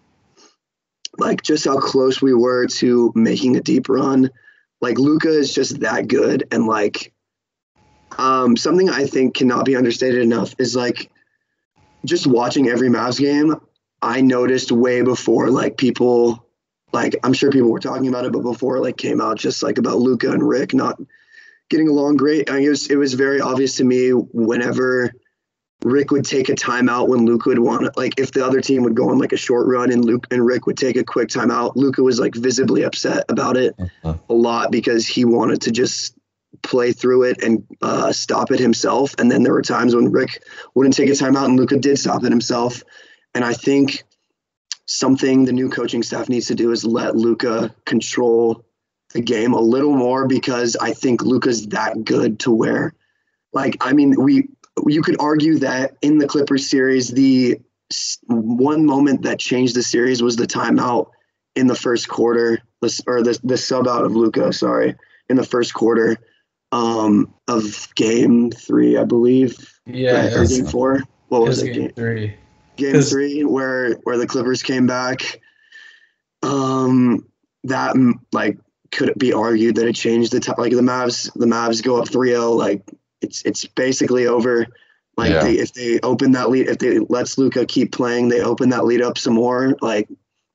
like 1.19 1.43
just 1.43 1.65
how 1.65 1.79
close 1.79 2.21
we 2.21 2.35
were 2.35 2.67
to 2.67 3.13
making 3.15 3.57
a 3.57 3.61
deep 3.61 3.89
run. 3.89 4.31
Like 4.81 4.99
Luka 4.99 5.29
is 5.29 5.55
just 5.55 5.81
that 5.81 6.09
good, 6.09 6.47
and 6.51 6.67
like 6.67 7.13
um, 8.19 8.57
something 8.57 8.91
I 8.91 9.07
think 9.07 9.35
cannot 9.35 9.65
be 9.65 9.77
understated 9.77 10.23
enough 10.23 10.55
is 10.59 10.75
like 10.75 11.11
just 12.05 12.27
watching 12.27 12.69
every 12.69 12.89
Mavs 12.89 13.19
game. 13.19 13.55
I 14.03 14.21
noticed 14.21 14.71
way 14.71 15.03
before 15.03 15.51
like 15.51 15.77
people, 15.77 16.44
like 16.95 17.17
I'm 17.25 17.33
sure 17.35 17.51
people 17.51 17.71
were 17.71 17.81
talking 17.81 18.09
about 18.09 18.25
it, 18.25 18.33
but 18.33 18.43
before 18.43 18.77
it 18.77 18.81
like 18.81 18.97
came 18.97 19.21
out, 19.21 19.37
just 19.37 19.63
like 19.63 19.79
about 19.79 19.99
Luka 19.99 20.31
and 20.31 20.47
Rick 20.49 20.73
not 20.73 20.99
getting 21.69 21.89
along 21.89 22.17
great. 22.17 22.49
I 22.49 22.55
mean, 22.55 22.65
it 22.65 22.69
was 22.71 22.91
it 22.91 22.97
was 22.97 23.15
very 23.15 23.41
obvious 23.41 23.77
to 23.77 23.85
me 23.85 24.11
whenever 24.11 25.13
Rick 25.83 26.13
would 26.13 26.25
take 26.25 26.49
a 26.49 26.55
timeout 26.55 27.09
when 27.09 27.27
Luka 27.27 27.51
would 27.51 27.59
want 27.59 27.83
to, 27.83 27.93
like, 27.97 28.19
if 28.19 28.33
the 28.33 28.45
other 28.47 28.61
team 28.63 28.85
would 28.85 28.95
go 28.95 29.11
on 29.11 29.19
like 29.19 29.33
a 29.33 29.37
short 29.37 29.67
run 29.67 29.93
and 29.93 30.03
Luke 30.03 30.27
and 30.31 30.47
Rick 30.47 30.67
would 30.67 30.79
take 30.79 30.97
a 30.97 31.05
quick 31.05 31.29
timeout, 31.29 31.77
Luka 31.77 32.03
was 32.03 32.19
like 32.19 32.35
visibly 32.35 32.85
upset 32.85 33.25
about 33.29 33.57
it 33.59 33.77
Mhm. 33.77 34.21
a 34.31 34.35
lot 34.35 34.71
because 34.71 35.07
he 35.07 35.27
wanted 35.27 35.61
to 35.63 35.71
just 35.73 36.15
play 36.63 36.93
through 36.93 37.25
it 37.25 37.43
and 37.43 37.65
uh, 37.83 38.13
stop 38.13 38.51
it 38.51 38.61
himself. 38.61 39.15
And 39.19 39.31
then 39.31 39.43
there 39.43 39.53
were 39.53 39.63
times 39.63 39.95
when 39.95 40.11
Rick 40.11 40.43
wouldn't 40.75 40.95
take 40.95 41.11
a 41.11 41.13
timeout 41.13 41.47
and 41.47 41.57
Luka 41.59 41.77
did 41.77 41.99
stop 41.99 42.25
it 42.25 42.31
himself. 42.31 42.83
And 43.35 43.45
I 43.45 43.53
think 43.53 44.05
something 44.87 45.45
the 45.45 45.53
new 45.53 45.69
coaching 45.69 46.03
staff 46.03 46.29
needs 46.29 46.47
to 46.47 46.55
do 46.55 46.71
is 46.71 46.85
let 46.85 47.17
Luka 47.17 47.75
control 47.85 48.65
the 49.13 49.21
game 49.21 49.55
a 49.55 49.61
little 49.61 49.95
more 49.95 50.27
because 50.27 50.77
I 50.77 50.93
think 50.93 51.23
Luka's 51.23 51.69
that 51.69 52.05
good 52.05 52.41
to 52.41 52.51
where, 52.51 52.95
like, 53.53 53.77
I 53.81 53.93
mean, 53.93 54.21
we 54.21 54.49
you 54.87 55.03
could 55.03 55.17
argue 55.21 55.59
that 55.61 55.97
in 56.03 56.19
the 56.19 56.27
Clippers 56.27 56.69
series, 56.69 57.09
the 57.09 57.61
one 58.27 58.85
moment 58.85 59.23
that 59.23 59.39
changed 59.39 59.77
the 59.77 59.83
series 59.83 60.23
was 60.23 60.37
the 60.37 60.47
timeout 60.47 61.11
in 61.55 61.69
the 61.69 61.75
first 61.75 62.09
quarter, 62.09 62.61
or 63.07 63.23
the 63.23 63.39
the 63.45 63.57
sub 63.57 63.87
out 63.87 64.05
of 64.05 64.17
Luka. 64.17 64.53
Sorry, 64.53 64.97
in 65.29 65.37
the 65.37 65.45
first 65.45 65.75
quarter 65.75 66.19
um, 66.73 67.33
of 67.47 67.89
Game 67.95 68.51
Three, 68.51 68.97
I 68.97 69.05
believe. 69.05 69.57
yeah, 69.87 70.27
right, 70.27 70.33
or 70.33 70.47
Game 70.47 70.67
Four. 70.67 71.01
What 71.29 71.43
was 71.43 71.63
it? 71.63 71.73
game 71.73 71.83
Game, 71.83 71.93
three. 71.93 72.35
Game 72.77 72.93
'Cause- 72.95 73.11
three 73.11 73.45
where 73.45 73.95
where 74.05 74.19
the 74.19 74.27
Clippers 74.27 74.63
came 74.63 74.87
back. 74.87 75.41
Um, 76.43 77.27
that 77.65 77.95
mm, 77.97 78.15
like 78.33 78.59
could 78.91 79.09
it 79.09 79.19
be 79.19 79.33
argued 79.33 79.77
that 79.77 79.89
it 79.89 79.95
changed 79.95 80.33
the 80.33 80.41
top? 80.41 80.59
Like 80.59 80.73
the 80.73 80.81
Mavs, 80.81 81.33
the 81.35 81.47
Mavs 81.47 81.83
go 81.83 81.97
up 81.97 82.09
3-0. 82.09 82.55
Like 82.57 82.83
it's 83.21 83.43
it's 83.45 83.65
basically 83.65 84.27
over. 84.27 84.67
Like 85.17 85.31
Yeah. 85.31 85.45
they, 85.45 85.53
if 85.55 85.73
they 85.73 86.01
open 86.01 86.33
that 86.33 86.51
lead, 86.51 86.69
if 86.69 86.79
they 86.79 86.99
lets 86.99 87.39
Luka 87.39 87.65
keep 87.67 87.93
playing, 87.93 88.29
they 88.29 88.41
open 88.43 88.71
that 88.71 88.85
lead 88.85 89.01
up 89.01 89.17
some 89.17 89.35
more. 89.35 89.77
Like 89.81 90.09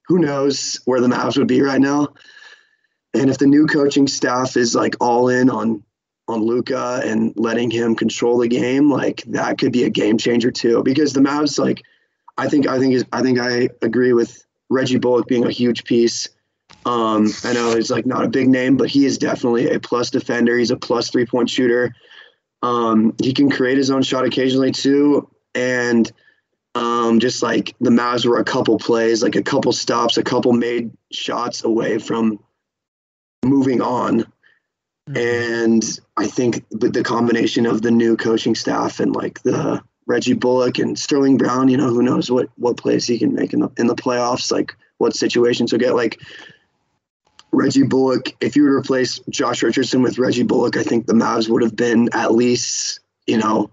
who 0.07 0.19
knows 0.19 0.79
where 0.85 0.99
the 1.01 1.07
Mavs 1.07 1.37
would 1.37 1.47
be 1.47 1.61
right 1.61 1.79
now? 1.81 2.09
And 3.13 3.29
if 3.29 3.37
the 3.37 3.47
new 3.47 3.65
coaching 3.65 4.07
staff 4.07 4.55
is 4.57 4.75
like 4.75 4.95
all 4.99 5.29
in 5.29 5.49
on 5.49 5.83
on 6.27 6.41
Luka 6.43 7.01
and 7.03 7.33
letting 7.37 7.71
him 7.71 7.95
control 7.95 8.37
the 8.37 8.47
game, 8.47 8.91
like 8.91 9.23
that 9.27 9.57
could 9.57 9.71
be 9.73 9.85
a 9.85 9.89
game 9.89 10.17
changer 10.19 10.51
too. 10.51 10.83
Because 10.83 11.11
the 11.13 11.21
Mavs, 11.21 11.57
like, 11.57 11.81
I 12.39 12.47
think, 12.47 12.67
I 12.67 12.79
think, 12.79 12.93
is, 12.93 13.05
I 13.11 13.21
think 13.21 13.39
I 13.39 13.69
agree 13.81 14.13
with 14.13 14.45
Reggie 14.69 14.97
Bullock 14.97 15.27
being 15.27 15.45
a 15.45 15.51
huge 15.51 15.83
piece. 15.83 16.29
Um, 16.85 17.27
I 17.43 17.53
know 17.53 17.75
he's 17.75 17.91
like 17.91 18.05
not 18.05 18.23
a 18.23 18.29
big 18.29 18.47
name, 18.47 18.77
but 18.77 18.89
he 18.89 19.05
is 19.05 19.17
definitely 19.17 19.69
a 19.69 19.79
plus 19.79 20.09
defender. 20.09 20.57
He's 20.57 20.71
a 20.71 20.77
plus 20.77 21.09
three 21.09 21.25
point 21.25 21.49
shooter. 21.49 21.93
Um, 22.61 23.13
he 23.21 23.33
can 23.33 23.49
create 23.49 23.77
his 23.77 23.91
own 23.91 24.03
shot 24.03 24.25
occasionally 24.25 24.71
too, 24.71 25.29
and 25.53 26.09
um, 26.75 27.19
just 27.19 27.43
like 27.43 27.75
the 27.81 27.89
Mavs 27.89 28.25
were 28.25 28.37
a 28.37 28.43
couple 28.43 28.77
plays, 28.77 29.23
like 29.23 29.35
a 29.35 29.43
couple 29.43 29.71
stops, 29.71 30.17
a 30.17 30.23
couple 30.23 30.53
made 30.53 30.91
shots 31.11 31.63
away 31.63 31.97
from 31.99 32.39
moving 33.43 33.81
on. 33.81 34.25
And 35.15 35.83
I 36.15 36.27
think 36.27 36.65
with 36.69 36.93
the 36.93 37.03
combination 37.03 37.65
of 37.65 37.81
the 37.81 37.91
new 37.91 38.15
coaching 38.15 38.53
staff 38.53 38.99
and 38.99 39.15
like 39.15 39.41
the 39.41 39.81
Reggie 40.09 40.33
Bullock 40.33 40.79
and 40.79 40.97
Sterling 40.97 41.37
Brown, 41.37 41.69
you 41.69 41.77
know, 41.77 41.87
who 41.87 42.01
knows 42.01 42.31
what 42.31 42.49
what 42.57 42.77
plays 42.77 43.05
he 43.05 43.19
can 43.19 43.33
make 43.33 43.53
in 43.53 43.59
the 43.59 43.69
in 43.77 43.85
the 43.85 43.95
playoffs, 43.95 44.51
like 44.51 44.75
what 44.97 45.15
situations 45.15 45.69
he'll 45.69 45.79
get. 45.79 45.93
Like 45.93 46.19
Reggie 47.51 47.83
Bullock, 47.83 48.29
if 48.41 48.55
you 48.55 48.63
would 48.63 48.71
replace 48.71 49.19
Josh 49.29 49.61
Richardson 49.61 50.01
with 50.01 50.17
Reggie 50.17 50.43
Bullock, 50.43 50.77
I 50.77 50.83
think 50.83 51.05
the 51.05 51.13
Mavs 51.13 51.47
would 51.47 51.61
have 51.61 51.75
been 51.75 52.09
at 52.13 52.33
least, 52.33 52.99
you 53.27 53.37
know, 53.37 53.69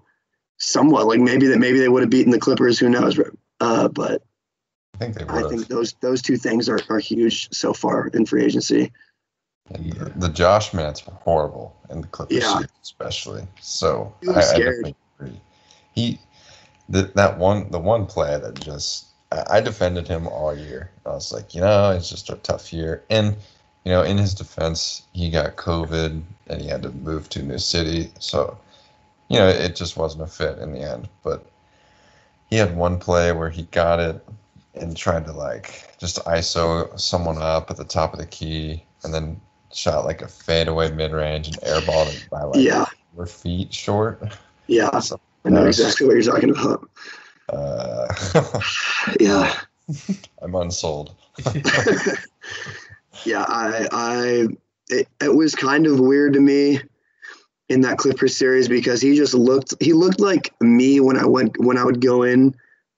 somewhat 0.58 1.06
like 1.06 1.20
maybe 1.20 1.46
that 1.46 1.58
maybe 1.58 1.78
they 1.78 1.88
would 1.88 2.02
have 2.02 2.10
beaten 2.10 2.32
the 2.32 2.38
Clippers. 2.38 2.78
Who 2.78 2.90
knows? 2.90 3.18
Uh, 3.60 3.88
but 3.88 4.22
I 4.94 4.98
think 4.98 5.14
they 5.16 5.24
I 5.24 5.48
think 5.48 5.68
those 5.68 5.94
those 6.00 6.20
two 6.20 6.36
things 6.36 6.68
are, 6.68 6.80
are 6.90 6.98
huge 6.98 7.48
so 7.50 7.72
far 7.72 8.08
in 8.08 8.26
free 8.26 8.44
agency. 8.44 8.92
And 9.70 9.90
the, 9.90 10.12
the 10.16 10.28
Josh 10.28 10.74
minutes 10.74 11.06
were 11.06 11.14
horrible 11.14 11.74
in 11.88 12.02
the 12.02 12.06
Clippers 12.08 12.36
Yeah. 12.36 12.60
especially. 12.82 13.46
So 13.62 14.14
I, 14.28 14.32
I 14.32 14.34
definitely 14.34 14.96
agree. 15.18 15.40
He, 15.96 16.20
the, 16.88 17.02
that 17.14 17.38
one, 17.38 17.70
the 17.70 17.78
one 17.78 18.06
play 18.06 18.38
that 18.38 18.60
just, 18.60 19.06
I, 19.32 19.44
I 19.58 19.60
defended 19.60 20.08
him 20.08 20.26
all 20.28 20.56
year. 20.56 20.90
I 21.04 21.10
was 21.10 21.32
like, 21.32 21.54
you 21.54 21.60
know, 21.60 21.90
it's 21.90 22.08
just 22.10 22.30
a 22.30 22.36
tough 22.36 22.72
year. 22.72 23.02
And, 23.10 23.36
you 23.84 23.92
know, 23.92 24.02
in 24.02 24.18
his 24.18 24.34
defense, 24.34 25.02
he 25.12 25.30
got 25.30 25.56
COVID 25.56 26.22
and 26.48 26.60
he 26.60 26.68
had 26.68 26.82
to 26.82 26.90
move 26.90 27.28
to 27.30 27.40
a 27.40 27.42
new 27.42 27.58
city. 27.58 28.10
So, 28.18 28.58
you 29.28 29.38
know, 29.38 29.48
it 29.48 29.76
just 29.76 29.96
wasn't 29.96 30.24
a 30.24 30.26
fit 30.26 30.58
in 30.58 30.72
the 30.72 30.80
end. 30.80 31.08
But 31.22 31.44
he 32.48 32.56
had 32.56 32.76
one 32.76 32.98
play 32.98 33.32
where 33.32 33.50
he 33.50 33.62
got 33.64 34.00
it 34.00 34.24
and 34.74 34.96
tried 34.96 35.24
to 35.26 35.32
like 35.32 35.96
just 35.98 36.18
ISO 36.26 36.98
someone 36.98 37.38
up 37.38 37.70
at 37.70 37.76
the 37.76 37.84
top 37.84 38.12
of 38.12 38.18
the 38.18 38.26
key 38.26 38.82
and 39.02 39.12
then 39.14 39.40
shot 39.72 40.04
like 40.04 40.22
a 40.22 40.28
fadeaway 40.28 40.90
mid 40.90 41.12
range 41.12 41.48
and 41.48 41.60
airballed 41.62 42.14
it 42.14 42.30
by 42.30 42.42
like 42.42 42.68
Yeah, 42.68 42.84
four 43.14 43.26
feet 43.26 43.72
short. 43.72 44.22
yeah, 44.66 44.98
So, 45.00 45.18
I 45.46 45.50
know 45.50 45.64
Nice. 45.64 45.78
exactly 45.78 46.06
what 46.06 46.14
you're 46.14 46.22
talking 46.24 46.50
about. 46.50 46.88
uh, 47.48 48.60
Yeah. 49.20 49.54
I'm 50.42 50.54
unsold. 50.56 51.14
yeah, 53.24 53.44
I, 53.48 53.86
I, 53.92 54.46
it, 54.88 55.08
it 55.22 55.34
was 55.34 55.54
kind 55.54 55.86
of 55.86 56.00
weird 56.00 56.32
to 56.32 56.40
me 56.40 56.80
in 57.68 57.80
that 57.82 57.98
Clippers 57.98 58.36
series 58.36 58.68
because 58.68 59.00
he 59.00 59.14
just 59.16 59.34
looked, 59.34 59.74
he 59.80 59.92
looked 59.92 60.18
like 60.20 60.52
me 60.60 60.98
when 60.98 61.16
I 61.16 61.24
went, 61.24 61.56
when 61.60 61.78
I 61.78 61.84
would 61.84 62.00
go 62.00 62.24
in 62.24 62.54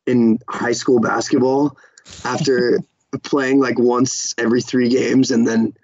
in 0.06 0.38
high 0.48 0.72
school 0.72 1.00
basketball 1.00 1.76
after 2.24 2.80
playing 3.24 3.60
like 3.60 3.78
once 3.78 4.34
every 4.38 4.62
three 4.62 4.88
games 4.88 5.30
and 5.30 5.46
then 5.46 5.74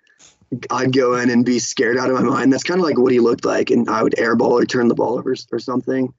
I'd 0.71 0.93
go 0.95 1.17
in 1.17 1.29
and 1.29 1.45
be 1.45 1.59
scared 1.59 1.99
out 1.99 2.09
of 2.11 2.17
my 2.17 2.23
mind. 2.23 2.51
That's 2.53 2.63
kind 2.63 2.81
of 2.81 2.87
like 2.87 2.99
what 2.99 3.13
he 3.13 3.21
looked 3.21 3.45
like. 3.45 3.71
And 3.71 3.91
I 3.91 4.03
would 4.03 4.15
airball 4.15 4.53
or 4.53 4.65
turn 4.65 4.89
the 4.89 4.95
ball 4.95 5.19
over 5.19 5.35
or 5.53 5.59
something. 5.59 6.15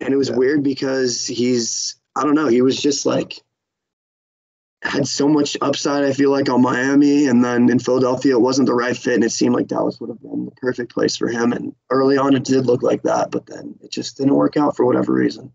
And 0.00 0.12
it 0.12 0.16
was 0.16 0.28
Yeah. 0.30 0.36
weird 0.36 0.62
because 0.62 1.26
he's, 1.26 1.96
I 2.16 2.22
don't 2.24 2.34
know, 2.34 2.48
he 2.48 2.62
was 2.62 2.76
just 2.80 3.06
like, 3.06 3.40
had 4.82 5.08
so 5.08 5.26
much 5.28 5.56
upside. 5.62 6.04
I 6.04 6.12
feel 6.12 6.30
like 6.30 6.50
on 6.50 6.60
Miami, 6.60 7.26
and 7.26 7.42
then 7.42 7.70
in 7.70 7.78
Philadelphia, 7.78 8.34
it 8.34 8.40
wasn't 8.40 8.66
the 8.66 8.74
right 8.74 8.96
fit, 8.96 9.14
and 9.14 9.24
it 9.24 9.32
seemed 9.32 9.54
like 9.54 9.66
Dallas 9.66 9.98
would 9.98 10.10
have 10.10 10.20
been 10.20 10.44
the 10.44 10.50
perfect 10.52 10.92
place 10.92 11.16
for 11.16 11.28
him. 11.28 11.52
And 11.52 11.74
early 11.90 12.18
on, 12.18 12.36
it 12.36 12.44
did 12.44 12.66
look 12.66 12.82
like 12.82 13.02
that, 13.04 13.30
but 13.30 13.46
then 13.46 13.74
it 13.82 13.90
just 13.90 14.18
didn't 14.18 14.34
work 14.34 14.58
out 14.58 14.76
for 14.76 14.84
whatever 14.84 15.12
reason. 15.14 15.50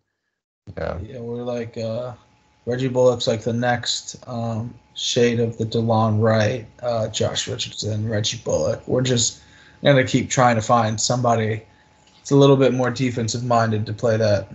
Yeah. 0.75 0.97
Yeah, 0.99 1.19
we're 1.19 1.43
like 1.43 1.77
uh, 1.77 2.13
Reggie 2.65 2.87
Bullock's 2.87 3.27
like 3.27 3.43
the 3.43 3.53
next 3.53 4.15
um, 4.27 4.73
shade 4.95 5.39
of 5.39 5.57
the 5.59 5.65
DeLon 5.65 6.19
Wright, 6.21 6.65
uh, 6.81 7.07
Josh 7.09 7.47
Richardson, 7.47 8.09
Reggie 8.09 8.41
Bullock. 8.43 8.87
We're 8.87 9.01
just 9.01 9.41
gonna 9.83 10.03
keep 10.03 10.29
trying 10.29 10.55
to 10.55 10.61
find 10.61 10.99
somebody 10.99 11.63
that's 12.20 12.32
a 12.32 12.36
little 12.36 12.57
bit 12.57 12.74
more 12.74 12.91
defensive 12.91 13.43
minded 13.43 13.86
to 13.88 13.93
play 13.93 14.17
that 14.17 14.49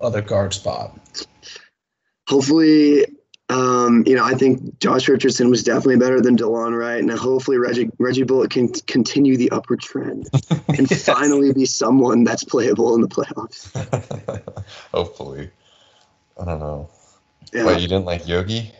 other 0.00 0.20
guard 0.22 0.52
spot. 0.54 0.98
Hopefully, 2.26 3.06
um, 3.48 4.04
you 4.06 4.14
know, 4.14 4.24
I 4.24 4.34
think 4.34 4.78
Josh 4.80 5.08
Richardson 5.08 5.48
was 5.48 5.62
definitely 5.62 5.96
better 5.96 6.20
than 6.20 6.36
DeLon 6.36 6.78
Wright. 6.78 7.00
and 7.00 7.10
hopefully, 7.10 7.56
Reggie 7.56 7.88
Reggie 7.98 8.24
Bullock 8.24 8.50
can 8.50 8.68
continue 8.68 9.36
the 9.38 9.50
upward 9.50 9.80
trend 9.80 10.28
and 10.68 10.90
Yes. 10.90 11.04
finally 11.06 11.52
be 11.54 11.64
someone 11.64 12.24
that's 12.24 12.44
playable 12.44 12.94
in 12.94 13.00
the 13.00 13.08
playoffs. 13.08 13.72
Hopefully. 14.92 15.50
I 16.38 16.44
don't 16.44 16.58
know. 16.60 16.90
Yeah. 17.54 17.64
But 17.64 17.80
you 17.80 17.88
didn't 17.88 18.04
like 18.04 18.28
Yogi? 18.28 18.70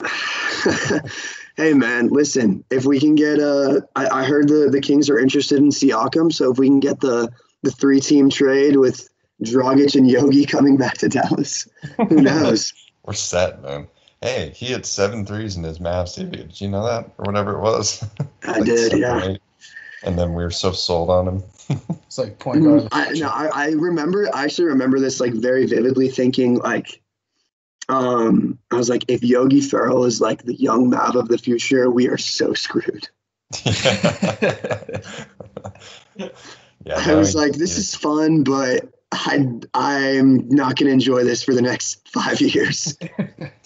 hey 1.56 1.72
man, 1.72 2.08
listen. 2.08 2.64
If 2.70 2.84
we 2.84 2.98
can 2.98 3.14
get 3.14 3.38
uh, 3.38 3.82
I, 3.94 4.22
I 4.22 4.24
heard 4.24 4.48
the 4.48 4.68
the 4.70 4.80
Kings 4.80 5.08
are 5.08 5.18
interested 5.18 5.58
in 5.58 5.70
Siakam, 5.70 6.32
so 6.32 6.50
if 6.50 6.58
we 6.58 6.66
can 6.66 6.80
get 6.80 7.00
the 7.00 7.30
the 7.66 7.72
three 7.72 8.00
team 8.00 8.30
trade 8.30 8.76
with 8.76 9.08
Dragic 9.42 9.96
and 9.96 10.08
Yogi 10.08 10.46
coming 10.46 10.76
back 10.76 10.98
to 10.98 11.08
Dallas, 11.08 11.68
who 12.08 12.22
knows? 12.22 12.72
We're 13.04 13.14
set, 13.14 13.60
man. 13.60 13.88
Hey, 14.22 14.52
he 14.54 14.66
had 14.66 14.86
seven 14.86 15.26
threes 15.26 15.56
in 15.56 15.64
his 15.64 15.78
Mavs 15.78 16.16
debut. 16.16 16.44
Did 16.44 16.60
you 16.60 16.68
know 16.68 16.86
that? 16.86 17.10
Or 17.18 17.24
whatever 17.24 17.52
it 17.56 17.60
was. 17.60 18.04
I 18.44 18.52
Like 18.52 18.64
did, 18.64 18.98
yeah. 18.98 19.24
eight. 19.24 19.42
And 20.04 20.18
then 20.18 20.34
we 20.34 20.44
were 20.44 20.50
so 20.50 20.72
sold 20.72 21.10
on 21.10 21.28
him. 21.28 21.42
It's 22.06 22.18
like 22.18 22.38
point 22.38 22.62
guard. 22.62 22.82
Mm, 22.82 22.88
I, 22.92 23.10
no, 23.10 23.28
I, 23.28 23.48
I 23.52 23.70
remember. 23.72 24.32
I 24.32 24.44
actually 24.44 24.66
remember 24.68 25.00
this 25.00 25.18
like 25.18 25.32
very 25.32 25.66
vividly, 25.66 26.08
thinking 26.08 26.58
like, 26.58 27.02
um, 27.88 28.58
I 28.70 28.76
was 28.76 28.88
like, 28.88 29.04
if 29.08 29.24
Yogi 29.24 29.60
Ferrell 29.60 30.04
is 30.04 30.20
like 30.20 30.44
the 30.44 30.54
young 30.54 30.88
Mav 30.88 31.16
of 31.16 31.26
the 31.26 31.36
future, 31.36 31.90
we 31.90 32.08
are 32.08 32.16
so 32.16 32.54
screwed. 32.54 33.08
Yeah, 36.86 37.02
I 37.04 37.14
was 37.14 37.34
like, 37.34 37.52
this 37.54 37.74
he- 37.74 37.80
is 37.80 37.94
fun, 37.94 38.42
but 38.44 38.88
I 39.12 39.48
I'm 39.74 40.48
not 40.48 40.76
gonna 40.76 40.92
enjoy 40.92 41.24
this 41.24 41.42
for 41.42 41.52
the 41.54 41.62
next 41.62 42.08
five 42.12 42.40
years. 42.40 42.96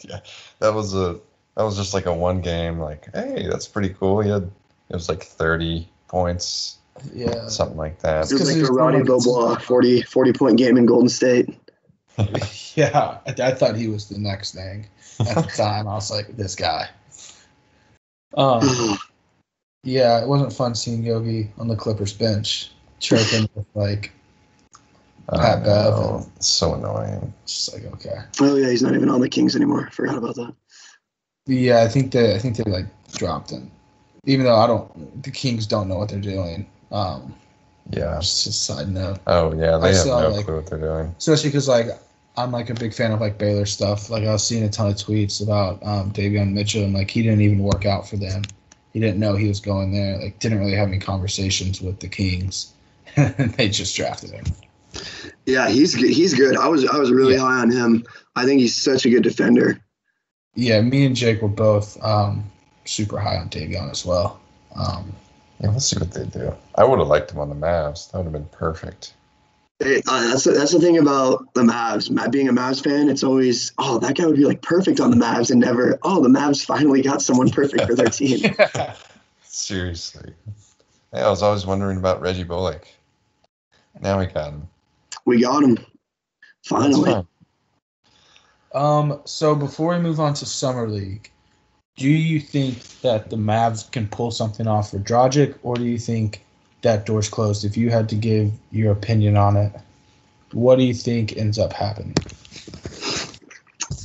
yeah, 0.02 0.20
that 0.60 0.74
was 0.74 0.94
a 0.94 1.20
that 1.56 1.62
was 1.64 1.76
just 1.76 1.92
like 1.94 2.06
a 2.06 2.14
one 2.14 2.40
game 2.40 2.78
like 2.78 3.08
hey 3.14 3.46
that's 3.50 3.66
pretty 3.68 3.90
cool 3.90 4.20
he 4.20 4.30
had 4.30 4.44
it 4.88 4.94
was 4.94 5.08
like 5.08 5.22
30 5.22 5.86
points 6.08 6.78
Yeah. 7.14 7.48
something 7.48 7.76
like 7.76 7.98
that 8.00 8.30
It 8.30 8.32
was 8.32 8.42
'cause 8.42 8.52
like 8.52 8.60
was 8.60 8.70
a 8.70 8.72
Roddy 8.72 9.02
going- 9.02 9.20
Beaubois 9.20 9.56
40, 9.60 10.02
40 10.02 10.32
point 10.32 10.56
game 10.58 10.76
in 10.78 10.86
Golden 10.86 11.08
State. 11.08 11.48
Yeah, 12.76 13.18
I, 13.26 13.34
I 13.42 13.50
thought 13.52 13.76
he 13.76 13.88
was 13.88 14.08
the 14.08 14.18
next 14.18 14.54
thing 14.54 14.86
at 15.20 15.34
the 15.34 15.42
time. 15.56 15.88
I 15.88 15.94
was 15.94 16.10
like, 16.10 16.36
this 16.36 16.54
guy. 16.54 16.88
Um, 18.36 18.96
yeah, 19.84 20.20
it 20.22 20.28
wasn't 20.28 20.52
fun 20.52 20.74
seeing 20.74 21.02
Yogi 21.02 21.50
on 21.58 21.66
the 21.68 21.76
Clippers 21.76 22.12
bench 22.12 22.70
chirping 23.00 23.48
with 23.54 23.66
like, 23.74 24.12
I 25.28 25.38
Pat 25.38 25.64
Bev 25.64 25.94
know. 25.94 26.26
It's 26.36 26.46
so 26.46 26.74
annoying 26.74 27.32
just 27.46 27.72
like 27.72 27.84
okay. 27.94 28.18
oh 28.40 28.56
yeah, 28.56 28.70
he's 28.70 28.82
not 28.82 28.94
even 28.94 29.08
on 29.08 29.20
the 29.20 29.28
Kings 29.28 29.56
anymore. 29.56 29.90
Forgot 29.92 30.18
about 30.18 30.36
that. 30.36 30.54
Yeah, 31.46 31.82
I 31.82 31.88
think 31.88 32.12
they 32.12 32.34
I 32.34 32.38
think 32.38 32.56
they 32.56 32.70
like 32.70 32.86
dropped 33.12 33.50
him. 33.50 33.70
Even 34.24 34.44
though 34.44 34.56
I 34.56 34.66
don't, 34.66 35.22
the 35.22 35.30
Kings 35.30 35.66
don't 35.66 35.88
know 35.88 35.96
what 35.96 36.10
they're 36.10 36.20
doing. 36.20 36.66
Um, 36.92 37.34
yeah 37.90 38.18
just 38.20 38.46
a 38.46 38.52
side 38.52 38.88
note, 38.88 39.18
oh 39.26 39.52
yeah 39.54 39.76
they 39.78 39.88
I 39.88 39.92
have 39.92 39.96
saw, 39.96 40.22
no 40.22 40.28
like- 40.28 40.44
clue 40.44 40.56
what 40.56 40.66
they're 40.66 40.78
doing 40.78 41.14
especially 41.18 41.48
because 41.48 41.66
like 41.66 41.86
I'm 42.36 42.52
like 42.52 42.70
a 42.70 42.74
big 42.74 42.94
fan 42.94 43.12
of 43.12 43.20
like 43.20 43.38
Baylor 43.38 43.66
stuff. 43.66 44.08
Like 44.08 44.24
I 44.24 44.32
was 44.32 44.46
seeing 44.46 44.62
a 44.62 44.68
ton 44.68 44.88
of 44.88 44.94
tweets 44.94 45.42
about 45.42 45.82
um, 45.82 46.12
Davion 46.12 46.52
Mitchell 46.52 46.84
and 46.84 46.94
like 46.94 47.10
he 47.10 47.22
didn't 47.22 47.40
even 47.40 47.58
work 47.58 47.84
out 47.84 48.08
for 48.08 48.16
them. 48.16 48.42
He 48.92 49.00
didn't 49.00 49.18
know 49.18 49.34
he 49.36 49.48
was 49.48 49.60
going 49.60 49.92
there. 49.92 50.16
Like 50.18 50.38
didn't 50.38 50.58
really 50.58 50.74
have 50.74 50.88
any 50.88 50.98
conversations 50.98 51.82
with 51.82 52.00
the 52.00 52.08
Kings, 52.08 52.72
and 52.72 52.79
they 53.56 53.68
just 53.68 53.96
drafted 53.96 54.30
him. 54.30 54.44
Yeah, 55.46 55.68
he's 55.68 55.94
good. 55.94 56.10
he's 56.10 56.34
good. 56.34 56.56
I 56.56 56.68
was 56.68 56.86
I 56.86 56.96
was 56.98 57.10
really 57.10 57.34
Yeah. 57.34 57.40
high 57.40 57.60
on 57.60 57.70
him. 57.70 58.04
I 58.36 58.44
think 58.44 58.60
he's 58.60 58.76
such 58.76 59.06
a 59.06 59.10
good 59.10 59.22
defender. 59.22 59.78
Yeah, 60.54 60.80
me 60.80 61.06
and 61.06 61.14
Jake 61.16 61.42
were 61.42 61.48
both 61.48 62.02
um, 62.02 62.44
super 62.84 63.18
high 63.18 63.36
on 63.36 63.48
Davion 63.48 63.90
as 63.90 64.04
well. 64.04 64.40
Um, 64.76 65.12
yeah 65.60 65.68
we'll 65.68 65.80
see 65.80 65.98
what 65.98 66.10
they 66.12 66.24
do 66.24 66.54
i 66.76 66.84
would 66.84 66.98
have 66.98 67.08
liked 67.08 67.30
him 67.30 67.38
on 67.38 67.50
the 67.50 67.54
Mavs 67.54 68.10
that 68.10 68.16
would 68.16 68.24
have 68.24 68.32
been 68.32 68.46
perfect 68.46 69.12
It, 69.80 70.02
uh, 70.08 70.28
that's 70.28 70.44
the, 70.44 70.52
that's 70.52 70.72
the 70.72 70.80
thing 70.80 70.96
about 70.96 71.52
the 71.52 71.62
Mavs. 71.62 72.08
Being 72.30 72.48
a 72.48 72.52
Mavs 72.52 72.82
fan, 72.82 73.10
it's 73.10 73.22
always 73.22 73.72
oh 73.76 73.98
that 73.98 74.16
guy 74.16 74.24
would 74.26 74.36
be 74.36 74.44
like 74.46 74.62
perfect 74.62 75.00
on 75.00 75.10
the 75.10 75.16
Mavs, 75.18 75.50
and 75.50 75.60
never 75.60 75.98
oh 76.02 76.22
the 76.22 76.28
Mavs 76.30 76.64
finally 76.64 77.02
got 77.02 77.20
someone 77.20 77.50
perfect 77.50 77.84
for 77.86 77.94
their 77.94 78.06
team. 78.20 78.54
seriously 79.42 80.32
hey, 81.12 81.20
i 81.20 81.28
was 81.28 81.42
always 81.42 81.66
wondering 81.66 81.98
about 81.98 82.20
reggie 82.22 82.44
bullock 82.44 82.86
now 84.00 84.18
we 84.18 84.26
got 84.26 84.52
him 84.52 84.68
We 85.24 85.42
got 85.42 85.62
him 85.62 85.78
finally. 86.64 87.26
Um, 88.72 89.20
so 89.24 89.54
before 89.54 89.94
we 89.96 90.00
move 90.00 90.20
on 90.20 90.34
to 90.34 90.46
summer 90.46 90.88
league, 90.88 91.30
do 91.96 92.08
you 92.08 92.40
think 92.40 92.82
that 93.00 93.30
the 93.30 93.36
Mavs 93.36 93.90
can 93.90 94.06
pull 94.08 94.30
something 94.30 94.66
off 94.66 94.92
for 94.92 94.98
Dragic, 94.98 95.58
or 95.62 95.74
do 95.74 95.84
you 95.84 95.98
think 95.98 96.44
that 96.82 97.04
door's 97.04 97.28
closed? 97.28 97.64
If 97.64 97.76
you 97.76 97.90
had 97.90 98.08
to 98.10 98.14
give 98.14 98.52
your 98.70 98.92
opinion 98.92 99.36
on 99.36 99.56
it, 99.56 99.72
what 100.52 100.76
do 100.76 100.84
you 100.84 100.94
think 100.94 101.36
ends 101.36 101.58
up 101.58 101.72
happening? 101.72 102.14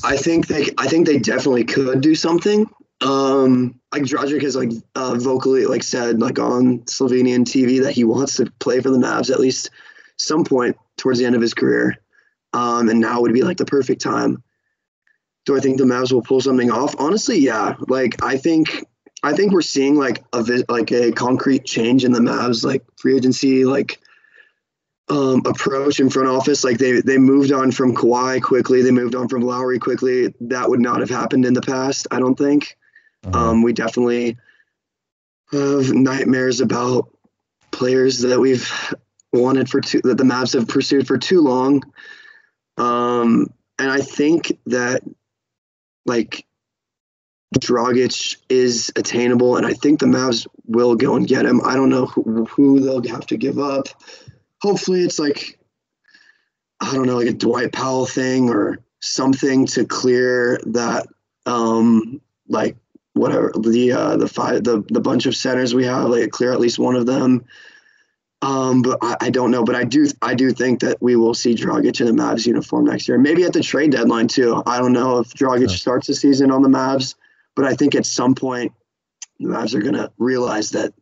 I 0.03 0.17
think 0.17 0.47
they 0.47 0.67
I 0.77 0.87
think 0.87 1.07
they 1.07 1.19
definitely 1.19 1.63
could 1.63 2.01
do 2.01 2.15
something. 2.15 2.69
Um, 3.01 3.79
like 3.91 4.03
Dragic 4.03 4.41
has 4.41 4.55
like 4.55 4.71
uh, 4.95 5.15
vocally 5.15 5.65
like 5.65 5.83
said 5.83 6.19
like 6.21 6.39
on 6.39 6.79
Slovenian 6.81 7.43
TV 7.43 7.83
that 7.83 7.91
he 7.91 8.03
wants 8.03 8.37
to 8.37 8.51
play 8.59 8.79
for 8.79 8.89
the 8.89 8.97
Mavs 8.97 9.29
at 9.29 9.39
least 9.39 9.69
some 10.17 10.45
point 10.45 10.77
towards 10.97 11.19
the 11.19 11.25
end 11.25 11.35
of 11.35 11.41
his 11.41 11.53
career. 11.53 11.97
Um, 12.53 12.87
and 12.89 13.01
now 13.01 13.21
would 13.21 13.33
be 13.33 13.43
like 13.43 13.57
the 13.57 13.65
perfect 13.65 14.01
time. 14.01 14.41
Do 15.45 15.57
I 15.57 15.59
think 15.59 15.77
the 15.77 15.83
Mavs 15.83 16.11
will 16.11 16.21
pull 16.21 16.41
something 16.41 16.71
off? 16.71 16.95
Honestly, 16.97 17.37
yeah. 17.37 17.75
Like 17.87 18.23
I 18.23 18.37
think 18.37 18.85
I 19.21 19.33
think 19.33 19.51
we're 19.51 19.61
seeing 19.61 19.95
like 19.95 20.23
a 20.31 20.63
like 20.69 20.91
a 20.91 21.11
concrete 21.11 21.65
change 21.65 22.05
in 22.05 22.11
the 22.11 22.19
Mavs 22.19 22.63
like 22.63 22.83
free 22.97 23.17
agency 23.17 23.65
like 23.65 23.99
um, 25.09 25.43
approach 25.45 25.99
in 25.99 26.09
front 26.09 26.29
office. 26.29 26.63
Like 26.63 26.77
they 26.77 27.01
they 27.01 27.17
moved 27.17 27.51
on 27.51 27.71
from 27.71 27.95
Kawhi 27.95 28.41
quickly. 28.41 28.81
They 28.81 28.91
moved 28.91 29.15
on 29.15 29.27
from 29.27 29.41
Lowry 29.41 29.79
quickly. 29.79 30.33
That 30.41 30.69
would 30.69 30.79
not 30.79 30.99
have 31.01 31.09
happened 31.09 31.45
in 31.45 31.53
the 31.53 31.61
past. 31.61 32.07
I 32.11 32.19
don't 32.19 32.37
think. 32.37 32.77
Mhm. 33.25 33.35
Um, 33.35 33.61
we 33.63 33.73
definitely 33.73 34.37
have 35.51 35.93
nightmares 35.93 36.61
about 36.61 37.09
players 37.71 38.19
that 38.19 38.39
we've 38.39 38.71
wanted 39.33 39.69
for 39.69 39.81
too 39.81 40.01
that 40.03 40.17
the 40.17 40.23
Mavs 40.23 40.53
have 40.53 40.67
pursued 40.67 41.07
for 41.07 41.17
too 41.17 41.41
long. 41.41 41.83
Um, 42.77 43.47
and 43.77 43.91
I 43.91 44.01
think 44.01 44.57
that 44.67 45.03
like 46.05 46.45
Dragic 47.59 48.37
is 48.49 48.91
attainable, 48.95 49.57
and 49.57 49.65
I 49.65 49.73
think 49.73 49.99
the 49.99 50.05
Mavs 50.05 50.45
will 50.65 50.95
go 50.95 51.15
and 51.15 51.27
get 51.27 51.45
him. 51.45 51.61
I 51.63 51.75
don't 51.75 51.89
know 51.89 52.05
who, 52.05 52.45
who 52.45 52.79
they'll 52.79 53.03
have 53.13 53.25
to 53.27 53.37
give 53.37 53.59
up. 53.59 53.87
Hopefully, 54.61 55.01
it's 55.01 55.19
like 55.19 55.57
I 56.79 56.93
don't 56.93 57.07
know, 57.07 57.17
like 57.17 57.27
a 57.27 57.33
Dwight 57.33 57.71
Powell 57.71 58.05
thing 58.05 58.49
or 58.49 58.79
something 58.99 59.65
to 59.67 59.85
clear 59.85 60.59
that, 60.67 61.07
um, 61.45 62.21
like 62.47 62.77
whatever 63.15 63.51
the 63.57 63.91
uh, 63.91 64.17
the 64.17 64.27
five 64.27 64.63
the 64.63 64.83
the 64.89 64.99
bunch 64.99 65.25
of 65.25 65.35
centers 65.35 65.73
we 65.73 65.85
have, 65.85 66.09
like 66.09 66.29
clear 66.29 66.53
at 66.53 66.59
least 66.59 66.77
one 66.77 66.95
of 66.95 67.05
them. 67.05 67.43
Um, 68.41 68.83
but 68.83 68.99
I, 69.01 69.15
I 69.21 69.29
don't 69.31 69.49
know. 69.49 69.63
But 69.63 69.75
I 69.75 69.83
do 69.83 70.05
I 70.21 70.35
do 70.35 70.51
think 70.51 70.81
that 70.81 71.01
we 71.01 71.15
will 71.15 71.33
see 71.33 71.55
Dragic 71.55 71.99
in 72.01 72.07
a 72.07 72.13
Mavs 72.13 72.45
uniform 72.45 72.85
next 72.85 73.07
year. 73.07 73.17
Maybe 73.17 73.43
at 73.43 73.53
the 73.53 73.63
trade 73.63 73.91
deadline 73.91 74.27
too. 74.27 74.61
I 74.65 74.77
don't 74.77 74.93
know 74.93 75.19
if 75.19 75.29
Dragic 75.33 75.69
Sure. 75.69 75.77
starts 75.77 76.07
the 76.07 76.13
season 76.13 76.51
on 76.51 76.61
the 76.61 76.69
Mavs, 76.69 77.15
but 77.55 77.65
I 77.65 77.73
think 77.73 77.95
at 77.95 78.05
some 78.05 78.35
point 78.35 78.73
the 79.39 79.47
Mavs 79.47 79.73
are 79.73 79.81
gonna 79.81 80.11
realize 80.17 80.69
that 80.71 80.93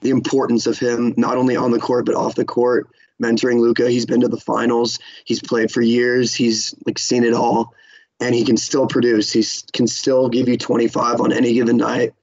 the 0.00 0.10
importance 0.10 0.66
of 0.66 0.78
him 0.78 1.14
not 1.16 1.36
only 1.36 1.54
on 1.54 1.70
the 1.70 1.78
court 1.78 2.06
but 2.06 2.16
off 2.16 2.34
the 2.34 2.44
court, 2.44 2.88
mentoring 3.22 3.60
Luka. 3.60 3.88
He's 3.88 4.06
been 4.06 4.22
to 4.22 4.28
the 4.28 4.40
finals. 4.40 4.98
He's 5.24 5.40
played 5.40 5.70
for 5.70 5.80
years. 5.82 6.34
He's 6.34 6.74
like 6.86 6.98
seen 6.98 7.24
it 7.24 7.34
all, 7.34 7.74
and 8.20 8.34
he 8.34 8.44
can 8.44 8.56
still 8.56 8.86
produce. 8.86 9.32
He 9.32 9.44
can 9.72 9.86
still 9.86 10.28
give 10.28 10.48
you 10.48 10.56
25 10.56 11.20
on 11.20 11.32
any 11.32 11.54
given 11.54 11.76
night. 11.76 12.14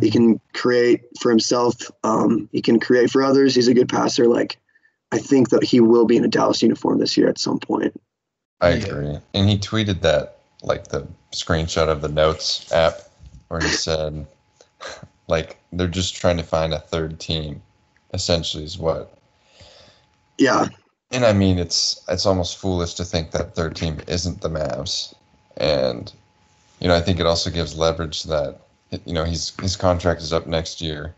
He 0.00 0.10
can 0.10 0.40
create 0.54 1.02
for 1.20 1.28
himself. 1.30 1.90
Um, 2.04 2.48
he 2.52 2.62
can 2.62 2.80
create 2.80 3.10
for 3.10 3.22
others. 3.22 3.54
He's 3.54 3.68
a 3.68 3.74
good 3.74 3.88
passer. 3.88 4.26
Like, 4.26 4.56
I 5.12 5.18
think 5.18 5.50
that 5.50 5.62
he 5.62 5.80
will 5.80 6.06
be 6.06 6.16
in 6.16 6.24
a 6.24 6.28
Dallas 6.28 6.62
uniform 6.62 6.98
this 6.98 7.16
year 7.16 7.28
at 7.28 7.38
some 7.38 7.58
point. 7.58 7.94
I 8.60 8.70
agree. 8.70 9.18
And 9.34 9.48
he 9.48 9.58
tweeted 9.58 10.00
that 10.00 10.38
like 10.62 10.88
the 10.88 11.06
screenshot 11.32 11.88
of 11.88 12.00
the 12.00 12.08
notes 12.08 12.72
app 12.72 13.00
where 13.48 13.60
he 13.60 13.68
said 13.68 14.26
like 15.28 15.58
they're 15.72 15.86
just 15.86 16.16
trying 16.16 16.38
to 16.38 16.42
find 16.42 16.72
a 16.72 16.78
third 16.78 17.20
team 17.20 17.62
essentially 18.14 18.64
is 18.64 18.78
what 18.78 19.18
Yeah, 20.38 20.68
and 21.10 21.24
I 21.24 21.32
mean 21.32 21.58
it's 21.58 22.02
it's 22.08 22.24
almost 22.24 22.58
foolish 22.58 22.94
to 22.94 23.04
think 23.04 23.32
that 23.32 23.54
third 23.54 23.76
team 23.76 24.00
isn't 24.08 24.40
the 24.40 24.48
Mavs 24.48 25.14
and 25.56 26.12
you 26.80 26.88
know 26.88 26.94
I 26.94 27.00
think 27.00 27.20
it 27.20 27.26
also 27.26 27.50
gives 27.50 27.76
leverage 27.76 28.24
that 28.24 28.60
you 29.04 29.12
know 29.12 29.24
he's 29.24 29.52
his 29.60 29.76
contract 29.76 30.20
is 30.20 30.32
up 30.32 30.46
next 30.46 30.80
year. 30.80 31.14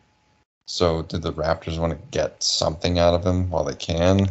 So 0.68 1.02
did 1.02 1.22
the 1.22 1.32
Raptors 1.32 1.78
want 1.78 1.92
to 1.92 2.08
get 2.10 2.42
something 2.42 2.98
out 2.98 3.14
of 3.14 3.24
him 3.24 3.50
while 3.50 3.64
they 3.64 3.74
can? 3.74 4.28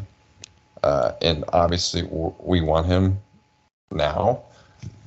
Uh, 0.84 1.14
and 1.22 1.46
obviously 1.54 2.02
w- 2.02 2.36
we 2.40 2.62
want 2.62 2.88
him 2.88 3.18
now. 3.92 4.44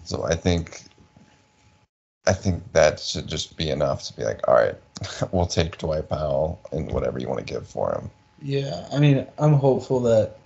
So 0.04 0.24
I 0.24 0.34
think 0.34 0.84
I 2.26 2.32
think 2.32 2.62
that 2.72 3.00
should 3.00 3.26
just 3.26 3.56
be 3.56 3.70
enough 3.70 4.04
to 4.04 4.16
be 4.16 4.24
like, 4.24 4.46
all 4.48 4.54
right, 4.54 4.74
we'll 5.32 5.46
take 5.46 5.78
Dwight 5.78 6.08
Powell 6.08 6.60
and 6.72 6.90
whatever 6.92 7.18
you 7.18 7.28
want 7.28 7.38
to 7.38 7.44
give 7.44 7.66
for 7.66 7.92
him. 7.92 8.10
Yeah, 8.42 8.86
I 8.92 8.98
mean, 8.98 9.26
I'm 9.38 9.54
hopeful 9.54 10.00
that 10.00 10.36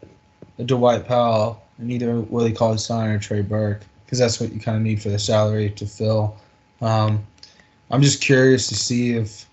Dwight 0.64 1.06
Powell 1.06 1.62
and 1.78 1.90
either 1.90 2.20
Willie 2.20 2.52
Cauley 2.52 2.78
Stein 2.78 3.10
or 3.10 3.18
Trey 3.18 3.42
Burke, 3.42 3.82
because 4.12 4.18
that's 4.18 4.40
what 4.40 4.52
you 4.52 4.60
kind 4.60 4.76
of 4.76 4.82
need 4.82 5.00
for 5.00 5.08
the 5.08 5.18
salary 5.18 5.70
to 5.70 5.86
fill. 5.86 6.36
Um, 6.82 7.26
I'm 7.90 8.02
just 8.02 8.20
curious 8.20 8.68
to 8.68 8.74
see 8.74 9.14
if 9.14 9.48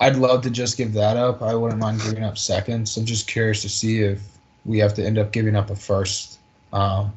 I'd 0.00 0.16
love 0.16 0.42
to 0.42 0.50
just 0.50 0.76
give 0.76 0.92
that 0.94 1.16
up. 1.16 1.42
I 1.42 1.54
wouldn't 1.54 1.78
mind 1.78 2.00
giving 2.02 2.24
up 2.24 2.36
seconds. 2.38 2.96
I'm 2.96 3.06
just 3.06 3.28
curious 3.28 3.62
to 3.62 3.68
see 3.68 4.00
if 4.00 4.20
we 4.64 4.78
have 4.78 4.94
to 4.94 5.06
end 5.06 5.16
up 5.16 5.30
giving 5.30 5.54
up 5.54 5.70
a 5.70 5.76
first 5.76 6.40
um, 6.72 7.12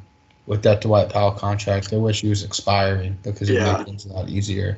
with 0.45 0.61
that 0.61 0.81
Dwight 0.81 1.09
Powell 1.09 1.31
contract. 1.31 1.93
I 1.93 1.97
wish 1.97 2.21
he 2.21 2.29
was 2.29 2.43
expiring 2.43 3.17
because 3.23 3.49
it 3.49 3.55
Yeah. 3.55 3.77
make 3.77 3.87
things 3.87 4.05
a 4.05 4.13
lot 4.13 4.29
easier. 4.29 4.77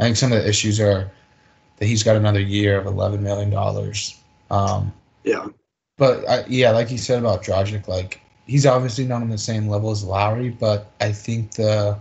I 0.00 0.02
think 0.02 0.18
some 0.18 0.32
of 0.32 0.42
the 0.42 0.46
issues 0.46 0.80
are 0.80 1.10
that 1.78 1.86
he's 1.86 2.02
got 2.02 2.16
another 2.16 2.40
year 2.40 2.78
of 2.78 2.84
$11 2.84 3.20
million. 3.20 3.54
Um, 4.50 4.92
yeah, 5.24 5.46
but 5.96 6.28
I, 6.28 6.44
yeah, 6.46 6.72
like 6.72 6.90
you 6.90 6.98
said 6.98 7.20
about 7.20 7.42
Dragic, 7.42 7.88
like 7.88 8.20
he's 8.46 8.66
obviously 8.66 9.04
not 9.06 9.22
on 9.22 9.30
the 9.30 9.38
same 9.38 9.68
level 9.68 9.90
as 9.90 10.04
Lowry, 10.04 10.50
but 10.50 10.90
I 11.00 11.12
think 11.12 11.52
the 11.52 11.98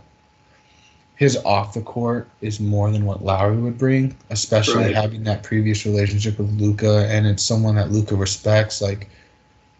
his 1.15 1.37
off 1.45 1.73
the 1.73 1.81
court 1.81 2.27
is 2.41 2.59
more 2.59 2.89
than 2.91 3.05
what 3.05 3.23
Lowry 3.23 3.57
would 3.57 3.77
bring, 3.77 4.15
especially 4.31 4.85
Right. 4.85 4.95
having 4.95 5.23
that 5.25 5.43
previous 5.43 5.85
relationship 5.85 6.39
with 6.39 6.49
Luka, 6.59 7.05
and 7.09 7.27
it's 7.27 7.43
someone 7.43 7.75
that 7.75 7.91
Luka 7.91 8.15
respects. 8.15 8.81
Like 8.81 9.07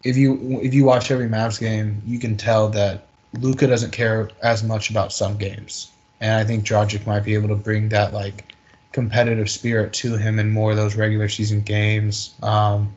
if 0.03 0.17
you 0.17 0.59
if 0.61 0.73
you 0.73 0.85
watch 0.85 1.09
every 1.11 1.27
Mavs 1.27 1.59
game, 1.59 2.01
you 2.05 2.19
can 2.19 2.37
tell 2.37 2.69
that 2.69 3.07
Luka 3.39 3.67
doesn't 3.67 3.91
care 3.91 4.29
as 4.43 4.63
much 4.63 4.89
about 4.89 5.11
some 5.13 5.37
games, 5.37 5.91
and 6.19 6.33
I 6.33 6.43
think 6.43 6.63
Dragic 6.65 7.07
might 7.07 7.23
be 7.23 7.33
able 7.33 7.49
to 7.49 7.55
bring 7.55 7.89
that 7.89 8.13
like 8.13 8.53
competitive 8.91 9.49
spirit 9.49 9.93
to 9.93 10.17
him 10.17 10.37
in 10.37 10.51
more 10.51 10.71
of 10.71 10.77
those 10.77 10.95
regular 10.95 11.29
season 11.29 11.61
games. 11.61 12.35
Um, 12.43 12.93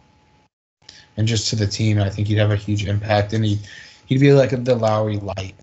and 1.17 1.27
just 1.27 1.49
to 1.51 1.57
the 1.57 1.67
team, 1.67 2.01
I 2.01 2.11
think 2.11 2.29
he'd 2.29 2.39
have 2.39 2.51
a 2.51 2.57
huge 2.57 2.87
impact, 2.87 3.33
and 3.33 3.45
he 3.45 3.59
he'd 4.07 4.21
be 4.21 4.33
like 4.33 4.51
the 4.65 4.77
Lowry 4.77 5.19
light, 5.19 5.55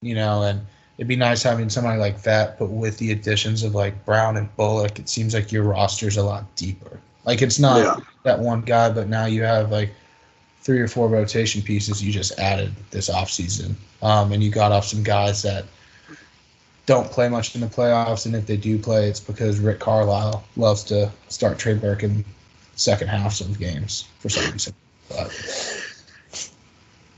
you 0.00 0.14
know. 0.14 0.42
And 0.42 0.60
it'd 0.98 1.08
be 1.08 1.16
nice 1.16 1.42
having 1.42 1.68
somebody 1.68 1.98
like 1.98 2.22
that, 2.22 2.58
but 2.58 2.66
with 2.66 2.98
the 2.98 3.12
additions 3.12 3.62
of 3.62 3.74
like 3.74 4.04
Brown 4.04 4.36
and 4.36 4.54
Bullock, 4.56 4.98
it 4.98 5.08
seems 5.08 5.34
like 5.34 5.52
your 5.52 5.64
roster's 5.64 6.16
a 6.16 6.22
lot 6.22 6.54
deeper. 6.56 7.00
Like 7.24 7.42
it's 7.42 7.58
not 7.58 7.78
yeah, 7.78 7.96
that 8.22 8.38
one 8.38 8.60
guy, 8.60 8.90
but 8.90 9.08
now 9.08 9.26
you 9.26 9.42
have 9.42 9.70
like 9.70 9.90
three 10.60 10.80
or 10.80 10.88
four 10.88 11.08
rotation 11.08 11.62
pieces 11.62 12.02
you 12.02 12.12
just 12.12 12.38
added 12.38 12.74
this 12.90 13.10
offseason. 13.10 13.74
Um, 14.02 14.32
and 14.32 14.42
you 14.42 14.50
got 14.50 14.72
off 14.72 14.86
some 14.86 15.02
guys 15.02 15.42
that 15.42 15.64
don't 16.86 17.10
play 17.10 17.28
much 17.28 17.54
in 17.54 17.60
the 17.60 17.66
playoffs, 17.66 18.26
and 18.26 18.34
if 18.34 18.46
they 18.46 18.56
do 18.56 18.78
play, 18.78 19.08
it's 19.08 19.20
because 19.20 19.58
Rick 19.58 19.80
Carlisle 19.80 20.44
loves 20.56 20.84
to 20.84 21.10
start 21.28 21.58
Trey 21.58 21.74
Burke 21.74 22.02
in 22.02 22.24
second 22.76 23.08
halves 23.08 23.40
of 23.40 23.58
games 23.58 24.08
for 24.18 24.28
some 24.28 24.52
reason. 24.52 24.74
But 25.08 25.30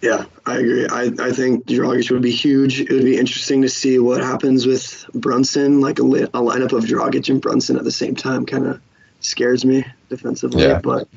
yeah. 0.03 0.25
I 0.45 0.59
agree. 0.59 0.87
I, 0.87 1.11
I 1.19 1.33
think 1.33 1.67
Dragic 1.67 2.11
would 2.11 2.23
be 2.23 2.31
huge. 2.31 2.81
It 2.81 2.91
would 2.91 3.05
be 3.05 3.19
interesting 3.19 3.63
to 3.63 3.69
see 3.69 3.99
what 3.99 4.21
happens 4.21 4.67
with 4.67 5.05
Brunson. 5.15 5.81
Like 5.81 5.99
a, 5.99 6.03
li- 6.03 6.23
a 6.23 6.41
lineup 6.41 6.73
of 6.73 6.85
Dragic 6.85 7.29
and 7.29 7.41
Brunson 7.41 7.77
at 7.77 7.85
the 7.85 7.91
same 7.91 8.15
time 8.15 8.47
kind 8.47 8.67
of 8.67 8.81
scares 9.21 9.65
me 9.65 9.85
defensively. 10.09 10.63
Yeah. 10.63 10.81
But 10.81 11.09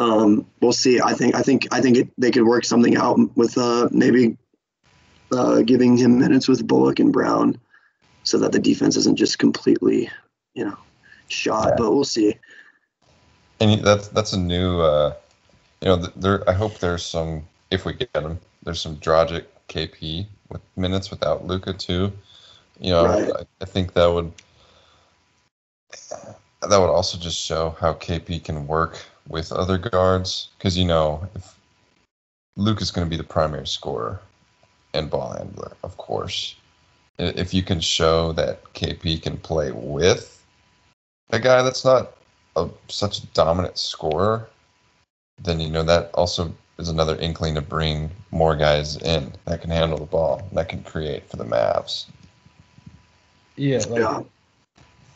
um, 0.00 0.46
we'll 0.60 0.72
see. 0.72 1.00
I 1.00 1.12
think 1.12 1.34
I 1.34 1.42
think 1.42 1.68
I 1.72 1.80
think 1.80 1.96
it, 1.96 2.08
they 2.18 2.30
could 2.30 2.44
work 2.44 2.64
something 2.64 2.96
out 2.96 3.18
with 3.36 3.56
uh, 3.56 3.88
maybe 3.92 4.36
uh, 5.30 5.62
giving 5.62 5.96
him 5.96 6.18
minutes 6.18 6.48
with 6.48 6.66
Bullock 6.66 6.98
and 6.98 7.12
Brown, 7.12 7.60
so 8.24 8.38
that 8.38 8.52
the 8.52 8.58
defense 8.58 8.96
isn't 8.96 9.16
just 9.16 9.38
completely, 9.38 10.10
you 10.54 10.64
know, 10.64 10.78
shot. 11.28 11.68
Yeah. 11.68 11.74
But 11.78 11.94
we'll 11.94 12.04
see. 12.04 12.36
And 13.60 13.82
that's 13.82 14.08
that's 14.08 14.32
a 14.32 14.38
new, 14.38 14.80
uh, 14.80 15.14
you 15.80 15.88
know, 15.88 15.96
there. 15.96 16.48
I 16.48 16.52
hope 16.52 16.78
there's 16.78 17.04
some 17.04 17.44
if 17.70 17.84
we 17.84 17.94
get 17.94 18.14
him. 18.14 18.38
There's 18.62 18.80
some 18.80 18.96
Dragic 18.96 19.44
KP 19.68 20.26
with 20.48 20.60
minutes 20.76 21.10
without 21.10 21.46
Luka 21.46 21.72
too. 21.72 22.12
You 22.80 22.90
know, 22.90 23.06
Right. 23.06 23.32
I, 23.36 23.44
I 23.60 23.64
think 23.64 23.94
that 23.94 24.06
would 24.06 24.32
that 26.62 26.78
would 26.78 26.90
also 26.90 27.18
just 27.18 27.38
show 27.40 27.76
how 27.80 27.94
KP 27.94 28.38
can 28.38 28.66
work 28.66 29.04
with 29.28 29.52
other 29.52 29.78
guards 29.78 30.48
because 30.58 30.76
you 30.78 30.84
know 30.86 31.28
if 31.34 31.56
Luke 32.56 32.80
is 32.80 32.90
going 32.90 33.06
to 33.06 33.10
be 33.10 33.16
the 33.16 33.24
primary 33.24 33.66
scorer 33.66 34.20
and 34.94 35.10
ball 35.10 35.32
handler, 35.32 35.76
of 35.84 35.96
course. 35.96 36.56
If 37.18 37.54
you 37.54 37.62
can 37.62 37.80
show 37.80 38.32
that 38.32 38.72
KP 38.74 39.18
can 39.18 39.38
play 39.38 39.72
with 39.72 40.44
a 41.30 41.38
guy 41.40 41.62
that's 41.62 41.84
not 41.84 42.17
a, 42.64 42.92
such 42.92 43.18
a 43.18 43.26
dominant 43.28 43.78
scorer, 43.78 44.48
then 45.42 45.60
you 45.60 45.68
know 45.68 45.82
that 45.82 46.10
also 46.14 46.52
is 46.78 46.88
another 46.88 47.16
inkling 47.16 47.54
to 47.54 47.60
bring 47.60 48.10
more 48.30 48.54
guys 48.56 48.96
in 48.98 49.32
that 49.46 49.60
can 49.60 49.70
handle 49.70 49.98
the 49.98 50.04
ball, 50.04 50.48
that 50.52 50.68
can 50.68 50.82
create 50.82 51.28
for 51.28 51.36
the 51.36 51.44
Mavs. 51.44 52.06
yeah, 53.56 53.78
like 53.88 54.00
Yeah. 54.00 54.22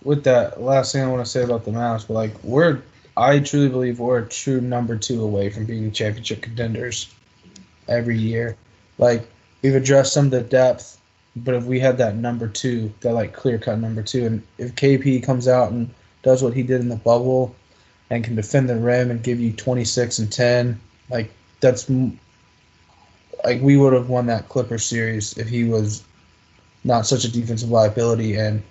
with 0.03 0.25
that 0.25 0.61
last 0.61 0.93
thing 0.93 1.03
I 1.03 1.07
want 1.07 1.25
to 1.25 1.31
say 1.31 1.43
about 1.43 1.65
the 1.65 1.71
Mavs, 1.71 2.07
but 2.07 2.15
like 2.15 2.35
we're 2.43 2.83
I 3.17 3.41
truly 3.41 3.69
believe 3.69 4.01
we're 4.01 4.21
a 4.21 4.29
true 4.29 4.61
number 4.61 4.97
two 4.97 5.23
away 5.23 5.51
from 5.51 5.67
being 5.67 5.93
championship 5.93 6.43
contenders 6.43 7.15
every 7.89 8.19
year. 8.19 8.57
Like 8.99 9.29
we've 9.63 9.75
addressed 9.75 10.13
some 10.13 10.27
of 10.27 10.31
the 10.31 10.41
depth, 10.41 10.99
but 11.37 11.55
if 11.55 11.65
we 11.65 11.79
had 11.79 11.99
that 11.99 12.17
number 12.17 12.49
two, 12.49 12.93
that 13.01 13.13
like 13.13 13.33
clear 13.33 13.59
cut 13.59 13.79
number 13.79 14.03
two, 14.03 14.27
and 14.27 14.43
if 14.59 14.75
KP 14.75 15.23
comes 15.23 15.47
out 15.47 15.71
and 15.71 15.91
does 16.23 16.43
what 16.43 16.55
he 16.55 16.63
did 16.63 16.81
in 16.81 16.89
the 16.89 16.97
bubble 16.97 17.55
and 18.11 18.25
can 18.25 18.35
defend 18.35 18.69
the 18.69 18.77
rim 18.77 19.11
and 19.11 19.23
give 19.23 19.41
you 19.41 19.53
26 19.53 20.19
and 20.19 20.33
10, 20.33 20.81
like 21.11 21.31
that's 21.61 21.91
like 23.45 23.61
we 23.61 23.77
would 23.77 23.93
have 23.93 24.09
won 24.09 24.27
that 24.27 24.49
Clipper 24.49 24.79
series 24.79 25.37
if 25.39 25.49
he 25.49 25.65
was 25.65 26.05
not 26.85 27.07
such 27.07 27.25
a 27.25 27.33
defensive 27.33 27.71
liability 27.71 28.37
and 28.37 28.63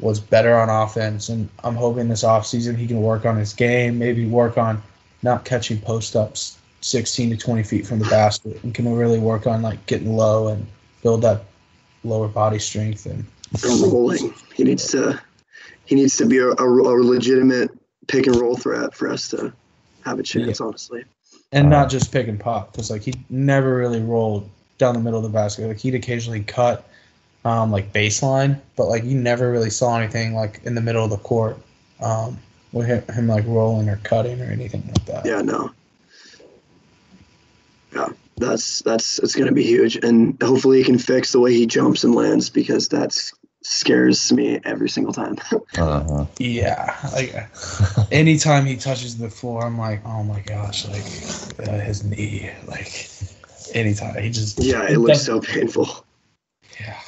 was 0.00 0.20
better 0.20 0.56
on 0.56 0.68
offense. 0.68 1.28
And 1.28 1.48
I'm 1.64 1.76
hoping 1.76 2.08
this 2.08 2.24
offseason 2.24 2.76
he 2.76 2.86
can 2.86 3.00
work 3.00 3.24
on 3.24 3.36
his 3.36 3.52
game, 3.52 3.98
maybe 3.98 4.26
work 4.26 4.58
on 4.58 4.82
not 5.22 5.44
catching 5.44 5.80
post 5.80 6.16
ups 6.16 6.58
16 6.82 7.30
to 7.30 7.36
20 7.36 7.62
feet 7.62 7.86
from 7.86 7.98
the 7.98 8.04
basket, 8.06 8.62
and 8.62 8.74
can 8.74 8.92
really 8.94 9.18
work 9.18 9.46
on 9.46 9.62
like 9.62 9.84
getting 9.86 10.14
low 10.14 10.48
and 10.48 10.66
build 11.02 11.22
that 11.22 11.44
lower 12.04 12.28
body 12.28 12.58
strength. 12.58 13.06
And 13.06 13.24
rolling. 13.64 14.34
He 14.54 14.64
needs 14.64 14.90
to 14.92 15.20
he 15.86 15.94
needs 15.94 16.16
to 16.18 16.26
be 16.26 16.38
a, 16.38 16.48
a, 16.48 16.64
a 16.64 16.94
legitimate 17.02 17.70
pick 18.06 18.26
and 18.26 18.36
roll 18.36 18.56
threat 18.56 18.94
for 18.94 19.08
us 19.08 19.28
to 19.28 19.52
have 20.04 20.18
a 20.18 20.22
chance. 20.22 20.60
Honestly, 20.60 21.04
and 21.52 21.70
not 21.70 21.88
just 21.90 22.12
pick 22.12 22.28
and 22.28 22.38
pop 22.38 22.72
because 22.72 22.90
like 22.90 23.02
he 23.02 23.14
never 23.30 23.76
really 23.76 24.02
rolled 24.02 24.48
down 24.78 24.94
the 24.94 25.00
middle 25.00 25.18
of 25.18 25.22
the 25.22 25.30
basket. 25.30 25.66
Like 25.66 25.78
he'd 25.78 25.94
occasionally 25.94 26.42
cut 26.42 26.88
um, 27.44 27.70
like 27.70 27.92
baseline, 27.92 28.60
but 28.76 28.86
like 28.86 29.04
you 29.04 29.18
never 29.18 29.50
really 29.50 29.70
saw 29.70 29.98
anything 29.98 30.34
like 30.34 30.60
in 30.64 30.74
the 30.74 30.80
middle 30.80 31.04
of 31.04 31.10
the 31.10 31.18
court 31.18 31.56
um, 32.00 32.38
with 32.72 32.86
him, 32.86 33.02
him 33.14 33.28
like 33.28 33.44
rolling 33.46 33.88
or 33.88 33.96
cutting 33.98 34.40
or 34.40 34.46
anything 34.46 34.84
like 34.86 35.04
that. 35.06 35.26
yeah, 35.26 35.40
no, 35.40 35.70
yeah, 37.94 38.08
that's 38.36 38.80
that's 38.82 39.18
it's 39.20 39.36
gonna 39.36 39.52
be 39.52 39.62
huge, 39.62 39.96
and 39.96 40.40
hopefully 40.42 40.78
he 40.78 40.84
can 40.84 40.98
fix 40.98 41.32
the 41.32 41.40
way 41.40 41.54
he 41.54 41.66
jumps 41.66 42.04
and 42.04 42.14
lands 42.14 42.50
because 42.50 42.88
that's 42.88 43.32
scares 43.66 44.32
me 44.32 44.60
every 44.64 44.88
single 44.88 45.12
time. 45.12 45.36
Uh-huh. 45.76 46.24
Yeah, 46.38 46.96
like 47.12 47.34
anytime 48.10 48.64
he 48.64 48.76
touches 48.76 49.18
the 49.18 49.28
floor, 49.28 49.64
I'm 49.64 49.78
like, 49.78 50.00
oh 50.06 50.22
my 50.22 50.40
gosh, 50.40 50.86
like 50.86 51.68
uh, 51.68 51.78
his 51.80 52.04
knee, 52.04 52.50
like 52.66 53.08
anytime 53.74 54.22
he 54.22 54.30
just 54.30 54.58
yeah, 54.62 54.88
it 54.88 54.98
looks 54.98 55.22
so 55.22 55.40
painful. 55.40 56.04
yeah. 56.80 57.00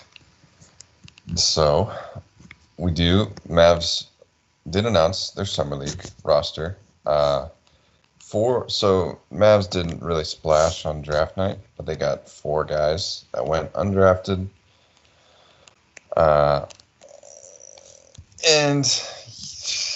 So, 1.35 1.91
we 2.77 2.91
do. 2.91 3.27
Mavs 3.49 4.07
did 4.69 4.85
announce 4.85 5.31
their 5.31 5.47
summer 5.47 5.77
league 5.77 6.05
roster. 6.25 6.77
Uh, 7.07 7.49
four. 8.19 8.69
So 8.69 9.19
Mavs 9.33 9.71
didn't 9.71 10.03
really 10.03 10.25
splash 10.25 10.85
on 10.85 11.01
draft 11.03 11.37
night, 11.37 11.59
but 11.77 11.87
they 11.87 11.97
got 11.97 12.29
four 12.29 12.65
guys 12.65 13.25
that 13.33 13.47
went 13.47 13.73
undrafted. 13.73 14.49
Uh, 16.19 16.67
and 18.45 19.03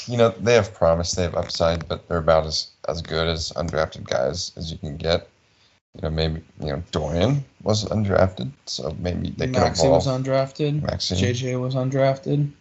you 0.07 0.17
know 0.17 0.29
they 0.41 0.55
have 0.55 0.73
promise, 0.73 1.13
they 1.13 1.23
have 1.25 1.35
upside, 1.35 1.89
but 1.89 2.07
they're 2.09 2.19
about 2.19 2.47
as 2.47 2.69
as 2.89 3.03
good 3.03 3.27
as 3.27 3.51
undrafted 3.57 4.05
guys 4.05 4.53
as 4.57 4.71
you 4.71 4.79
can 4.79 4.97
get. 4.97 5.29
You 5.97 6.03
know, 6.03 6.11
maybe 6.11 6.41
you 6.61 6.69
know 6.69 6.83
Dorian 6.93 7.45
was 7.65 7.85
undrafted, 7.87 8.53
so 8.67 8.97
maybe 9.01 9.31
they 9.31 9.47
can 9.47 9.55
Maxi 9.55 9.91
was 9.91 10.07
undrafted. 10.07 10.81
Maxi. 10.83 11.19
JJ 11.19 11.61
was 11.61 11.75
undrafted. 11.75 12.53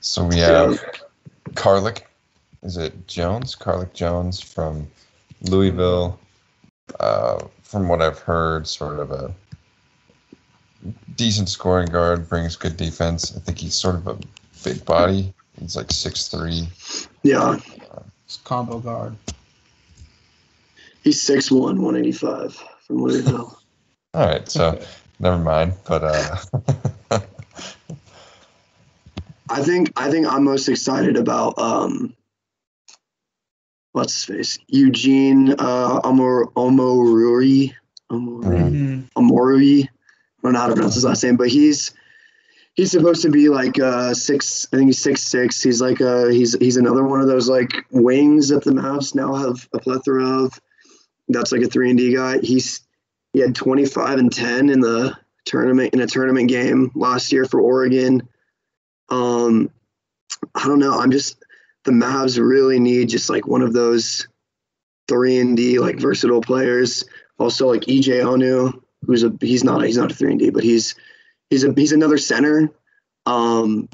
So 0.00 0.24
we 0.24 0.38
have 0.38 0.82
Carlik. 1.50 2.04
Is 2.62 2.78
it 2.78 3.06
Jones? 3.06 3.54
Carlik 3.54 3.92
Jones 3.92 4.40
from 4.40 4.88
Louisville. 5.42 6.18
Uh, 7.00 7.46
from 7.62 7.88
what 7.88 8.00
I've 8.00 8.18
heard, 8.18 8.66
sort 8.66 8.98
of 8.98 9.10
a 9.10 9.34
decent 11.16 11.48
scoring 11.48 11.88
guard, 11.88 12.28
brings 12.28 12.56
good 12.56 12.76
defense. 12.76 13.34
I 13.36 13.40
think 13.40 13.58
he's 13.58 13.74
sort 13.74 13.96
of 13.96 14.06
a 14.06 14.18
big 14.64 14.84
body. 14.84 15.32
He's 15.60 15.76
like 15.76 15.90
six 15.90 16.28
three. 16.28 16.68
Yeah, 17.22 17.58
It's 18.26 18.38
combo 18.44 18.78
guard. 18.80 19.16
he's 21.02 21.22
6'1", 21.24 21.52
185 21.78 22.54
from 22.86 23.02
Louisville. 23.02 23.58
All 24.14 24.26
right, 24.26 24.48
so 24.48 24.80
never 25.20 25.38
mind. 25.38 25.74
But 25.86 26.04
uh, 26.04 26.36
I 29.48 29.62
think 29.62 29.92
I 29.96 30.10
think 30.10 30.26
I'm 30.26 30.44
most 30.44 30.68
excited 30.68 31.16
about 31.16 31.58
um, 31.58 32.14
what's 33.92 34.14
his 34.14 34.24
face 34.24 34.58
Eugene 34.68 35.52
uh, 35.52 36.00
Omor 36.00 36.52
Omoruri 36.54 37.74
Omori 38.10 38.70
Mhm. 38.70 39.04
Omorui. 39.16 39.88
I 40.44 40.48
don't 40.48 40.52
know 40.52 40.60
how 40.60 40.66
to 40.66 40.74
pronounce 40.74 40.94
his 40.94 41.04
last 41.04 41.24
name, 41.24 41.36
but 41.36 41.48
he's 41.48 41.92
he's 42.74 42.90
supposed 42.90 43.22
to 43.22 43.30
be 43.30 43.48
like 43.48 43.80
uh 43.80 44.12
six. 44.12 44.68
I 44.72 44.76
think 44.76 44.88
he's 44.88 45.02
six 45.02 45.22
six. 45.22 45.62
He's 45.62 45.80
like 45.80 46.02
uh 46.02 46.26
he's 46.26 46.54
he's 46.58 46.76
another 46.76 47.02
one 47.02 47.22
of 47.22 47.26
those 47.26 47.48
like 47.48 47.72
wings 47.90 48.48
that 48.48 48.62
the 48.62 48.72
Mavs 48.72 49.14
now 49.14 49.34
have 49.34 49.66
a 49.72 49.78
plethora 49.78 50.44
of. 50.44 50.60
That's 51.28 51.50
like 51.50 51.62
a 51.62 51.66
three 51.66 51.88
and 51.88 51.98
D 51.98 52.14
guy. 52.14 52.40
He's 52.40 52.82
he 53.32 53.40
had 53.40 53.54
25 53.54 54.18
and 54.18 54.32
10 54.32 54.68
in 54.68 54.80
the 54.80 55.16
tournament 55.46 55.94
in 55.94 56.00
a 56.00 56.06
tournament 56.06 56.48
game 56.48 56.90
last 56.94 57.32
year 57.32 57.46
for 57.46 57.60
Oregon. 57.60 58.28
Um, 59.08 59.70
I 60.54 60.66
don't 60.66 60.78
know. 60.78 60.98
I'm 61.00 61.10
just 61.10 61.42
the 61.84 61.92
Mavs 61.92 62.38
really 62.38 62.78
need 62.78 63.08
just 63.08 63.30
like 63.30 63.46
one 63.46 63.62
of 63.62 63.72
those 63.72 64.28
three 65.08 65.38
and 65.38 65.56
D 65.56 65.78
like 65.78 65.98
versatile 65.98 66.42
players. 66.42 67.04
Also 67.38 67.66
like 67.66 67.82
EJ 67.82 68.22
Onu, 68.22 68.80
who's 69.06 69.24
a 69.24 69.32
he's 69.40 69.64
not 69.64 69.82
he's 69.82 69.96
not 69.96 70.12
a 70.12 70.14
three 70.14 70.30
and 70.30 70.40
D, 70.40 70.50
but 70.50 70.64
he's 70.64 70.94
he's 71.50 71.64
a 71.64 71.72
he's 71.72 71.92
another 71.92 72.18
center. 72.18 72.70
Um, 73.26 73.88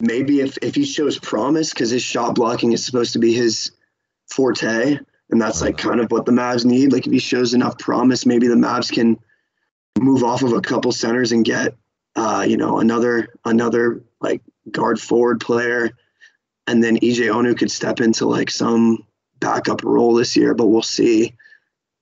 maybe 0.00 0.40
if 0.40 0.58
if 0.62 0.74
he 0.74 0.84
shows 0.84 1.18
promise, 1.18 1.70
because 1.70 1.90
his 1.90 2.02
shot 2.02 2.34
blocking 2.34 2.72
is 2.72 2.84
supposed 2.84 3.12
to 3.14 3.18
be 3.18 3.32
his 3.32 3.72
forte, 4.30 4.98
and 5.30 5.40
that's 5.40 5.60
like 5.60 5.78
kind 5.78 6.00
of 6.00 6.10
what 6.10 6.26
the 6.26 6.32
Mavs 6.32 6.64
need. 6.64 6.92
Like 6.92 7.06
if 7.06 7.12
he 7.12 7.18
shows 7.18 7.54
enough 7.54 7.78
promise, 7.78 8.26
maybe 8.26 8.48
the 8.48 8.54
Mavs 8.54 8.92
can 8.92 9.18
move 9.98 10.22
off 10.22 10.42
of 10.42 10.52
a 10.52 10.60
couple 10.60 10.92
centers 10.92 11.32
and 11.32 11.44
get 11.44 11.74
uh, 12.16 12.44
you 12.46 12.56
know 12.56 12.78
another 12.78 13.34
another 13.44 14.02
like 14.20 14.42
guard 14.70 15.00
forward 15.00 15.40
player, 15.40 15.90
and 16.66 16.82
then 16.82 16.98
EJ 16.98 17.32
Onu 17.32 17.56
could 17.56 17.70
step 17.70 18.00
into 18.00 18.26
like 18.26 18.50
some 18.50 19.06
backup 19.38 19.82
role 19.82 20.14
this 20.14 20.36
year, 20.36 20.54
but 20.54 20.66
we'll 20.66 20.82
see. 20.82 21.34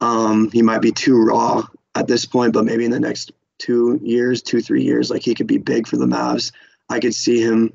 Um, 0.00 0.50
he 0.52 0.62
might 0.62 0.80
be 0.80 0.92
too 0.92 1.20
raw 1.20 1.66
at 1.98 2.06
this 2.06 2.24
point, 2.24 2.52
but 2.52 2.64
maybe 2.64 2.84
in 2.84 2.92
the 2.92 3.00
next 3.00 3.32
two 3.58 3.98
years, 4.02 4.40
two 4.40 4.60
three 4.60 4.84
years, 4.84 5.10
like 5.10 5.22
he 5.22 5.34
could 5.34 5.48
be 5.48 5.58
big 5.58 5.86
for 5.86 5.96
the 5.96 6.06
Mavs. 6.06 6.52
I 6.88 7.00
could 7.00 7.14
see 7.14 7.42
him 7.42 7.72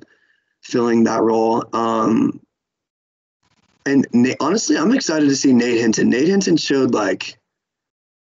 filling 0.61 1.03
that 1.03 1.21
role. 1.21 1.65
Um, 1.73 2.39
and 3.85 4.07
Nate, 4.13 4.37
honestly, 4.39 4.77
I'm 4.77 4.93
excited 4.93 5.27
to 5.27 5.35
see 5.35 5.51
Nate 5.51 5.81
Hinton. 5.81 6.09
Nate 6.09 6.29
Hinton 6.29 6.55
showed 6.55 6.93
like 6.93 7.37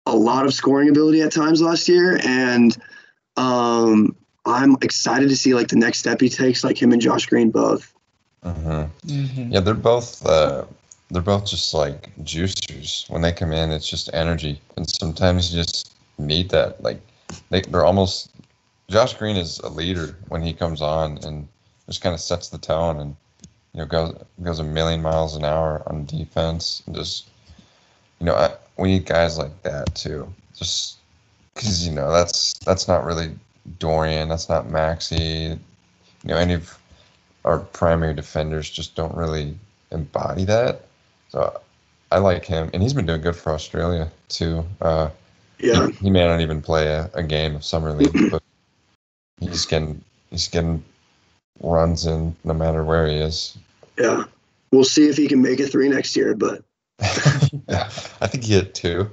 a 0.07 0.15
lot 0.15 0.47
of 0.47 0.55
scoring 0.55 0.89
ability 0.89 1.23
at 1.23 1.33
times 1.33 1.61
last 1.61 1.89
year, 1.89 2.21
and 2.25 2.77
um, 3.37 4.15
I'm 4.47 4.77
excited 4.81 5.29
to 5.29 5.37
see 5.37 5.55
like 5.55 5.69
the 5.69 5.77
next 5.77 5.99
step 5.99 6.21
he 6.21 6.29
takes, 6.29 6.63
like 6.63 6.81
him 6.81 6.93
and 6.93 7.03
Josh 7.03 7.27
Green 7.27 7.51
both. 7.51 7.93
mhm. 8.45 8.89
Mm-hmm. 9.07 9.53
yeah, 9.53 9.61
they're 9.61 9.75
both 9.75 10.25
uh, 10.25 10.65
they're 11.11 11.23
both 11.23 11.47
just 11.47 11.75
like 11.75 12.15
juicers. 12.23 13.09
When 13.11 13.23
they 13.23 13.33
come 13.33 13.53
in, 13.53 13.71
it's 13.71 13.89
just 13.89 14.11
energy, 14.13 14.61
and 14.77 14.89
sometimes 14.89 15.53
you 15.53 15.63
just 15.63 15.95
need 16.19 16.51
that. 16.51 16.83
Like 16.83 17.01
they 17.51 17.63
they're 17.63 17.85
almost. 17.85 18.31
Josh 18.89 19.15
Green 19.15 19.37
is 19.37 19.59
a 19.61 19.69
leader 19.69 20.17
when 20.29 20.43
he 20.43 20.53
comes 20.53 20.83
on 20.83 21.19
and 21.19 21.47
just 21.87 22.01
kind 22.01 22.15
of 22.15 22.21
sets 22.21 22.49
the 22.49 22.59
tone 22.59 22.99
and 22.99 23.17
you 23.73 23.81
know 23.81 23.87
goes 23.87 24.17
goes 24.43 24.59
a 24.59 24.65
million 24.65 25.01
miles 25.03 25.37
an 25.37 25.45
hour 25.45 25.83
on 25.87 26.07
defense 26.07 26.83
and 26.87 26.97
just 26.97 27.29
you 28.19 28.27
know 28.27 28.35
I, 28.35 28.55
we 28.79 28.89
need 28.93 29.07
guys 29.07 29.39
like 29.39 29.63
that 29.63 29.95
too. 29.95 30.33
Just 30.57 30.99
because 31.55 31.87
you 31.87 31.93
know 31.93 32.11
that's 32.13 32.55
that's 32.65 32.89
not 32.89 33.05
really 33.05 33.37
Dorian, 33.79 34.29
that's 34.29 34.49
not 34.49 34.69
Maxi. 34.69 35.51
You 35.51 35.59
know 36.25 36.37
any 36.37 36.55
of 36.55 36.77
our 37.45 37.59
primary 37.59 38.15
defenders 38.15 38.71
just 38.71 38.95
don't 38.95 39.15
really 39.17 39.57
embody 39.91 40.45
that. 40.45 40.83
So 41.31 41.61
I 42.13 42.19
like 42.19 42.45
him, 42.45 42.71
and 42.73 42.83
he's 42.83 42.93
been 42.93 43.07
doing 43.07 43.21
good 43.21 43.37
for 43.37 43.53
Australia 43.53 44.11
too. 44.29 44.65
Uh, 44.81 45.11
Yeah, 45.59 45.87
he, 45.89 45.93
he 45.93 46.11
may 46.11 46.27
not 46.27 46.41
even 46.41 46.61
play 46.61 46.89
a, 46.89 47.11
a 47.15 47.23
game 47.23 47.57
of 47.57 47.65
summer 47.65 47.93
league, 47.93 48.17
but 48.31 48.43
he's 49.41 49.65
getting 49.67 50.03
he's 50.31 50.49
getting 50.49 50.85
runs 51.63 52.07
in 52.07 52.35
no 52.45 52.55
matter 52.55 52.85
where 52.85 53.07
he 53.07 53.17
is. 53.17 53.57
yeah. 53.99 54.25
We'll 54.73 54.85
see 54.85 55.09
if 55.09 55.17
he 55.17 55.27
can 55.27 55.43
make 55.43 55.59
a 55.59 55.67
three 55.67 55.89
next 55.89 56.17
year, 56.17 56.35
but 56.37 56.63
yeah, 57.01 57.91
I 58.21 58.29
think 58.29 58.45
he 58.45 58.55
hit 58.55 58.73
two 58.73 59.11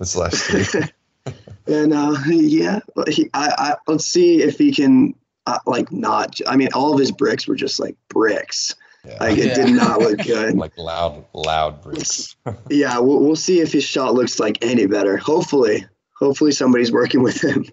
this 0.00 0.16
last 0.16 0.52
year. 0.52 0.88
and 1.68 1.92
uh, 1.92 2.16
yeah, 2.26 2.80
he, 3.06 3.30
I, 3.32 3.54
I 3.56 3.74
let's 3.86 4.04
see 4.04 4.42
if 4.42 4.58
he 4.58 4.72
can 4.72 5.14
uh, 5.46 5.58
like 5.64 5.92
not. 5.92 6.40
I 6.48 6.56
mean, 6.56 6.70
all 6.74 6.92
of 6.92 6.98
his 6.98 7.12
bricks 7.12 7.46
were 7.46 7.54
just 7.54 7.78
like 7.78 7.96
bricks. 8.08 8.74
Yeah. 9.06 9.18
Like 9.20 9.38
it 9.38 9.54
did 9.54 9.74
not 9.74 10.00
look 10.00 10.18
good. 10.26 10.56
like 10.56 10.76
loud, 10.76 11.24
loud 11.32 11.82
bricks. 11.82 12.34
Yeah, 12.70 12.98
we'll, 12.98 13.20
we'll 13.20 13.36
see 13.36 13.60
if 13.60 13.72
his 13.72 13.84
shot 13.84 14.14
looks 14.14 14.38
like 14.40 14.58
any 14.64 14.86
better. 14.86 15.16
Hopefully, 15.16 15.86
hopefully 16.18 16.52
somebody's 16.52 16.90
working 16.92 17.22
with 17.22 17.42
him. 17.42 17.64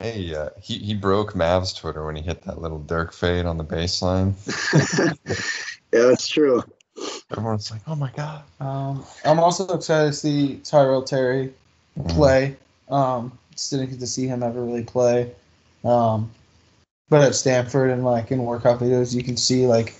hey, 0.00 0.34
uh, 0.34 0.48
he 0.60 0.78
he 0.78 0.94
broke 0.94 1.34
Mavs 1.34 1.76
Twitter 1.76 2.04
when 2.04 2.16
he 2.16 2.22
hit 2.22 2.42
that 2.42 2.60
little 2.60 2.78
Dirk 2.78 3.12
fade 3.12 3.46
on 3.46 3.58
the 3.58 3.64
baseline. 3.64 4.34
yeah, 5.92 6.00
that's 6.08 6.28
true. 6.28 6.62
Everyone's 7.30 7.70
like, 7.70 7.80
"Oh 7.86 7.94
my 7.94 8.10
god!" 8.14 8.42
Um, 8.60 9.04
I'm 9.24 9.40
also 9.40 9.66
excited 9.74 10.08
to 10.08 10.12
see 10.12 10.56
Tyrell 10.64 11.02
Terry 11.02 11.52
Mm-hmm. 11.98 12.08
play. 12.16 12.56
Um, 12.88 13.38
just 13.54 13.70
didn't 13.70 13.90
get 13.90 14.00
to 14.00 14.06
see 14.06 14.26
him 14.26 14.42
ever 14.42 14.64
really 14.64 14.82
play. 14.84 15.30
Um, 15.84 16.30
but 17.10 17.20
at 17.22 17.34
Stanford 17.34 17.90
and 17.90 18.02
like 18.02 18.30
in 18.30 18.42
workout 18.44 18.80
videos, 18.80 19.14
you 19.14 19.22
can 19.22 19.36
see 19.36 19.66
like 19.66 19.94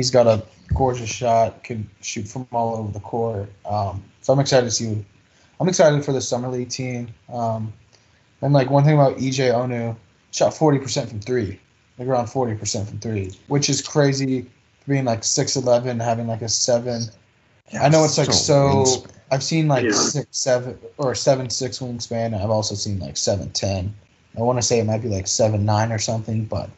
he's 0.00 0.10
got 0.10 0.26
a 0.26 0.42
gorgeous 0.74 1.10
shot, 1.10 1.62
can 1.62 1.86
shoot 2.00 2.26
from 2.26 2.46
all 2.52 2.74
over 2.74 2.90
the 2.90 3.00
court. 3.00 3.50
Um, 3.66 4.02
so 4.22 4.32
I'm 4.32 4.38
excited 4.40 4.64
to 4.64 4.70
see. 4.70 5.04
I'm 5.60 5.68
excited 5.68 6.02
for 6.02 6.12
the 6.14 6.22
summer 6.22 6.48
league 6.48 6.70
team. 6.70 7.08
Um, 7.30 7.70
and 8.40 8.54
like 8.54 8.70
one 8.70 8.82
thing 8.82 8.94
about 8.94 9.18
EJ 9.18 9.52
Onu, 9.52 9.94
shot 10.30 10.54
40% 10.54 11.08
from 11.10 11.20
three, 11.20 11.60
like 11.98 12.08
around 12.08 12.26
40% 12.28 12.88
from 12.88 12.98
three, 13.00 13.36
which 13.48 13.68
is 13.68 13.82
crazy. 13.82 14.42
for 14.80 14.88
Being 14.88 15.04
like 15.04 15.20
6'11", 15.20 16.02
having 16.02 16.26
like 16.26 16.40
a 16.40 16.48
seven. 16.48 17.02
I 17.78 17.90
know 17.90 18.02
it's 18.04 18.16
like 18.16 18.32
so. 18.32 18.54
wingspan. 18.84 19.10
I've 19.32 19.42
seen 19.42 19.68
like 19.68 19.84
Yeah. 19.84 19.92
six, 19.92 20.38
seven, 20.38 20.78
or 20.96 21.14
seven, 21.14 21.50
six 21.50 21.78
wingspan. 21.80 22.32
I've 22.42 22.48
also 22.50 22.74
seen 22.74 22.98
like 23.00 23.18
seven, 23.18 23.50
ten. 23.50 23.94
I 24.38 24.40
want 24.40 24.58
to 24.58 24.62
say 24.62 24.78
it 24.78 24.86
might 24.86 25.02
be 25.02 25.08
like 25.08 25.26
seven, 25.26 25.66
nine 25.66 25.92
or 25.92 25.98
something, 25.98 26.46
but 26.46 26.70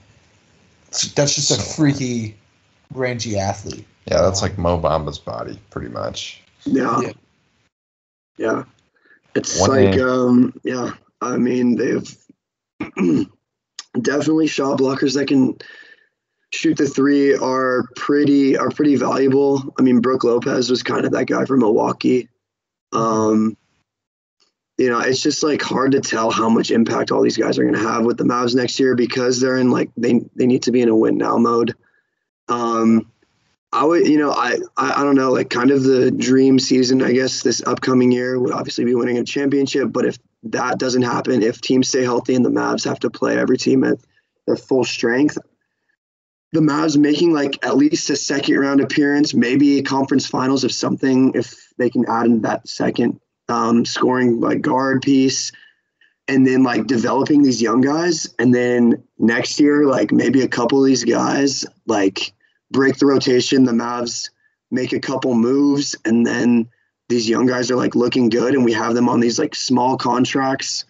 that's 1.15 1.35
just 1.37 1.51
a 1.53 1.55
So- 1.55 1.63
freaky, 1.63 2.35
rangy 2.95 3.39
athlete. 3.39 3.87
Yeah, 4.07 4.23
that's 4.23 4.43
like 4.43 4.59
Mo 4.59 4.79
Bamba's 4.79 5.19
body, 5.19 5.59
pretty 5.71 5.89
much. 5.89 6.43
Yeah. 6.65 7.01
Yeah. 7.01 7.13
Yeah. 8.37 8.65
It's 9.35 9.61
One 9.61 9.71
like, 9.71 9.95
hand. 9.95 10.01
um, 10.01 10.61
yeah, 10.65 10.93
I 11.21 11.37
mean, 11.37 11.77
they've 11.77 12.17
definitely 14.01 14.47
shot 14.47 14.79
blockers 14.79 15.15
that 15.15 15.29
can 15.29 15.57
shoot 16.53 16.77
the 16.77 16.87
three 16.87 17.35
are 17.35 17.85
pretty, 17.97 18.57
are 18.59 18.71
pretty 18.71 18.97
valuable. 18.97 19.75
I 19.79 19.83
mean, 19.83 20.01
Brooke 20.01 20.25
Lopez 20.25 20.69
was 20.69 20.83
kind 20.83 21.07
of 21.07 21.13
that 21.13 21.27
guy 21.27 21.45
from 21.47 21.61
Milwaukee. 21.61 22.29
Um, 22.93 23.57
you 24.77 24.91
know, 24.91 25.01
it's 25.01 25.23
just 25.23 25.43
like 25.43 25.63
hard 25.63 25.93
to 25.93 26.01
tell 26.01 26.31
how 26.31 26.49
much 26.49 26.71
impact 26.71 27.11
all 27.11 27.23
these 27.23 27.37
guys 27.37 27.59
are 27.59 27.63
going 27.63 27.75
to 27.75 27.89
have 27.89 28.05
with 28.05 28.19
the 28.19 28.25
Mavs 28.25 28.55
next 28.55 28.79
year 28.81 28.95
because 28.95 29.41
they're 29.41 29.57
in 29.57 29.71
like, 29.71 29.91
they, 29.97 30.21
they 30.35 30.47
need 30.47 30.65
to 30.65 30.73
be 30.73 30.83
in 30.83 30.89
a 30.89 30.97
win 30.97 31.17
now 31.17 31.37
mode. 31.39 31.75
Um, 32.53 33.11
I 33.73 33.85
would, 33.85 34.07
you 34.07 34.19
know, 34.19 34.31
I, 34.31 34.59
I, 34.77 35.01
I 35.01 35.05
don't 35.05 35.15
know, 35.15 35.33
like 35.33 35.49
kind 35.49 35.71
of 35.71 35.83
the 35.83 36.11
dream 36.11 36.59
season, 36.59 37.03
I 37.03 37.13
guess, 37.13 37.43
this 37.43 37.63
upcoming 37.67 38.13
year 38.13 38.39
would 38.39 38.53
obviously 38.53 38.85
be 38.85 38.95
winning 38.95 39.17
a 39.17 39.25
championship. 39.25 39.91
But 39.91 40.05
if 40.05 40.19
that 40.45 40.79
doesn't 40.79 41.03
happen, 41.03 41.43
if 41.43 41.63
teams 41.63 41.89
stay 41.89 42.03
healthy 42.03 42.35
and 42.35 42.45
the 42.45 42.51
Mavs 42.51 42.85
have 42.85 43.01
to 43.01 43.11
play 43.11 43.39
every 43.39 43.57
team 43.57 43.83
at 43.85 43.99
their 44.47 44.57
full 44.57 44.85
strength, 44.85 45.39
the 46.53 46.61
Mavs 46.61 46.99
making 46.99 47.33
like 47.33 47.65
at 47.65 47.79
least 47.79 48.11
a 48.11 48.17
second 48.17 48.59
round 48.59 48.83
appearance, 48.83 49.33
maybe 49.33 49.79
a 49.79 49.83
conference 49.83 50.27
finals 50.27 50.65
if 50.65 50.73
something, 50.73 51.33
if 51.35 51.73
they 51.79 51.89
can 51.89 52.05
add 52.07 52.27
in 52.27 52.43
that 52.43 52.69
second 52.69 53.19
um, 53.49 53.87
scoring 53.87 54.41
like 54.41 54.61
guard 54.61 55.01
piece, 55.01 55.51
and 56.29 56.47
then 56.47 56.63
like 56.63 56.87
developing 56.87 57.43
these 57.43 57.63
young 57.63 57.81
guys, 57.81 58.35
and 58.39 58.55
then 58.55 59.03
next 59.19 59.59
year 59.59 59.87
like 59.87 60.13
maybe 60.13 60.43
a 60.43 60.49
couple 60.49 60.79
of 60.79 60.87
these 60.87 61.05
guys 61.05 61.65
like 61.87 62.35
break 62.73 62.97
the 62.97 63.07
rotation, 63.07 63.65
the 63.65 63.73
Mavs 63.73 64.31
make 64.71 64.93
a 64.93 65.01
couple 65.01 65.35
moves, 65.35 65.95
and 66.05 66.27
then 66.27 66.69
these 67.09 67.29
young 67.29 67.47
guys 67.47 67.71
are 67.71 67.77
like 67.77 67.95
looking 67.95 68.29
good, 68.29 68.55
and 68.55 68.65
we 68.65 68.73
have 68.73 68.95
them 68.95 69.09
on 69.09 69.21
these 69.21 69.39
like 69.39 69.55
small 69.55 69.97
contracts 69.97 70.85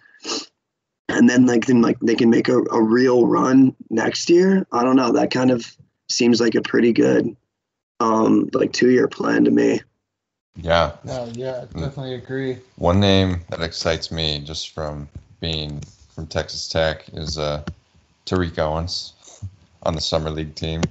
and 1.08 1.28
then 1.28 1.46
like 1.46 1.66
then 1.66 1.82
like 1.82 1.98
they 2.00 2.14
can 2.14 2.30
make 2.30 2.48
a, 2.48 2.58
a 2.58 2.82
real 2.82 3.26
run 3.26 3.74
next 3.90 4.30
year. 4.30 4.66
I 4.72 4.82
don't 4.82 4.96
know. 4.96 5.12
That 5.12 5.30
kind 5.30 5.50
of 5.50 5.64
seems 6.08 6.40
like 6.40 6.54
a 6.54 6.62
pretty 6.62 6.92
good 6.92 7.36
um 8.00 8.48
like 8.52 8.72
two 8.72 8.90
year 8.90 9.08
plan 9.08 9.44
to 9.44 9.50
me. 9.50 9.80
Yeah. 10.56 10.92
No, 11.04 11.30
yeah, 11.32 11.64
definitely 11.72 12.14
agree. 12.14 12.58
One 12.76 13.00
name 13.00 13.40
that 13.50 13.62
excites 13.62 14.10
me 14.10 14.40
just 14.40 14.70
from 14.70 15.08
being 15.40 15.80
from 16.14 16.26
Texas 16.26 16.68
Tech 16.68 17.04
is 17.14 17.38
uh, 17.38 17.64
Tariq 18.26 18.58
Owens 18.58 19.14
on 19.82 19.94
the 19.94 20.00
summer 20.00 20.28
league 20.28 20.54
team. 20.54 20.82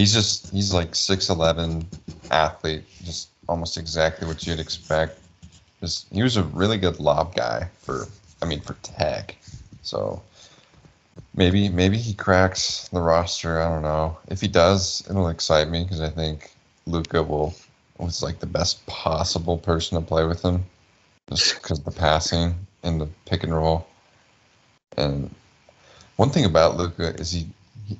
He's 0.00 0.14
just 0.14 0.50
he's 0.50 0.72
like 0.72 0.94
six 0.94 1.28
eleven 1.28 1.86
athlete, 2.30 2.84
just 3.04 3.28
almost 3.50 3.76
exactly 3.76 4.26
what 4.26 4.46
you'd 4.46 4.58
expect. 4.58 5.18
Just 5.80 6.06
he 6.10 6.22
was 6.22 6.38
a 6.38 6.44
really 6.44 6.78
good 6.78 6.98
lob 6.98 7.34
guy 7.34 7.68
for 7.80 8.08
I 8.40 8.46
mean 8.46 8.62
for 8.62 8.72
Tech. 8.82 9.36
So 9.82 10.22
maybe 11.34 11.68
maybe 11.68 11.98
he 11.98 12.14
cracks 12.14 12.88
the 12.88 13.00
roster. 13.02 13.60
I 13.60 13.68
don't 13.68 13.82
know. 13.82 14.16
If 14.28 14.40
he 14.40 14.48
does, 14.48 15.06
it'll 15.10 15.28
excite 15.28 15.68
me 15.68 15.82
because 15.82 16.00
I 16.00 16.08
think 16.08 16.50
Luka 16.86 17.22
will 17.22 17.54
was 17.98 18.22
like 18.22 18.38
the 18.40 18.46
best 18.46 18.86
possible 18.86 19.58
person 19.58 20.00
to 20.00 20.06
play 20.06 20.24
with 20.24 20.40
him, 20.42 20.64
just 21.28 21.56
because 21.56 21.78
the 21.80 21.90
passing 21.90 22.54
and 22.82 23.02
the 23.02 23.08
pick 23.26 23.44
and 23.44 23.54
roll. 23.54 23.86
And 24.96 25.34
one 26.16 26.30
thing 26.30 26.46
about 26.46 26.78
Luka 26.78 27.14
is 27.20 27.32
he, 27.32 27.46
he 27.86 27.98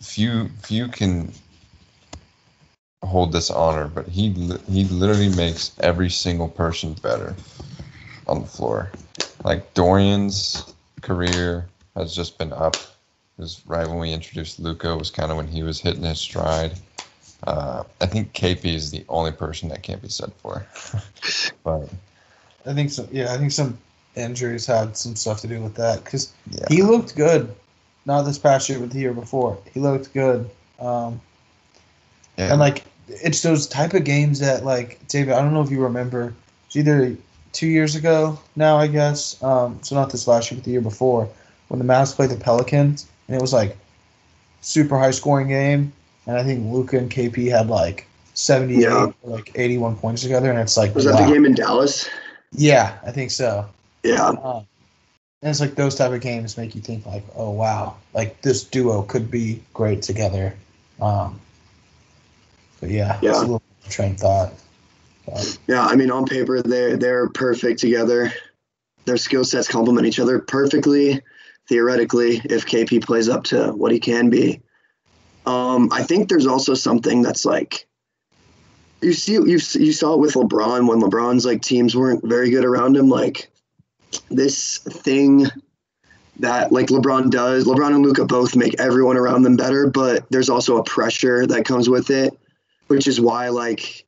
few 0.00 0.48
few 0.62 0.88
can 0.88 1.32
hold 3.02 3.32
this 3.32 3.50
honor, 3.50 3.88
but 3.88 4.08
he 4.08 4.30
he 4.68 4.84
literally 4.84 5.28
makes 5.30 5.72
every 5.80 6.10
single 6.10 6.48
person 6.48 6.94
better 6.94 7.34
on 8.26 8.40
the 8.40 8.46
floor. 8.46 8.90
Like 9.44 9.72
Dorian's 9.74 10.74
career 11.02 11.66
has 11.96 12.14
just 12.14 12.38
been 12.38 12.52
up. 12.52 12.74
It 12.74 13.42
was 13.42 13.62
right 13.66 13.86
when 13.86 13.98
we 13.98 14.12
introduced 14.12 14.60
Luka 14.60 14.96
was 14.96 15.10
kind 15.10 15.30
of 15.30 15.36
when 15.36 15.48
he 15.48 15.62
was 15.62 15.80
hitting 15.80 16.02
his 16.02 16.20
stride. 16.20 16.74
Uh, 17.46 17.84
I 18.02 18.06
think 18.06 18.34
KP 18.34 18.66
is 18.66 18.90
the 18.90 19.04
only 19.08 19.32
person 19.32 19.70
that 19.70 19.82
can't 19.82 20.02
be 20.02 20.10
said 20.10 20.32
for. 20.42 20.66
but 21.64 21.88
I 22.66 22.74
think 22.74 22.90
so. 22.90 23.08
Yeah, 23.10 23.32
I 23.32 23.38
think 23.38 23.52
some 23.52 23.78
injuries 24.14 24.66
had 24.66 24.96
some 24.96 25.16
stuff 25.16 25.40
to 25.40 25.48
do 25.48 25.62
with 25.62 25.74
that 25.76 26.04
because 26.04 26.34
yeah, 26.50 26.66
he 26.68 26.82
looked 26.82 27.16
good. 27.16 27.54
Not 28.06 28.22
this 28.22 28.38
past 28.38 28.68
year, 28.68 28.78
but 28.78 28.90
the 28.90 28.98
year 28.98 29.12
before, 29.12 29.58
he 29.72 29.80
looked 29.80 30.12
good. 30.14 30.48
Um, 30.78 31.20
yeah. 32.36 32.50
And 32.50 32.60
like, 32.60 32.84
it's 33.08 33.42
those 33.42 33.66
type 33.66 33.92
of 33.94 34.04
games 34.04 34.38
that 34.40 34.64
like 34.64 35.06
David. 35.08 35.34
I 35.34 35.42
don't 35.42 35.52
know 35.52 35.62
if 35.62 35.70
you 35.70 35.82
remember. 35.82 36.32
It's 36.66 36.76
either 36.76 37.16
two 37.52 37.66
years 37.66 37.96
ago 37.96 38.38
now, 38.56 38.76
I 38.76 38.86
guess. 38.86 39.42
Um, 39.42 39.78
so 39.82 39.94
not 39.94 40.10
this 40.10 40.26
last 40.26 40.50
year, 40.50 40.58
but 40.58 40.64
the 40.64 40.70
year 40.70 40.80
before, 40.80 41.28
when 41.68 41.78
the 41.78 41.84
Mavs 41.84 42.14
played 42.14 42.30
the 42.30 42.36
Pelicans, 42.36 43.06
and 43.28 43.36
it 43.36 43.40
was 43.40 43.52
like 43.52 43.76
super 44.60 44.98
high 44.98 45.10
scoring 45.10 45.48
game, 45.48 45.92
and 46.26 46.36
I 46.36 46.44
think 46.44 46.72
Luka 46.72 46.98
and 46.98 47.10
KP 47.10 47.50
had 47.50 47.68
like 47.68 48.06
seventy 48.34 48.76
eight 48.76 48.82
Yeah. 48.82 49.12
like 49.24 49.52
eighty 49.56 49.76
one 49.78 49.96
points 49.96 50.22
together, 50.22 50.50
and 50.50 50.58
it's 50.58 50.76
like 50.76 50.94
Was 50.94 51.04
that 51.04 51.14
wow. 51.14 51.26
the 51.26 51.32
game 51.34 51.44
in 51.44 51.54
Dallas? 51.54 52.08
Yeah, 52.52 52.98
I 53.04 53.10
think 53.10 53.30
so. 53.30 53.66
Yeah. 54.02 54.28
Um, 54.28 54.66
and 55.42 55.50
it's 55.50 55.60
like 55.60 55.74
those 55.74 55.94
type 55.94 56.12
of 56.12 56.20
games 56.20 56.58
make 56.58 56.74
you 56.74 56.80
think 56.80 57.06
like, 57.06 57.24
oh 57.34 57.50
wow, 57.50 57.96
like 58.12 58.42
this 58.42 58.62
duo 58.64 59.02
could 59.02 59.30
be 59.30 59.62
great 59.72 60.02
together. 60.02 60.54
Um, 61.00 61.40
but 62.80 62.90
yeah, 62.90 63.14
it's 63.16 63.22
Yeah. 63.24 63.40
a 63.40 63.42
little 63.42 63.62
train 63.88 64.16
thought. 64.16 64.52
Yeah, 65.68 65.86
I 65.86 65.94
mean, 65.96 66.10
on 66.10 66.26
paper, 66.26 66.60
they're 66.60 66.96
they're 66.96 67.28
perfect 67.28 67.78
together. 67.80 68.32
Their 69.04 69.16
skill 69.16 69.44
sets 69.44 69.68
complement 69.68 70.06
each 70.06 70.18
other 70.18 70.40
perfectly. 70.40 71.20
Theoretically, 71.68 72.42
if 72.44 72.66
KP 72.66 73.04
plays 73.04 73.28
up 73.28 73.44
to 73.44 73.68
what 73.72 73.92
he 73.92 74.00
can 74.00 74.28
be, 74.28 74.60
um, 75.46 75.88
I 75.92 76.02
think 76.02 76.28
there's 76.28 76.46
also 76.46 76.74
something 76.74 77.22
that's 77.22 77.44
like 77.44 77.86
you 79.00 79.12
see 79.12 79.34
you 79.34 79.44
you 79.44 79.92
saw 79.92 80.14
it 80.14 80.18
with 80.18 80.34
LeBron 80.34 80.88
when 80.88 81.00
LeBron's 81.00 81.46
like 81.46 81.62
teams 81.62 81.96
weren't 81.96 82.26
very 82.26 82.50
good 82.50 82.64
around 82.64 82.96
him. 82.96 83.08
Like 83.08 83.50
this 84.30 84.78
thing 84.78 85.46
that 86.40 86.72
like 86.72 86.86
LeBron 86.86 87.30
does. 87.30 87.66
LeBron 87.66 87.94
and 87.94 88.04
Luka 88.04 88.24
both 88.24 88.56
make 88.56 88.80
everyone 88.80 89.16
around 89.16 89.42
them 89.42 89.56
better, 89.56 89.86
but 89.86 90.24
there's 90.30 90.48
also 90.48 90.78
a 90.78 90.84
pressure 90.84 91.46
that 91.46 91.64
comes 91.64 91.88
with 91.88 92.10
it, 92.10 92.32
which 92.88 93.06
is 93.06 93.20
why 93.20 93.48
like 93.48 94.06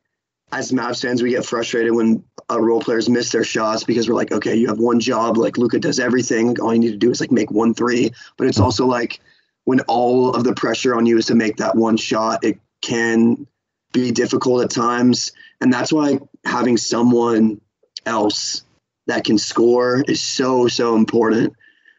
as 0.52 0.70
Mavs 0.70 1.00
fans, 1.00 1.22
we 1.22 1.30
get 1.30 1.46
frustrated 1.46 1.94
when 1.94 2.22
uh, 2.50 2.60
role 2.60 2.80
players 2.80 3.08
miss 3.08 3.32
their 3.32 3.44
shots 3.44 3.84
because 3.84 4.08
we're 4.08 4.14
like, 4.14 4.32
okay, 4.32 4.54
you 4.54 4.68
have 4.68 4.78
one 4.78 5.00
job. 5.00 5.38
Like 5.38 5.56
Luka 5.56 5.78
does 5.78 5.98
everything. 5.98 6.60
All 6.60 6.74
you 6.74 6.80
need 6.80 6.90
to 6.92 6.98
do 6.98 7.10
is 7.10 7.20
like 7.20 7.32
make 7.32 7.50
one 7.50 7.72
three. 7.72 8.10
But 8.36 8.48
it's 8.48 8.60
also 8.60 8.86
like 8.86 9.20
when 9.64 9.80
all 9.80 10.34
of 10.34 10.44
the 10.44 10.54
pressure 10.54 10.94
on 10.94 11.06
you 11.06 11.16
is 11.16 11.26
to 11.26 11.34
make 11.34 11.56
that 11.56 11.74
one 11.74 11.96
shot, 11.96 12.44
it 12.44 12.60
can 12.82 13.46
be 13.92 14.10
difficult 14.10 14.62
at 14.62 14.70
times. 14.70 15.32
And 15.60 15.72
that's 15.72 15.92
why 15.92 16.18
having 16.44 16.76
someone 16.76 17.60
else 18.04 18.62
that 19.06 19.24
can 19.24 19.38
score 19.38 20.02
is 20.06 20.22
so 20.22 20.68
so 20.68 20.94
important 20.94 21.54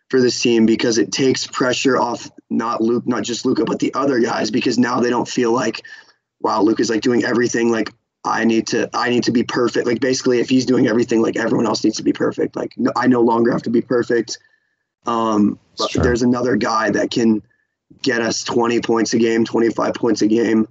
for 0.09 0.21
this 0.21 0.39
team 0.39 0.65
because 0.65 0.97
it 0.97 1.11
takes 1.11 1.47
pressure 1.47 1.97
off 1.97 2.29
not 2.49 2.81
Luke, 2.81 3.07
not 3.07 3.23
just 3.23 3.45
Luka, 3.45 3.65
but 3.65 3.79
the 3.79 3.93
other 3.93 4.19
guys 4.19 4.51
because 4.51 4.77
now 4.77 4.99
they 4.99 5.09
don't 5.09 5.27
feel 5.27 5.51
like, 5.51 5.81
wow, 6.39 6.61
Luke 6.61 6.79
is 6.79 6.89
like 6.89 7.01
doing 7.01 7.23
everything 7.23 7.71
like 7.71 7.91
I 8.23 8.45
need 8.45 8.67
to 8.67 8.89
I 8.93 9.09
need 9.09 9.23
to 9.23 9.31
be 9.31 9.43
perfect. 9.43 9.85
Like 9.85 9.99
basically, 9.99 10.39
if 10.39 10.49
he's 10.49 10.65
doing 10.65 10.87
everything, 10.87 11.21
like 11.21 11.35
everyone 11.35 11.65
else 11.65 11.83
needs 11.83 11.97
to 11.97 12.03
be 12.03 12.13
perfect. 12.13 12.55
Like 12.55 12.73
no, 12.77 12.91
I 12.95 13.07
no 13.07 13.21
longer 13.21 13.51
have 13.51 13.63
to 13.63 13.69
be 13.69 13.81
perfect. 13.81 14.37
Um, 15.05 15.59
but 15.77 15.89
true. 15.89 16.03
there's 16.03 16.21
another 16.21 16.55
guy 16.55 16.91
that 16.91 17.11
can 17.11 17.41
get 18.01 18.21
us 18.21 18.43
20 18.43 18.79
points 18.81 19.13
a 19.13 19.17
game, 19.17 19.43
25 19.43 19.93
points 19.95 20.21
a 20.21 20.27
game, 20.27 20.67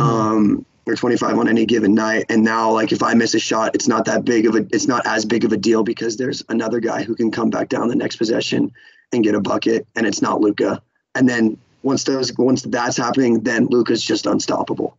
um, 0.00 0.66
or 0.86 0.94
25 0.94 1.38
on 1.38 1.48
any 1.48 1.66
given 1.66 1.94
night. 1.94 2.26
And 2.28 2.42
now, 2.42 2.70
like 2.72 2.92
if 2.92 3.02
I 3.02 3.14
miss 3.14 3.34
a 3.34 3.38
shot, 3.38 3.74
it's 3.74 3.88
not 3.88 4.04
that 4.06 4.24
big 4.24 4.46
of 4.46 4.54
a 4.54 4.66
it's 4.72 4.86
not 4.86 5.06
as 5.06 5.24
big 5.24 5.44
of 5.44 5.52
a 5.52 5.56
deal 5.56 5.82
because 5.82 6.16
there's 6.16 6.42
another 6.48 6.80
guy 6.80 7.02
who 7.02 7.14
can 7.14 7.30
come 7.30 7.50
back 7.50 7.68
down 7.68 7.88
the 7.88 7.94
next 7.94 8.16
possession 8.16 8.72
and 9.12 9.24
get 9.24 9.34
a 9.34 9.40
bucket, 9.40 9.86
and 9.96 10.06
it's 10.06 10.22
not 10.22 10.40
Luka. 10.40 10.82
And 11.14 11.28
then 11.28 11.58
once 11.82 12.04
those 12.04 12.36
once 12.36 12.62
that's 12.62 12.96
happening, 12.96 13.40
then 13.40 13.66
Luka's 13.66 14.02
just 14.02 14.26
unstoppable. 14.26 14.96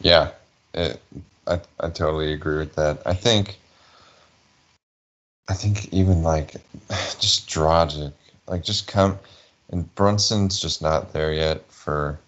Yeah, 0.00 0.30
it, 0.74 1.00
I 1.46 1.60
I 1.80 1.90
totally 1.90 2.32
agree 2.32 2.58
with 2.58 2.74
that. 2.76 3.02
I 3.06 3.14
think 3.14 3.58
I 5.48 5.54
think 5.54 5.92
even 5.92 6.22
like 6.22 6.52
just 7.18 7.48
Dragic, 7.48 8.12
like 8.46 8.62
just 8.62 8.86
come 8.86 9.18
and 9.70 9.92
Brunson's 9.94 10.60
just 10.60 10.80
not 10.82 11.12
there 11.12 11.32
yet 11.32 11.70
for 11.70 12.18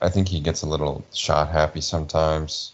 I 0.00 0.08
think 0.08 0.28
he 0.28 0.40
gets 0.40 0.62
a 0.62 0.68
little 0.68 1.04
shot 1.12 1.48
happy 1.48 1.80
sometimes 1.80 2.72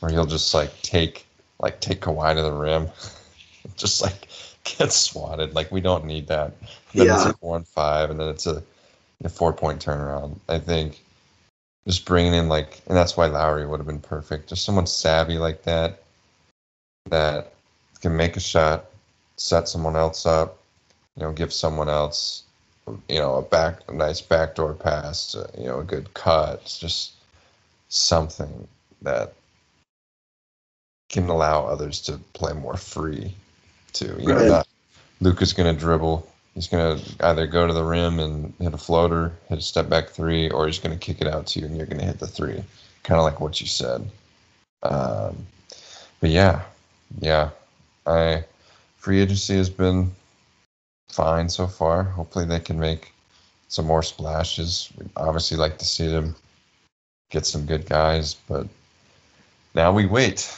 where 0.00 0.10
he'll 0.12 0.26
just 0.26 0.54
like 0.54 0.70
take 0.82 1.26
like 1.58 1.80
take 1.80 2.00
Kawhi 2.00 2.34
to 2.34 2.42
the 2.42 2.52
rim. 2.52 2.88
just 3.76 4.02
like 4.02 4.28
get 4.64 4.92
swatted. 4.92 5.54
Like 5.54 5.70
we 5.70 5.80
don't 5.80 6.04
need 6.04 6.26
that. 6.28 6.52
Then 6.94 7.10
it's 7.10 7.24
Yeah. 7.24 7.30
a 7.30 7.34
four 7.34 7.56
and 7.56 7.66
five 7.66 8.10
and 8.10 8.18
then 8.18 8.28
it's 8.28 8.46
a, 8.46 8.62
a 9.24 9.28
four 9.28 9.52
point 9.52 9.84
turnaround. 9.84 10.38
I 10.48 10.58
think 10.58 11.00
just 11.86 12.04
bringing 12.04 12.34
in 12.34 12.48
like, 12.48 12.80
and 12.86 12.96
that's 12.96 13.16
why 13.16 13.26
Lowry 13.26 13.66
would 13.66 13.80
have 13.80 13.86
been 13.86 14.00
perfect. 14.00 14.48
Just 14.48 14.64
someone 14.64 14.86
savvy 14.86 15.38
like 15.38 15.62
that, 15.64 16.02
that 17.10 17.52
can 18.00 18.16
make 18.16 18.36
a 18.36 18.40
shot, 18.40 18.86
set 19.36 19.68
someone 19.68 19.96
else 19.96 20.26
up, 20.26 20.58
you 21.16 21.22
know, 21.22 21.32
give 21.32 21.52
someone 21.52 21.88
else, 21.88 22.44
you 22.86 23.18
know, 23.18 23.36
a 23.36 23.42
back, 23.42 23.80
a 23.88 23.92
nice 23.92 24.20
backdoor 24.20 24.74
pass, 24.74 25.34
uh, 25.34 25.50
you 25.58 25.64
know, 25.64 25.80
a 25.80 25.84
good 25.84 26.12
cut. 26.14 26.60
It's 26.62 26.78
just 26.78 27.12
something 27.88 28.66
that 29.02 29.32
can 31.08 31.28
allow 31.28 31.66
others 31.66 32.00
to 32.02 32.18
play 32.32 32.52
more 32.52 32.76
free, 32.76 33.34
too. 33.92 34.16
You 34.18 34.28
know, 34.28 34.36
Right. 34.36 34.48
not 34.48 34.66
Luka's 35.20 35.52
going 35.52 35.72
to 35.74 35.78
dribble. 35.78 36.26
He's 36.54 36.68
going 36.68 36.98
to 36.98 37.26
either 37.26 37.46
go 37.46 37.66
to 37.66 37.72
the 37.72 37.84
rim 37.84 38.18
and 38.18 38.52
hit 38.58 38.74
a 38.74 38.78
floater, 38.78 39.32
hit 39.48 39.58
a 39.58 39.62
step 39.62 39.88
back 39.88 40.08
three, 40.08 40.50
or 40.50 40.66
he's 40.66 40.78
going 40.78 40.96
to 40.96 41.04
kick 41.04 41.20
it 41.20 41.26
out 41.26 41.46
to 41.48 41.60
you 41.60 41.66
and 41.66 41.76
you're 41.76 41.86
going 41.86 42.00
to 42.00 42.06
hit 42.06 42.18
the 42.18 42.26
three. 42.26 42.62
Kind 43.02 43.18
of 43.18 43.24
like 43.24 43.40
what 43.40 43.60
you 43.60 43.66
said. 43.66 44.08
Um, 44.82 45.46
but 46.20 46.30
yeah, 46.30 46.62
yeah. 47.20 47.50
I 48.06 48.44
free 48.98 49.20
agency 49.20 49.56
has 49.56 49.70
been 49.70 50.10
fine 51.10 51.48
so 51.48 51.66
far. 51.66 52.02
Hopefully, 52.04 52.44
they 52.44 52.60
can 52.60 52.78
make 52.78 53.12
some 53.68 53.86
more 53.86 54.02
splashes. 54.02 54.90
We'd 54.98 55.10
obviously 55.16 55.56
like 55.56 55.78
to 55.78 55.84
see 55.84 56.06
them 56.08 56.34
get 57.30 57.46
some 57.46 57.66
good 57.66 57.86
guys, 57.86 58.34
but 58.48 58.66
now 59.74 59.92
we 59.92 60.06
wait. 60.06 60.52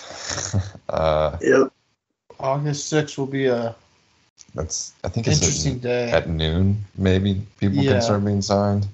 uh, 0.88 1.36
Yep. 1.40 1.72
August 2.40 2.92
6th 2.92 3.18
will 3.18 3.26
be 3.26 3.46
a 3.46 3.74
that's 4.54 4.92
I 5.04 5.08
think 5.08 5.26
it's 5.28 5.40
interesting 5.42 5.76
at, 5.76 5.82
day. 5.82 6.10
at 6.10 6.28
noon. 6.28 6.84
Maybe 6.96 7.46
people 7.58 7.82
Yeah. 7.82 7.92
can 7.92 8.02
start 8.02 8.24
being 8.24 8.42
signed 8.42 8.86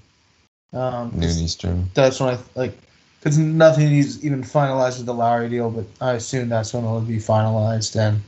Um, 0.73 1.11
noon 1.15 1.39
Eastern. 1.39 1.89
that's 1.95 2.21
when 2.21 2.35
I 2.35 2.39
like 2.55 2.77
because 3.21 3.39
nothing 3.39 3.93
is 3.97 4.25
even 4.25 4.43
finalized 4.43 4.99
with 4.99 5.07
the 5.07 5.15
Lowry 5.15 5.49
deal, 5.49 5.71
but 5.71 5.87
I 6.01 6.13
assume 6.13 6.49
that's 6.49 6.73
when 6.75 6.85
it'll 6.85 7.01
be 7.01 7.17
finalized. 7.19 7.97
And 7.99 8.21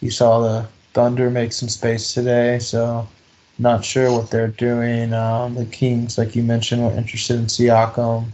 you 0.00 0.10
saw 0.10 0.40
the 0.40 0.66
Thunder 0.92 1.30
make 1.30 1.52
some 1.52 1.68
space 1.68 2.12
today, 2.12 2.58
so 2.58 3.06
not 3.58 3.84
sure 3.84 4.10
what 4.10 4.30
they're 4.30 4.48
doing. 4.48 5.12
Um, 5.12 5.54
the 5.54 5.66
Kings, 5.66 6.18
like 6.18 6.34
you 6.34 6.42
mentioned, 6.42 6.82
were 6.82 6.92
interested 6.92 7.38
in 7.38 7.46
Siakam. 7.46 8.26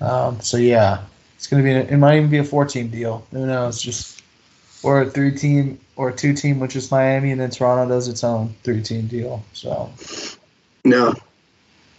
Um, 0.00 0.40
so 0.40 0.56
yeah, 0.56 1.02
it's 1.36 1.46
gonna 1.46 1.62
be. 1.62 1.72
It 1.72 1.98
might 1.98 2.16
even 2.16 2.30
be 2.30 2.38
a 2.38 2.44
four-team 2.44 2.88
deal. 2.88 3.26
Who 3.30 3.46
knows? 3.46 3.80
Just 3.80 4.22
or 4.82 5.02
a 5.02 5.10
three-team 5.10 5.78
or 5.96 6.08
a 6.08 6.12
two-team, 6.12 6.58
which 6.58 6.76
is 6.76 6.90
Miami, 6.90 7.30
and 7.30 7.40
then 7.40 7.50
Toronto 7.50 7.92
does 7.92 8.08
its 8.08 8.24
own 8.24 8.54
three-team 8.64 9.06
deal. 9.06 9.42
So 9.52 9.90
No. 10.84 11.14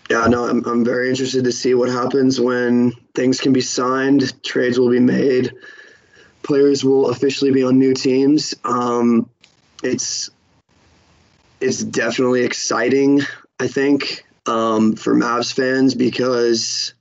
Yeah, 0.10 0.28
no, 0.28 0.46
I'm, 0.46 0.64
I'm 0.66 0.84
very 0.84 1.10
interested 1.10 1.46
to 1.46 1.52
see 1.52 1.74
what 1.74 1.89
happens 1.89 2.39
when 2.39 2.91
things 3.16 3.39
can 3.39 3.54
be 3.54 3.62
signed, 3.62 4.44
trades 4.44 4.78
will 4.78 4.89
be 4.89 5.00
made, 5.00 5.54
players 6.44 6.84
will 6.84 7.10
officially 7.10 7.52
be 7.52 7.64
on 7.64 7.80
new 7.80 7.94
teams. 7.94 8.54
Um, 8.66 9.30
it's 9.84 10.30
it's 11.62 11.84
definitely 11.84 12.44
exciting, 12.44 13.22
I 13.60 13.68
think, 13.68 14.26
um, 14.46 14.96
for 14.96 15.14
Mavs 15.16 15.54
fans 15.54 15.96
because 15.96 16.94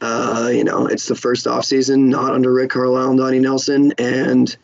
uh, 0.00 0.50
you 0.52 0.64
know 0.64 0.86
it's 0.86 1.08
the 1.08 1.14
first 1.14 1.46
off 1.46 1.64
season 1.64 2.08
not 2.08 2.32
under 2.32 2.52
Rick 2.52 2.70
Carlisle 2.70 3.10
and 3.10 3.18
Donnie 3.18 3.38
Nelson, 3.38 3.92
and 3.98 4.56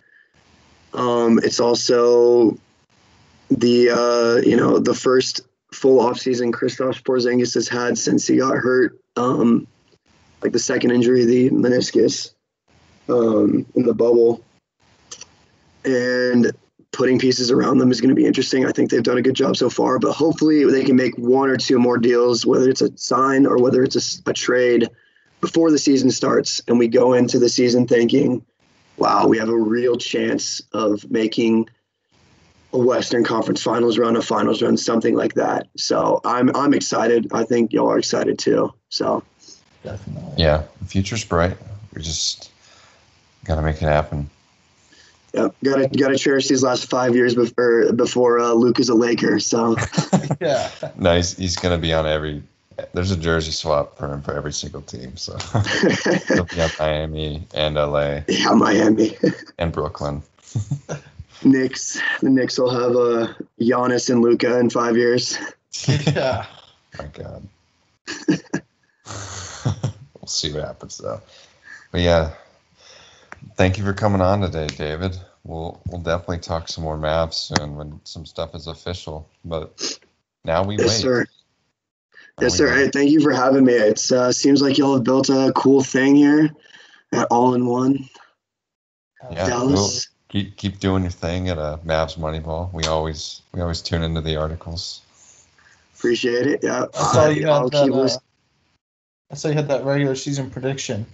um, 0.94 1.38
it's 1.42 1.60
also 1.60 2.58
the 3.50 3.90
uh, 3.90 4.46
you 4.46 4.56
know 4.56 4.78
the 4.78 4.94
first 4.94 5.40
full 5.72 6.02
offseason 6.02 6.52
Kristaps 6.52 7.02
Porzingis 7.02 7.54
has 7.54 7.68
had 7.68 7.96
since 7.96 8.26
he 8.26 8.36
got 8.36 8.56
hurt, 8.56 8.98
um, 9.16 9.66
like 10.42 10.52
the 10.52 10.58
second 10.58 10.90
injury, 10.90 11.24
the 11.24 11.50
meniscus 11.50 12.34
um, 13.08 13.66
in 13.74 13.84
the 13.84 13.94
bubble. 13.94 14.44
And 15.84 16.52
putting 16.92 17.18
pieces 17.18 17.50
around 17.50 17.78
them 17.78 17.90
is 17.90 18.00
going 18.00 18.10
to 18.10 18.14
be 18.14 18.26
interesting. 18.26 18.66
I 18.66 18.72
think 18.72 18.90
they've 18.90 19.02
done 19.02 19.18
a 19.18 19.22
good 19.22 19.34
job 19.34 19.56
so 19.56 19.70
far, 19.70 19.98
but 19.98 20.12
hopefully 20.12 20.64
they 20.64 20.84
can 20.84 20.94
make 20.94 21.16
one 21.16 21.48
or 21.48 21.56
two 21.56 21.78
more 21.78 21.98
deals, 21.98 22.46
whether 22.46 22.68
it's 22.68 22.82
a 22.82 22.96
sign 22.96 23.46
or 23.46 23.58
whether 23.58 23.82
it's 23.82 24.20
a 24.26 24.32
trade 24.32 24.88
before 25.40 25.70
the 25.70 25.78
season 25.78 26.10
starts. 26.10 26.60
And 26.68 26.78
we 26.78 26.88
go 26.88 27.14
into 27.14 27.38
the 27.38 27.48
season 27.48 27.86
thinking, 27.86 28.44
wow, 28.98 29.26
we 29.26 29.38
have 29.38 29.48
a 29.48 29.56
real 29.56 29.96
chance 29.96 30.60
of 30.72 31.10
making 31.10 31.68
a 32.74 32.78
Western 32.78 33.24
Conference 33.24 33.62
Finals 33.62 33.98
run, 33.98 34.16
a 34.16 34.22
Finals 34.22 34.62
run, 34.62 34.76
something 34.76 35.14
like 35.14 35.34
that. 35.34 35.68
So 35.76 36.20
I'm 36.24 36.54
I'm 36.54 36.74
excited. 36.74 37.30
I 37.32 37.44
think 37.44 37.72
y'all 37.72 37.90
are 37.90 37.98
excited 37.98 38.38
too. 38.38 38.72
So 38.88 39.22
definitely. 39.82 40.34
Yeah, 40.36 40.64
the 40.78 40.86
future's 40.86 41.24
bright. 41.24 41.56
We 41.94 42.02
just 42.02 42.50
gotta 43.44 43.62
make 43.62 43.76
it 43.76 43.82
happen. 43.82 44.30
Yeah, 45.32 45.48
gotta 45.64 45.88
gotta 45.88 46.18
cherish 46.18 46.48
these 46.48 46.62
last 46.62 46.90
five 46.90 47.14
years 47.14 47.34
before 47.34 47.90
before 47.92 48.38
uh, 48.38 48.52
Luke 48.52 48.78
is 48.78 48.90
a 48.90 48.94
Laker. 48.94 49.40
So 49.40 49.76
yeah. 50.40 50.70
No, 50.96 51.16
he's, 51.16 51.36
he's 51.36 51.56
gonna 51.56 51.78
be 51.78 51.92
on 51.94 52.06
every. 52.06 52.42
There's 52.92 53.10
a 53.10 53.16
jersey 53.16 53.52
swap 53.52 53.96
for 53.96 54.12
him 54.12 54.22
for 54.22 54.34
every 54.34 54.52
single 54.52 54.82
team. 54.82 55.16
So 55.16 55.36
he'll 56.28 56.44
be 56.44 56.60
on 56.60 56.70
Miami 56.78 57.46
and 57.54 57.76
LA 57.76 58.20
yeah, 58.28 58.52
Miami, 58.52 59.16
and 59.58 59.72
Brooklyn. 59.72 60.22
Knicks. 61.44 62.00
The 62.20 62.30
Knicks 62.30 62.58
will 62.58 62.70
have 62.70 62.96
uh, 62.96 63.32
Giannis 63.60 64.10
and 64.10 64.20
Luka 64.20 64.58
in 64.58 64.68
five 64.70 64.96
years. 64.96 65.38
yeah. 65.88 66.46
My 66.98 67.06
God. 67.06 67.48
we'll 68.28 70.26
see 70.26 70.52
what 70.52 70.64
happens 70.64 70.98
though. 70.98 71.20
But 71.90 72.02
yeah, 72.02 72.32
thank 73.62 73.78
you 73.78 73.84
for 73.84 73.92
coming 73.92 74.20
on 74.20 74.40
today, 74.40 74.66
David. 74.66 75.16
We'll 75.44 75.80
we'll 75.86 76.00
definitely 76.00 76.38
talk 76.38 76.66
some 76.66 76.82
more 76.82 76.96
maps 76.98 77.36
soon 77.36 77.76
when 77.76 78.00
some 78.02 78.26
stuff 78.26 78.56
is 78.56 78.66
official. 78.66 79.30
But 79.44 80.00
now 80.44 80.64
we 80.64 80.78
Yes, 80.78 80.88
wait. 80.88 81.00
sir. 81.02 81.26
Now 82.40 82.42
Yes, 82.42 82.52
we 82.54 82.58
sir. 82.58 82.74
wait. 82.74 82.76
Hey, 82.86 82.90
thank 82.92 83.10
you 83.10 83.20
for 83.20 83.30
having 83.30 83.64
me. 83.64 83.74
It 83.74 84.10
uh, 84.10 84.32
seems 84.32 84.62
like 84.62 84.78
y'all 84.78 84.94
have 84.94 85.04
built 85.04 85.28
a 85.28 85.52
cool 85.54 85.84
thing 85.84 86.16
here 86.16 86.50
at 87.12 87.28
All 87.30 87.54
in 87.54 87.64
One 87.64 88.08
Yeah, 89.30 89.46
Dallas. 89.46 90.08
Keep 90.28 90.56
keep 90.56 90.80
doing 90.80 91.04
your 91.04 91.12
thing 91.12 91.48
at 91.48 91.58
uh, 91.58 91.78
Mavs 91.86 92.18
Moneyball. 92.18 92.72
We 92.72 92.82
always 92.86 93.42
we 93.52 93.60
always 93.60 93.80
tune 93.80 94.02
into 94.02 94.22
the 94.22 94.34
articles. 94.34 95.02
Appreciate 95.96 96.48
it. 96.48 96.64
Yeah, 96.64 96.86
I 96.98 97.02
saw 97.04 97.28
you 97.28 97.46
I'll 97.46 97.62
had 97.70 97.72
that. 97.72 97.92
Uh. 97.94 98.18
I 99.30 99.34
saw 99.36 99.48
you 99.48 99.54
had 99.54 99.68
that 99.68 99.84
regular 99.84 100.16
season 100.16 100.50
prediction 100.50 101.06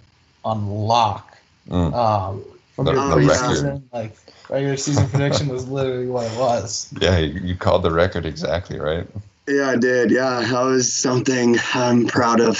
on 0.43 0.67
lock. 0.67 1.28
Mm. 1.69 1.93
Um, 1.93 2.43
from 2.75 2.85
The- 2.85 2.93
your 2.93 3.09
the 3.09 3.15
record. 3.17 3.27
preseason, 3.27 3.81
like 3.93 4.15
regular 4.49 4.77
season 4.77 5.07
prediction 5.11 5.47
was 5.49 5.67
literally 5.67 6.07
what 6.07 6.31
it 6.31 6.37
was. 6.39 6.87
Yeah, 6.99 7.17
you, 7.19 7.39
you 7.41 7.55
called 7.55 7.83
the 7.83 7.91
record 7.91 8.25
exactly 8.25 8.79
right. 8.79 9.07
Yeah, 9.47 9.69
I 9.71 9.75
did. 9.77 10.11
Yeah, 10.11 10.41
that 10.41 10.61
was 10.61 10.91
something 10.93 11.57
I'm 11.73 12.07
proud 12.07 12.39
of. 12.41 12.59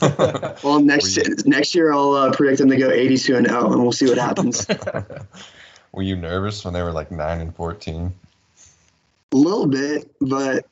Well, 0.62 0.78
next 0.80 1.16
Were 1.16 1.24
year, 1.24 1.36
next 1.46 1.74
year 1.74 1.92
I'll 1.92 2.12
uh, 2.12 2.30
predict 2.32 2.58
them 2.58 2.68
to 2.70 2.76
go 2.76 2.88
82 2.90 3.34
and 3.36 3.48
0, 3.48 3.72
and 3.72 3.82
we'll 3.82 3.90
see 3.90 4.06
what 4.08 4.16
happens. 4.18 4.64
Were 5.92 6.02
you 6.02 6.14
nervous 6.14 6.64
when 6.64 6.72
they 6.72 6.82
were 6.82 6.92
like 6.92 7.10
nine 7.10 7.40
and 7.40 7.52
fourteen? 7.56 8.12
A 9.32 9.36
little 9.36 9.66
bit, 9.66 10.08
but 10.20 10.66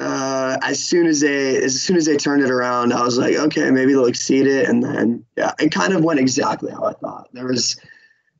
uh, 0.00 0.56
as 0.62 0.82
soon 0.82 1.06
as 1.06 1.20
they 1.20 1.62
as 1.62 1.80
soon 1.80 1.96
as 1.96 2.06
they 2.06 2.16
turned 2.16 2.42
it 2.42 2.50
around, 2.50 2.92
I 2.92 3.04
was 3.04 3.18
like, 3.18 3.36
okay, 3.36 3.70
maybe 3.70 3.92
they'll 3.92 4.06
exceed 4.06 4.46
it, 4.46 4.68
and 4.68 4.82
then 4.82 5.24
yeah, 5.36 5.52
it 5.60 5.70
kind 5.72 5.92
of 5.92 6.02
went 6.02 6.18
exactly 6.18 6.72
how 6.72 6.84
I 6.84 6.94
thought. 6.94 7.28
There 7.34 7.46
was 7.46 7.78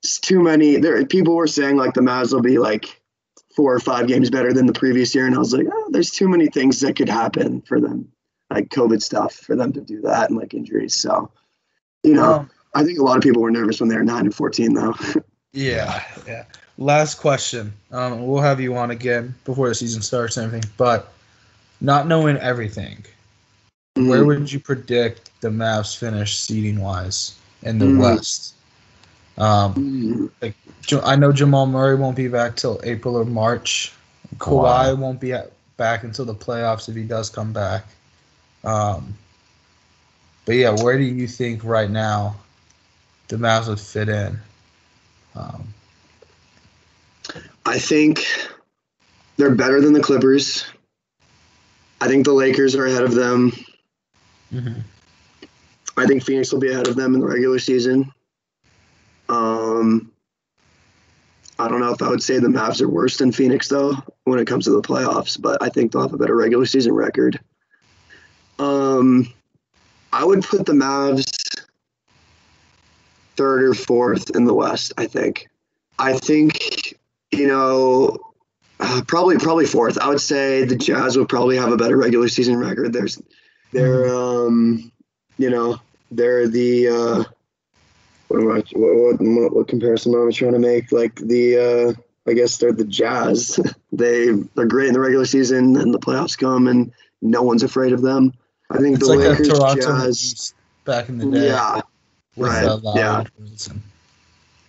just 0.03 0.25
too 0.25 0.43
many. 0.43 0.77
There 0.77 1.05
people 1.05 1.37
were 1.37 1.47
saying 1.47 1.77
like 1.77 1.93
the 1.93 2.01
Mavs 2.01 2.33
will 2.33 2.41
be 2.41 2.59
like 2.59 3.01
four 3.55 3.75
or 3.75 3.81
five 3.81 4.07
games 4.07 4.31
better 4.31 4.55
than 4.55 4.67
the 4.67 4.73
previous 4.73 5.15
year, 5.15 5.27
and 5.27 5.35
I 5.35 5.39
was 5.39 5.53
like, 5.53 5.67
oh, 5.71 5.89
there's 5.91 6.11
too 6.11 6.29
many 6.29 6.47
things 6.49 6.81
that 6.81 6.97
could 6.97 7.11
happen 7.11 7.61
for 7.63 7.79
them, 7.79 8.11
like 8.49 8.71
COVID 8.71 9.03
stuff, 9.03 9.35
for 9.35 9.55
them 9.55 9.73
to 9.75 9.83
do 9.83 10.01
that, 10.03 10.31
and 10.31 10.39
like 10.39 10.55
injuries. 10.55 10.95
So, 10.95 11.31
you 12.03 12.15
know, 12.15 12.35
Um, 12.35 12.51
I 12.75 12.85
think 12.85 12.99
a 12.99 13.03
lot 13.03 13.19
of 13.19 13.23
people 13.23 13.43
were 13.43 13.51
nervous 13.51 13.81
when 13.81 13.91
they 13.91 13.97
were 13.97 14.05
nine 14.05 14.25
and 14.25 14.35
fourteen, 14.35 14.73
though. 14.73 14.95
yeah, 15.53 16.03
yeah. 16.27 16.45
Last 16.79 17.17
question. 17.17 17.75
Um, 17.93 18.27
we'll 18.27 18.41
have 18.41 18.61
you 18.61 18.77
on 18.77 18.91
again 18.93 19.35
before 19.45 19.69
the 19.69 19.75
season 19.75 20.01
starts 20.01 20.39
and 20.39 20.47
everything. 20.47 20.71
But 20.79 21.13
not 21.81 22.07
knowing 22.07 22.37
everything, 22.39 23.05
where 23.95 24.25
would 24.25 24.53
you 24.53 24.61
predict 24.61 25.31
the 25.41 25.49
Mavs 25.49 25.97
finish 25.97 26.39
seeding 26.39 26.81
wise 26.81 27.35
in 27.63 27.79
the 27.79 27.87
Mm. 27.87 27.99
West? 28.01 28.55
Um, 29.39 30.31
Mm. 30.43 30.53
Ja- 30.89 31.01
I 31.05 31.17
know 31.17 31.33
Jamal 31.33 31.67
Murray 31.67 31.97
won't 31.97 32.17
be 32.17 32.29
back 32.29 32.57
till 32.57 32.81
April 32.85 33.17
or 33.17 33.25
March. 33.25 33.93
Kawhi 34.37 34.97
won't 34.97 35.21
be 35.21 35.33
at, 35.33 35.53
back 35.77 36.05
until 36.05 36.25
the 36.25 36.35
playoffs 36.35 36.89
if 36.89 36.95
he 36.95 37.03
does 37.03 37.31
come 37.31 37.53
back. 37.53 37.87
Um, 38.65 39.15
but 40.45 40.57
yeah, 40.57 40.71
where 40.71 40.99
do 40.99 41.05
you 41.05 41.27
think 41.27 41.65
right 41.65 41.91
now 41.91 42.37
the 43.29 43.37
Mavs 43.37 43.69
would 43.69 43.81
fit 43.81 44.09
in? 44.09 44.39
Um, 45.35 45.73
I 47.65 47.79
think 47.79 48.27
they're 49.37 49.55
better 49.55 49.81
than 49.81 49.93
the 49.93 50.01
Clippers. 50.01 50.65
I 52.01 52.09
think 52.09 52.25
the 52.25 52.33
Lakers 52.33 52.75
are 52.75 52.87
ahead 52.87 53.05
of 53.05 53.15
them. 53.15 53.53
I 55.97 56.07
think 56.07 56.25
Phoenix 56.25 56.53
will 56.53 56.61
be 56.61 56.71
ahead 56.71 56.89
of 56.89 56.97
them 56.97 57.15
in 57.15 57.21
the 57.21 57.27
regular 57.27 57.59
season. 57.59 58.13
Um, 59.29 60.11
I 61.59 61.69
don't 61.69 61.81
know 61.81 61.93
if 61.93 62.01
I 62.01 62.09
would 62.09 62.23
say 62.23 62.39
the 62.39 62.49
Mavs 62.49 62.81
are 62.81 62.89
worse 62.89 63.19
than 63.19 63.33
Phoenix 63.33 63.69
though 63.69 63.95
when 64.25 64.39
it 64.39 64.47
comes 64.47 64.65
to 64.65 64.71
the 64.71 64.81
playoffs, 64.81 65.41
but 65.41 65.63
I 65.63 65.69
think 65.69 65.93
they'll 65.93 66.03
have 66.03 66.15
a 66.15 66.19
better 66.19 66.37
regular 66.37 66.65
season 66.65 66.95
record. 66.95 67.39
Um, 68.59 69.33
I 70.13 70.25
would 70.25 70.43
put 70.43 70.67
the 70.67 70.73
Mavs 70.73 71.67
third 73.37 73.63
or 73.63 73.75
fourth 73.75 74.35
in 74.35 74.45
the 74.47 74.55
West. 74.55 74.95
I 74.97 75.07
think. 75.07 75.49
I 75.99 76.15
think 76.15 76.99
you 77.31 77.47
know 77.47 78.30
uh, 78.81 79.03
probably 79.07 79.37
probably 79.39 79.67
fourth. 79.67 79.99
I 79.99 80.09
would 80.09 80.21
say 80.21 80.65
the 80.65 80.77
Jazz 80.77 81.17
would 81.17 81.29
probably 81.29 81.57
have 81.57 81.73
a 81.73 81.77
better 81.77 81.97
regular 81.97 82.29
season 82.29 82.57
record. 82.57 82.93
There's 82.93 83.21
they're 83.73 84.13
um 84.15 84.91
you 85.39 85.51
know 85.51 85.79
they're 86.11 86.49
the 86.49 86.89
uh 86.89 87.25
what 88.29 88.41
am 88.41 88.51
I 88.53 88.63
what 88.73 89.21
what, 89.21 89.57
what 89.57 89.69
comparison 89.69 90.15
am 90.15 90.29
I 90.29 90.31
trying 90.31 90.53
to 90.53 90.59
make 90.59 90.93
like 90.93 91.15
the 91.17 91.97
uh 91.97 92.01
I 92.29 92.35
guess 92.35 92.59
they're 92.59 92.73
the 92.73 92.85
Jazz. 92.85 93.59
they 93.93 94.31
they're 94.55 94.67
great 94.67 94.89
in 94.89 94.95
the 94.95 95.01
regular 95.01 95.27
season, 95.27 95.77
and 95.77 95.93
the 95.93 95.99
playoffs 95.99 96.39
come, 96.39 96.69
and 96.69 96.93
no 97.23 97.43
one's 97.43 97.63
afraid 97.63 97.93
of 97.93 98.03
them. 98.03 98.33
I 98.71 98.79
think 98.79 98.97
It's 98.97 99.07
the 99.07 99.15
like 99.15 99.29
Lakers, 99.29 99.49
Toronto 99.49 99.81
Jazz, 99.81 100.55
back 100.85 101.09
in 101.09 101.19
the 101.19 101.27
day. 101.27 101.47
yeah, 101.49 101.81
right, 102.37 102.65
uh, 102.65 102.81
yeah. 102.95 103.25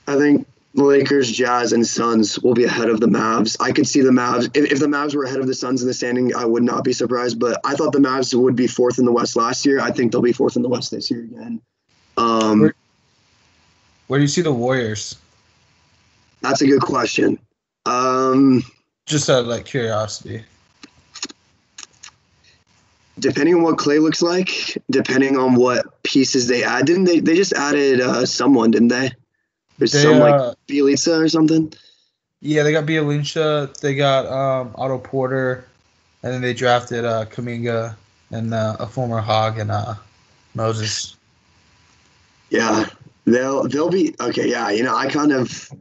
I 0.07 0.18
think 0.18 0.47
Lakers, 0.74 1.30
Jazz, 1.32 1.74
and 1.74 1.86
Suns 1.86 2.39
will 2.39 2.53
be 2.53 2.63
ahead 2.63 2.88
of 2.89 2.99
the 3.01 3.07
Mavs. 3.07 3.57
I 3.59 3.72
could 3.74 3.86
see 3.88 4.01
the 4.01 4.09
Mavs. 4.11 4.49
If, 4.55 4.72
if 4.72 4.80
the 4.80 4.86
Mavs 4.88 5.13
were 5.13 5.26
ahead 5.26 5.39
of 5.39 5.47
the 5.47 5.53
Suns 5.53 5.82
in 5.82 5.88
the 5.88 5.93
standing, 5.93 6.34
I 6.36 6.45
would 6.45 6.63
not 6.63 6.84
be 6.86 6.93
surprised. 6.93 7.39
But 7.39 7.59
I 7.65 7.76
thought 7.76 7.91
the 7.91 7.99
Mavs 7.99 8.34
would 8.34 8.55
be 8.55 8.67
fourth 8.67 8.97
in 8.97 9.03
the 9.05 9.11
West 9.11 9.36
last 9.36 9.65
year. 9.65 9.82
I 9.82 9.91
think 9.91 10.11
they'll 10.11 10.22
be 10.22 10.32
fourth 10.32 10.55
in 10.55 10.61
the 10.61 10.69
West 10.69 10.91
this 10.91 11.11
year 11.11 11.22
again. 11.24 11.61
Um, 12.17 12.61
Where- 12.61 12.76
Where 14.07 14.19
do 14.19 14.22
you 14.24 14.28
see 14.30 14.41
the 14.41 14.53
Warriors? 14.53 15.17
that's 16.41 16.61
a 16.61 16.67
good 16.67 16.82
question. 16.82 17.38
Um, 17.86 18.63
Just 19.05 19.30
out 19.30 19.41
of 19.41 19.47
like 19.47 19.65
curiosity. 19.65 20.43
depending 23.19 23.55
on 23.55 23.61
what 23.61 23.78
Clay 23.78 23.99
looks 23.99 24.22
like, 24.22 24.78
depending 24.89 25.38
on 25.38 25.53
what 25.55 26.01
pieces 26.03 26.47
they 26.47 26.63
add, 26.63 26.86
didn't 26.86 27.03
they? 27.03 27.19
They 27.19 27.36
just 27.36 27.53
added 27.53 28.01
uh, 28.01 28.26
someone, 28.26 28.72
didn't 28.72 28.88
they? 28.88 29.11
There's 29.82 29.93
They, 29.93 30.03
some 30.03 30.19
like 30.19 30.36
uh, 30.36 30.53
Bjelica 30.67 31.25
or 31.25 31.27
something. 31.27 31.73
yeah, 32.39 32.61
they 32.61 32.71
got 32.71 32.86
Bielincia, 32.86 33.75
they 33.79 33.95
got 33.95 34.27
um, 34.27 34.75
Otto 34.75 34.99
Porter, 34.99 35.65
and 36.21 36.32
then 36.32 36.39
they 36.39 36.53
drafted 36.53 37.03
uh, 37.03 37.25
Kuminga 37.25 37.95
and 38.29 38.53
uh, 38.53 38.75
a 38.79 38.86
former 38.86 39.19
Hog 39.19 39.57
and 39.57 39.71
uh, 39.71 39.95
Moses. 40.53 41.15
Yeah, 42.51 42.86
they'll 43.25 43.67
they'll 43.67 43.89
be 43.89 44.13
okay. 44.19 44.47
Yeah, 44.51 44.69
you 44.69 44.84
know, 44.84 44.95
I 44.95 45.07
kind 45.09 45.32
of, 45.32 45.71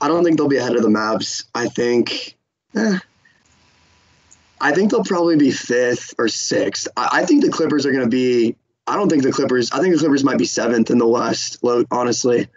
I 0.00 0.08
don't 0.08 0.24
think 0.24 0.38
they'll 0.38 0.48
be 0.48 0.56
ahead 0.56 0.74
of 0.74 0.80
the 0.80 0.88
Mavs. 0.88 1.44
I 1.54 1.68
think, 1.68 2.38
eh, 2.74 2.98
I 4.62 4.72
think 4.72 4.90
they'll 4.90 5.04
probably 5.04 5.36
be 5.36 5.50
fifth 5.50 6.14
or 6.18 6.28
sixth. 6.28 6.88
I, 6.96 7.20
I 7.20 7.26
think 7.26 7.44
the 7.44 7.50
Clippers 7.50 7.84
are 7.84 7.92
going 7.92 8.04
to 8.04 8.08
be. 8.08 8.56
I 8.86 8.96
don't 8.96 9.10
think 9.10 9.24
the 9.24 9.32
Clippers. 9.32 9.70
I 9.72 9.80
think 9.80 9.92
the 9.92 9.98
Clippers 10.00 10.24
might 10.24 10.38
be 10.38 10.46
seventh 10.46 10.90
in 10.90 10.96
the 10.96 11.06
West. 11.06 11.62
Honestly, 11.90 12.48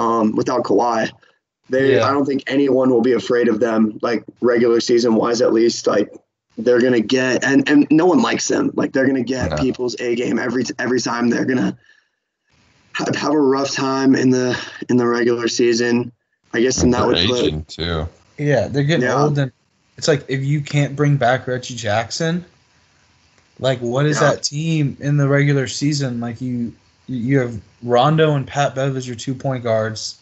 um, 0.00 0.34
without 0.34 0.64
Kawhi, 0.64 1.10
they. 1.68 1.94
Yeah. 1.96 2.08
I 2.08 2.10
don't 2.12 2.24
think 2.24 2.42
anyone 2.46 2.90
will 2.90 3.02
be 3.02 3.12
afraid 3.12 3.48
of 3.48 3.60
them. 3.60 3.98
Like 4.02 4.24
regular 4.40 4.80
season 4.80 5.14
wise, 5.14 5.40
at 5.42 5.52
least. 5.52 5.86
Like 5.86 6.12
they're 6.58 6.80
gonna 6.80 7.00
get 7.00 7.44
and 7.44 7.68
and 7.68 7.86
no 7.90 8.06
one 8.06 8.20
likes 8.22 8.48
them. 8.48 8.70
Like 8.74 8.92
they're 8.92 9.06
gonna 9.06 9.22
get 9.22 9.50
No. 9.50 9.56
people's 9.58 9.94
A 10.00 10.14
game 10.16 10.38
every 10.38 10.64
every 10.78 11.00
time. 11.00 11.28
They're 11.30 11.44
gonna 11.44 11.76
have, 12.92 13.14
have 13.14 13.32
a 13.32 13.38
rough 13.38 13.72
time 13.72 14.14
in 14.14 14.30
the 14.30 14.58
in 14.88 14.96
the 14.96 15.06
regular 15.06 15.48
season. 15.48 16.12
I 16.52 16.60
guess 16.60 16.82
and 16.82 16.92
that 16.94 17.06
They're 17.06 17.28
would 17.28 17.52
put 17.52 17.68
too. 17.68 18.08
Yeah, 18.38 18.66
they're 18.68 18.82
getting 18.84 19.04
Yeah. 19.04 19.22
old, 19.22 19.38
and 19.38 19.52
it's 19.96 20.08
like 20.08 20.24
if 20.28 20.42
you 20.42 20.60
can't 20.62 20.96
bring 20.96 21.16
back 21.16 21.46
Reggie 21.46 21.76
Jackson, 21.76 22.44
like 23.60 23.78
what 23.80 24.06
is 24.06 24.20
Yeah. 24.20 24.30
that 24.32 24.42
team 24.42 24.96
in 24.98 25.16
the 25.16 25.28
regular 25.28 25.68
season? 25.68 26.20
Like 26.20 26.40
you, 26.40 26.72
you 27.10 27.38
have 27.40 27.60
Rondo 27.82 28.34
and 28.36 28.46
Pat 28.46 28.74
Bev 28.74 28.96
as 28.96 29.06
your 29.06 29.16
two 29.16 29.34
point 29.34 29.64
guards. 29.64 30.18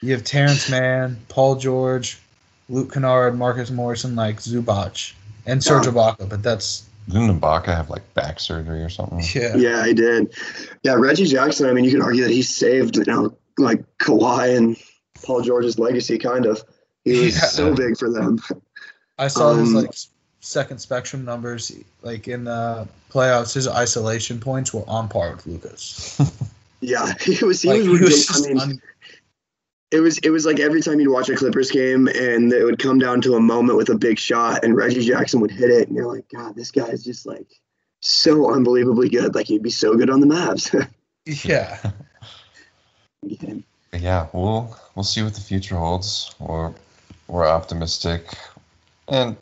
You 0.00 0.12
have 0.12 0.24
Terrence 0.24 0.68
Mann, 0.70 1.16
Paul 1.28 1.56
George, 1.56 2.18
Luke 2.68 2.92
Kennard, 2.92 3.38
Marcus 3.38 3.70
Morrison, 3.70 4.16
like 4.16 4.40
Zubac, 4.40 5.12
and 5.46 5.62
Serge 5.62 5.86
Yeah. 5.86 5.92
Ibaka. 5.92 6.28
But 6.28 6.42
that's 6.42 6.84
Didn't 7.08 7.40
Ibaka 7.40 7.66
have 7.66 7.88
like 7.88 8.02
back 8.14 8.40
surgery 8.40 8.82
or 8.82 8.88
something? 8.88 9.22
yeah, 9.34 9.56
yeah, 9.56 9.86
he 9.86 9.94
did. 9.94 10.34
Yeah, 10.82 10.94
Reggie 10.94 11.26
Jackson. 11.26 11.68
I 11.68 11.72
mean, 11.72 11.84
you 11.84 11.92
could 11.92 12.02
argue 12.02 12.24
that 12.24 12.32
he 12.32 12.42
saved 12.42 12.96
you 12.96 13.04
know 13.06 13.36
like 13.56 13.84
Kawhi 13.98 14.56
and 14.56 14.76
Paul 15.24 15.42
George's 15.42 15.78
legacy. 15.78 16.18
Kind 16.18 16.46
of, 16.46 16.62
he 17.04 17.20
was 17.26 17.36
Yeah. 17.36 17.42
so 17.46 17.74
big 17.74 17.96
for 17.96 18.10
them. 18.10 18.40
I 19.18 19.28
saw 19.28 19.54
his 19.54 19.68
Um, 19.68 19.74
like 19.74 19.94
second 20.44 20.78
spectrum 20.78 21.24
numbers, 21.24 21.72
like 22.02 22.28
in 22.28 22.44
the 22.44 22.86
playoffs. 23.10 23.54
His 23.54 23.66
isolation 23.66 24.38
points 24.38 24.72
were 24.74 24.84
on 24.88 25.08
par 25.08 25.32
with 25.34 25.46
Luka's. 25.46 26.20
Yeah, 26.80 27.14
he 27.18 27.42
was. 27.42 27.62
He 27.62 27.70
Like, 27.70 27.78
was 27.78 27.86
he 27.86 28.04
was 28.04 28.26
just 28.26 28.44
I 28.44 28.48
mean, 28.48 28.60
un- 28.60 28.82
it 29.90 30.00
was 30.00 30.18
it 30.18 30.28
was 30.28 30.44
like 30.44 30.60
every 30.60 30.82
time 30.82 31.00
you'd 31.00 31.10
watch 31.10 31.30
a 31.30 31.34
Clippers 31.34 31.70
game 31.70 32.08
and 32.08 32.52
it 32.52 32.62
would 32.62 32.78
come 32.78 32.98
down 32.98 33.22
to 33.22 33.36
a 33.36 33.40
moment 33.40 33.78
with 33.78 33.88
a 33.88 33.94
big 33.94 34.18
shot 34.18 34.62
and 34.62 34.76
Reggie 34.76 35.02
Jackson 35.02 35.40
would 35.40 35.50
hit 35.50 35.70
it 35.70 35.88
and 35.88 35.96
you're 35.96 36.12
like, 36.12 36.26
God, 36.28 36.54
this 36.56 36.70
guy 36.70 36.88
is 36.88 37.02
just 37.02 37.24
like 37.24 37.46
so 38.00 38.52
unbelievably 38.52 39.08
good. 39.08 39.34
Like 39.34 39.46
he'd 39.46 39.62
be 39.62 39.70
so 39.70 39.96
good 39.96 40.10
on 40.10 40.20
the 40.20 40.26
Mavs. 40.26 40.90
yeah. 41.24 41.78
But 43.22 44.00
yeah, 44.00 44.26
we'll 44.34 44.76
we'll 44.94 45.04
see 45.04 45.22
what 45.22 45.32
the 45.32 45.40
future 45.40 45.76
holds. 45.76 46.34
We're 46.38 46.74
we're 47.28 47.46
optimistic, 47.48 48.26
and 49.08 49.38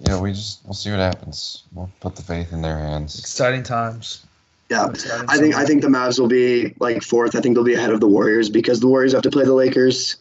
you 0.00 0.06
know 0.12 0.20
we 0.20 0.32
just 0.32 0.64
we'll 0.64 0.74
see 0.74 0.90
what 0.90 0.98
happens. 1.00 1.64
We'll 1.72 1.90
put 2.00 2.16
the 2.16 2.22
faith 2.22 2.52
in 2.52 2.62
their 2.62 2.78
hands. 2.78 3.18
Exciting 3.18 3.62
times. 3.62 4.24
yeah. 4.70 4.88
Exciting 4.88 5.26
I 5.28 5.36
think 5.36 5.52
summer. 5.54 5.64
I 5.64 5.66
think 5.66 5.82
the 5.82 5.88
Mavs 5.88 6.18
will 6.18 6.28
be 6.28 6.74
like 6.80 7.02
fourth. 7.02 7.36
I 7.36 7.40
think 7.40 7.54
they'll 7.54 7.64
be 7.64 7.74
ahead 7.74 7.90
of 7.90 8.00
the 8.00 8.08
Warriors 8.08 8.48
because 8.50 8.80
the 8.80 8.88
Warriors 8.88 9.12
have 9.12 9.22
to 9.22 9.30
play 9.30 9.44
the 9.44 9.54
Lakers, 9.54 10.16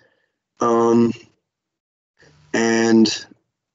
um, 0.59 1.13
and 2.53 3.25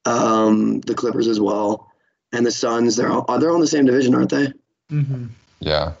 um, 0.05 0.81
the 0.81 0.93
Clippers 0.93 1.27
as 1.27 1.39
well, 1.39 1.91
and 2.31 2.45
the 2.45 2.51
Suns. 2.51 2.95
They're 2.95 3.11
all 3.11 3.39
they're 3.39 3.49
all 3.49 3.55
in 3.55 3.61
the 3.61 3.67
same 3.67 3.85
division, 3.85 4.13
aren't 4.15 4.29
they? 4.29 4.47
Mm-hmm. 4.91 5.25
Yeah, 5.61 5.93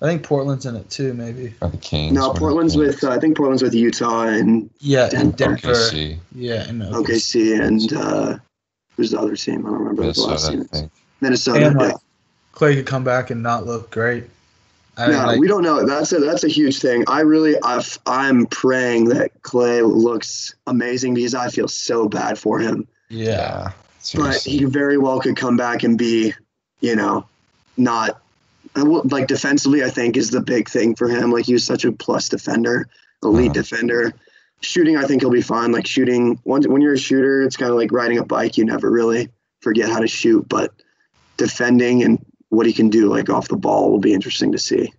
I 0.00 0.06
think 0.06 0.24
Portland's 0.24 0.66
in 0.66 0.74
it 0.74 0.90
too, 0.90 1.14
maybe. 1.14 1.54
are 1.62 1.68
the 1.68 1.76
Kings? 1.76 2.12
No, 2.12 2.28
what 2.28 2.30
are 2.30 2.34
the 2.34 2.40
Portland's 2.40 2.74
Kings? 2.74 2.86
with 3.02 3.04
uh, 3.04 3.10
I 3.10 3.18
think 3.20 3.36
Portland's 3.36 3.62
with 3.62 3.74
Utah 3.74 4.22
and 4.24 4.68
Yeah, 4.80 5.08
in 5.10 5.16
And 5.16 5.36
Denver. 5.36 5.68
OKC, 5.68 6.18
Yeah, 6.34 6.68
and 6.68 6.82
OKC 6.82 7.60
and 7.60 7.92
uh, 7.92 8.38
who's 8.96 9.10
the 9.12 9.18
other 9.20 9.36
team? 9.36 9.66
I 9.66 9.70
don't 9.70 9.78
remember 9.80 10.02
the 10.02 10.08
last 10.08 10.18
Minnesota, 10.26 10.46
I 10.46 10.50
team. 10.56 10.64
think. 10.64 10.92
Minnesota. 11.20 11.66
And, 11.66 11.80
yeah. 11.80 11.86
like, 11.86 11.96
Klay 12.54 12.74
could 12.76 12.86
come 12.86 13.04
back 13.04 13.30
and 13.30 13.42
not 13.42 13.66
look 13.66 13.90
great. 13.90 14.24
I 14.96 15.06
mean, 15.08 15.16
no, 15.16 15.26
like, 15.26 15.40
we 15.40 15.48
don't 15.48 15.62
know. 15.62 15.86
That's 15.86 16.12
a 16.12 16.18
that's 16.18 16.44
a 16.44 16.48
huge 16.48 16.78
thing. 16.80 17.02
I 17.08 17.20
really 17.20 17.56
I've, 17.62 17.98
I'm 18.04 18.44
praying 18.46 19.06
that 19.08 19.40
Klay 19.40 19.80
looks 19.90 20.54
amazing 20.66 21.14
because 21.14 21.34
I 21.34 21.48
feel 21.48 21.66
so 21.66 22.08
bad 22.10 22.38
for 22.38 22.58
him. 22.58 22.86
yeah, 23.08 23.72
But 24.14 24.36
he 24.42 24.64
very 24.64 24.98
well 24.98 25.18
could 25.20 25.36
come 25.36 25.56
back 25.56 25.82
and 25.82 25.96
be, 25.96 26.34
you 26.80 26.94
know, 26.94 27.26
not 27.78 28.20
like 28.76 29.28
defensively. 29.28 29.82
I 29.82 29.88
think 29.88 30.18
is 30.18 30.28
the 30.30 30.42
big 30.42 30.68
thing 30.68 30.94
for 30.94 31.08
him. 31.08 31.30
Like 31.32 31.46
he 31.46 31.54
was 31.54 31.64
such 31.64 31.86
a 31.86 31.92
plus 31.92 32.28
defender, 32.28 32.86
elite 33.22 33.52
Uh-huh. 33.52 33.62
defender. 33.62 34.12
Shooting, 34.62 34.96
I 34.96 35.04
think 35.04 35.22
he'll 35.22 35.30
be 35.30 35.42
fine. 35.42 35.72
Like 35.72 35.86
shooting, 35.86 36.38
once 36.44 36.66
when 36.66 36.82
you're 36.82 36.94
a 36.94 36.98
shooter, 36.98 37.42
it's 37.42 37.56
kind 37.56 37.70
of 37.70 37.76
like 37.76 37.92
riding 37.92 38.18
a 38.18 38.24
bike. 38.24 38.56
You 38.56 38.64
never 38.64 38.90
really 38.90 39.28
forget 39.60 39.88
how 39.88 40.00
to 40.00 40.08
shoot, 40.08 40.48
but 40.48 40.72
defending 41.36 42.02
and 42.02 42.24
what 42.50 42.66
he 42.66 42.72
can 42.72 42.88
do 42.90 43.08
like 43.08 43.30
off 43.30 43.48
the 43.48 43.56
ball 43.56 43.90
will 43.90 43.98
be 43.98 44.12
interesting 44.12 44.52
to 44.52 44.58
see. 44.58 44.92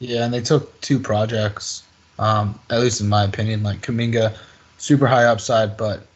yeah, 0.00 0.24
and 0.24 0.32
they 0.32 0.40
took 0.40 0.80
two 0.80 0.98
projects. 0.98 1.82
Um, 2.18 2.58
at 2.70 2.80
least 2.80 3.00
in 3.00 3.08
my 3.08 3.24
opinion, 3.24 3.62
like 3.62 3.80
Kuminga, 3.82 4.36
super 4.78 5.06
high 5.06 5.24
upside, 5.24 5.76
but 5.76 6.06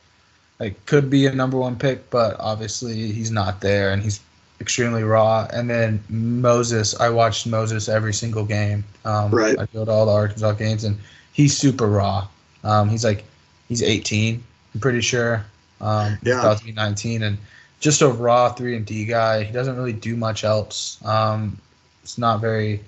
like 0.58 0.84
could 0.86 1.10
be 1.10 1.26
a 1.26 1.32
number 1.34 1.58
one 1.58 1.76
pick, 1.76 2.10
but 2.10 2.36
obviously 2.40 3.12
he's 3.12 3.30
not 3.30 3.60
there, 3.60 3.90
and 3.92 4.02
he's 4.02 4.20
extremely 4.60 5.02
raw. 5.02 5.46
And 5.52 5.68
then 5.68 6.02
Moses, 6.08 6.98
I 6.98 7.10
watched 7.10 7.46
Moses 7.46 7.88
every 7.88 8.14
single 8.14 8.44
game. 8.44 8.84
Um, 9.04 9.30
Right. 9.30 9.58
I 9.58 9.66
go 9.66 9.84
to 9.84 9.90
all 9.90 10.06
the 10.06 10.12
Arkansas 10.12 10.52
games, 10.52 10.84
and 10.84 10.98
he's 11.32 11.56
super 11.56 11.88
raw. 11.88 12.28
Um, 12.64 12.88
he's 12.88 13.04
like 13.04 13.24
he's 13.68 13.82
18, 13.82 14.42
I'm 14.74 14.80
pretty 14.80 15.00
sure. 15.00 15.44
Um, 15.80 16.18
Yeah. 16.22 16.40
about 16.40 16.58
to 16.58 16.64
be 16.64 16.72
19, 16.72 17.22
and 17.22 17.38
just 17.80 18.02
a 18.02 18.08
raw 18.08 18.52
three 18.52 18.76
and 18.76 18.86
D 18.86 19.04
guy. 19.04 19.42
He 19.42 19.52
doesn't 19.52 19.76
really 19.76 19.92
do 19.92 20.16
much 20.16 20.44
else. 20.44 20.98
Um, 21.04 21.58
it's 22.02 22.18
not 22.18 22.40
very 22.40 22.80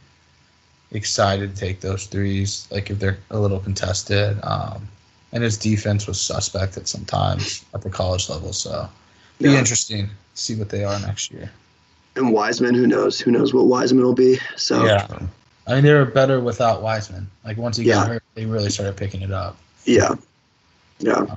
excited 0.93 1.55
to 1.55 1.61
take 1.61 1.81
those 1.81 2.07
threes, 2.07 2.69
like 2.71 2.91
if 2.91 2.99
they're 3.01 3.19
a 3.31 3.39
little 3.39 3.59
contested. 3.59 4.39
Um, 4.45 4.87
and 5.33 5.43
his 5.43 5.59
defense 5.59 6.07
was 6.07 6.21
suspect 6.21 6.77
at 6.77 6.87
some 6.87 7.05
times 7.05 7.65
at 7.75 7.83
the 7.83 7.91
college 7.91 8.29
level. 8.29 8.53
So 8.53 8.89
be 9.41 9.51
Yeah. 9.51 9.59
interesting 9.59 10.07
to 10.07 10.13
see 10.35 10.55
what 10.55 10.69
they 10.69 10.85
are 10.85 10.99
next 11.01 11.33
year. 11.33 11.51
And 12.15 12.33
Wiseman, 12.33 12.75
who 12.77 12.87
knows? 12.87 13.19
Who 13.19 13.33
knows 13.33 13.53
what 13.53 13.67
Wiseman 13.67 14.05
will 14.05 14.15
be? 14.15 14.39
So 14.57 14.85
Yeah. 14.87 15.09
I 15.67 15.75
mean, 15.75 15.83
they 15.85 15.93
were 15.95 16.05
better 16.05 16.41
without 16.41 16.83
Wiseman. 16.83 17.29
Like 17.45 17.57
once 17.57 17.77
he 17.77 17.85
got 17.85 18.07
hurt, 18.07 18.23
they 18.35 18.47
really 18.47 18.71
started 18.71 18.97
picking 18.97 19.23
it 19.23 19.33
up. 19.33 19.57
Yeah, 19.85 20.15
yeah. 20.99 21.37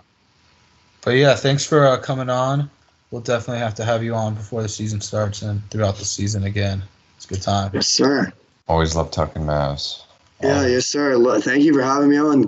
But 1.02 1.12
yeah, 1.12 1.36
thanks 1.36 1.66
for 1.66 1.86
uh, 1.86 1.98
coming 1.98 2.30
on. 2.30 2.70
We'll 3.12 3.22
definitely 3.22 3.60
have 3.60 3.76
to 3.76 3.86
have 3.86 4.04
you 4.04 4.14
on 4.14 4.36
before 4.36 4.62
the 4.62 4.70
season 4.70 5.00
starts 5.00 5.42
and 5.42 5.62
throughout 5.70 5.96
the 5.98 6.06
season 6.06 6.44
again. 6.44 6.84
It's 7.16 7.26
a 7.26 7.30
good 7.30 7.42
time. 7.42 7.72
Yes, 7.74 7.88
sir. 7.88 8.32
Always 8.68 8.96
love 8.96 9.12
talking 9.12 9.44
Mavs. 9.44 10.04
Yeah, 10.44 10.58
Always. 10.58 10.72
yes, 10.72 10.86
sir. 10.88 11.40
Thank 11.40 11.64
you 11.64 11.74
for 11.74 11.82
having 11.82 12.10
me 12.10 12.18
on. 12.18 12.44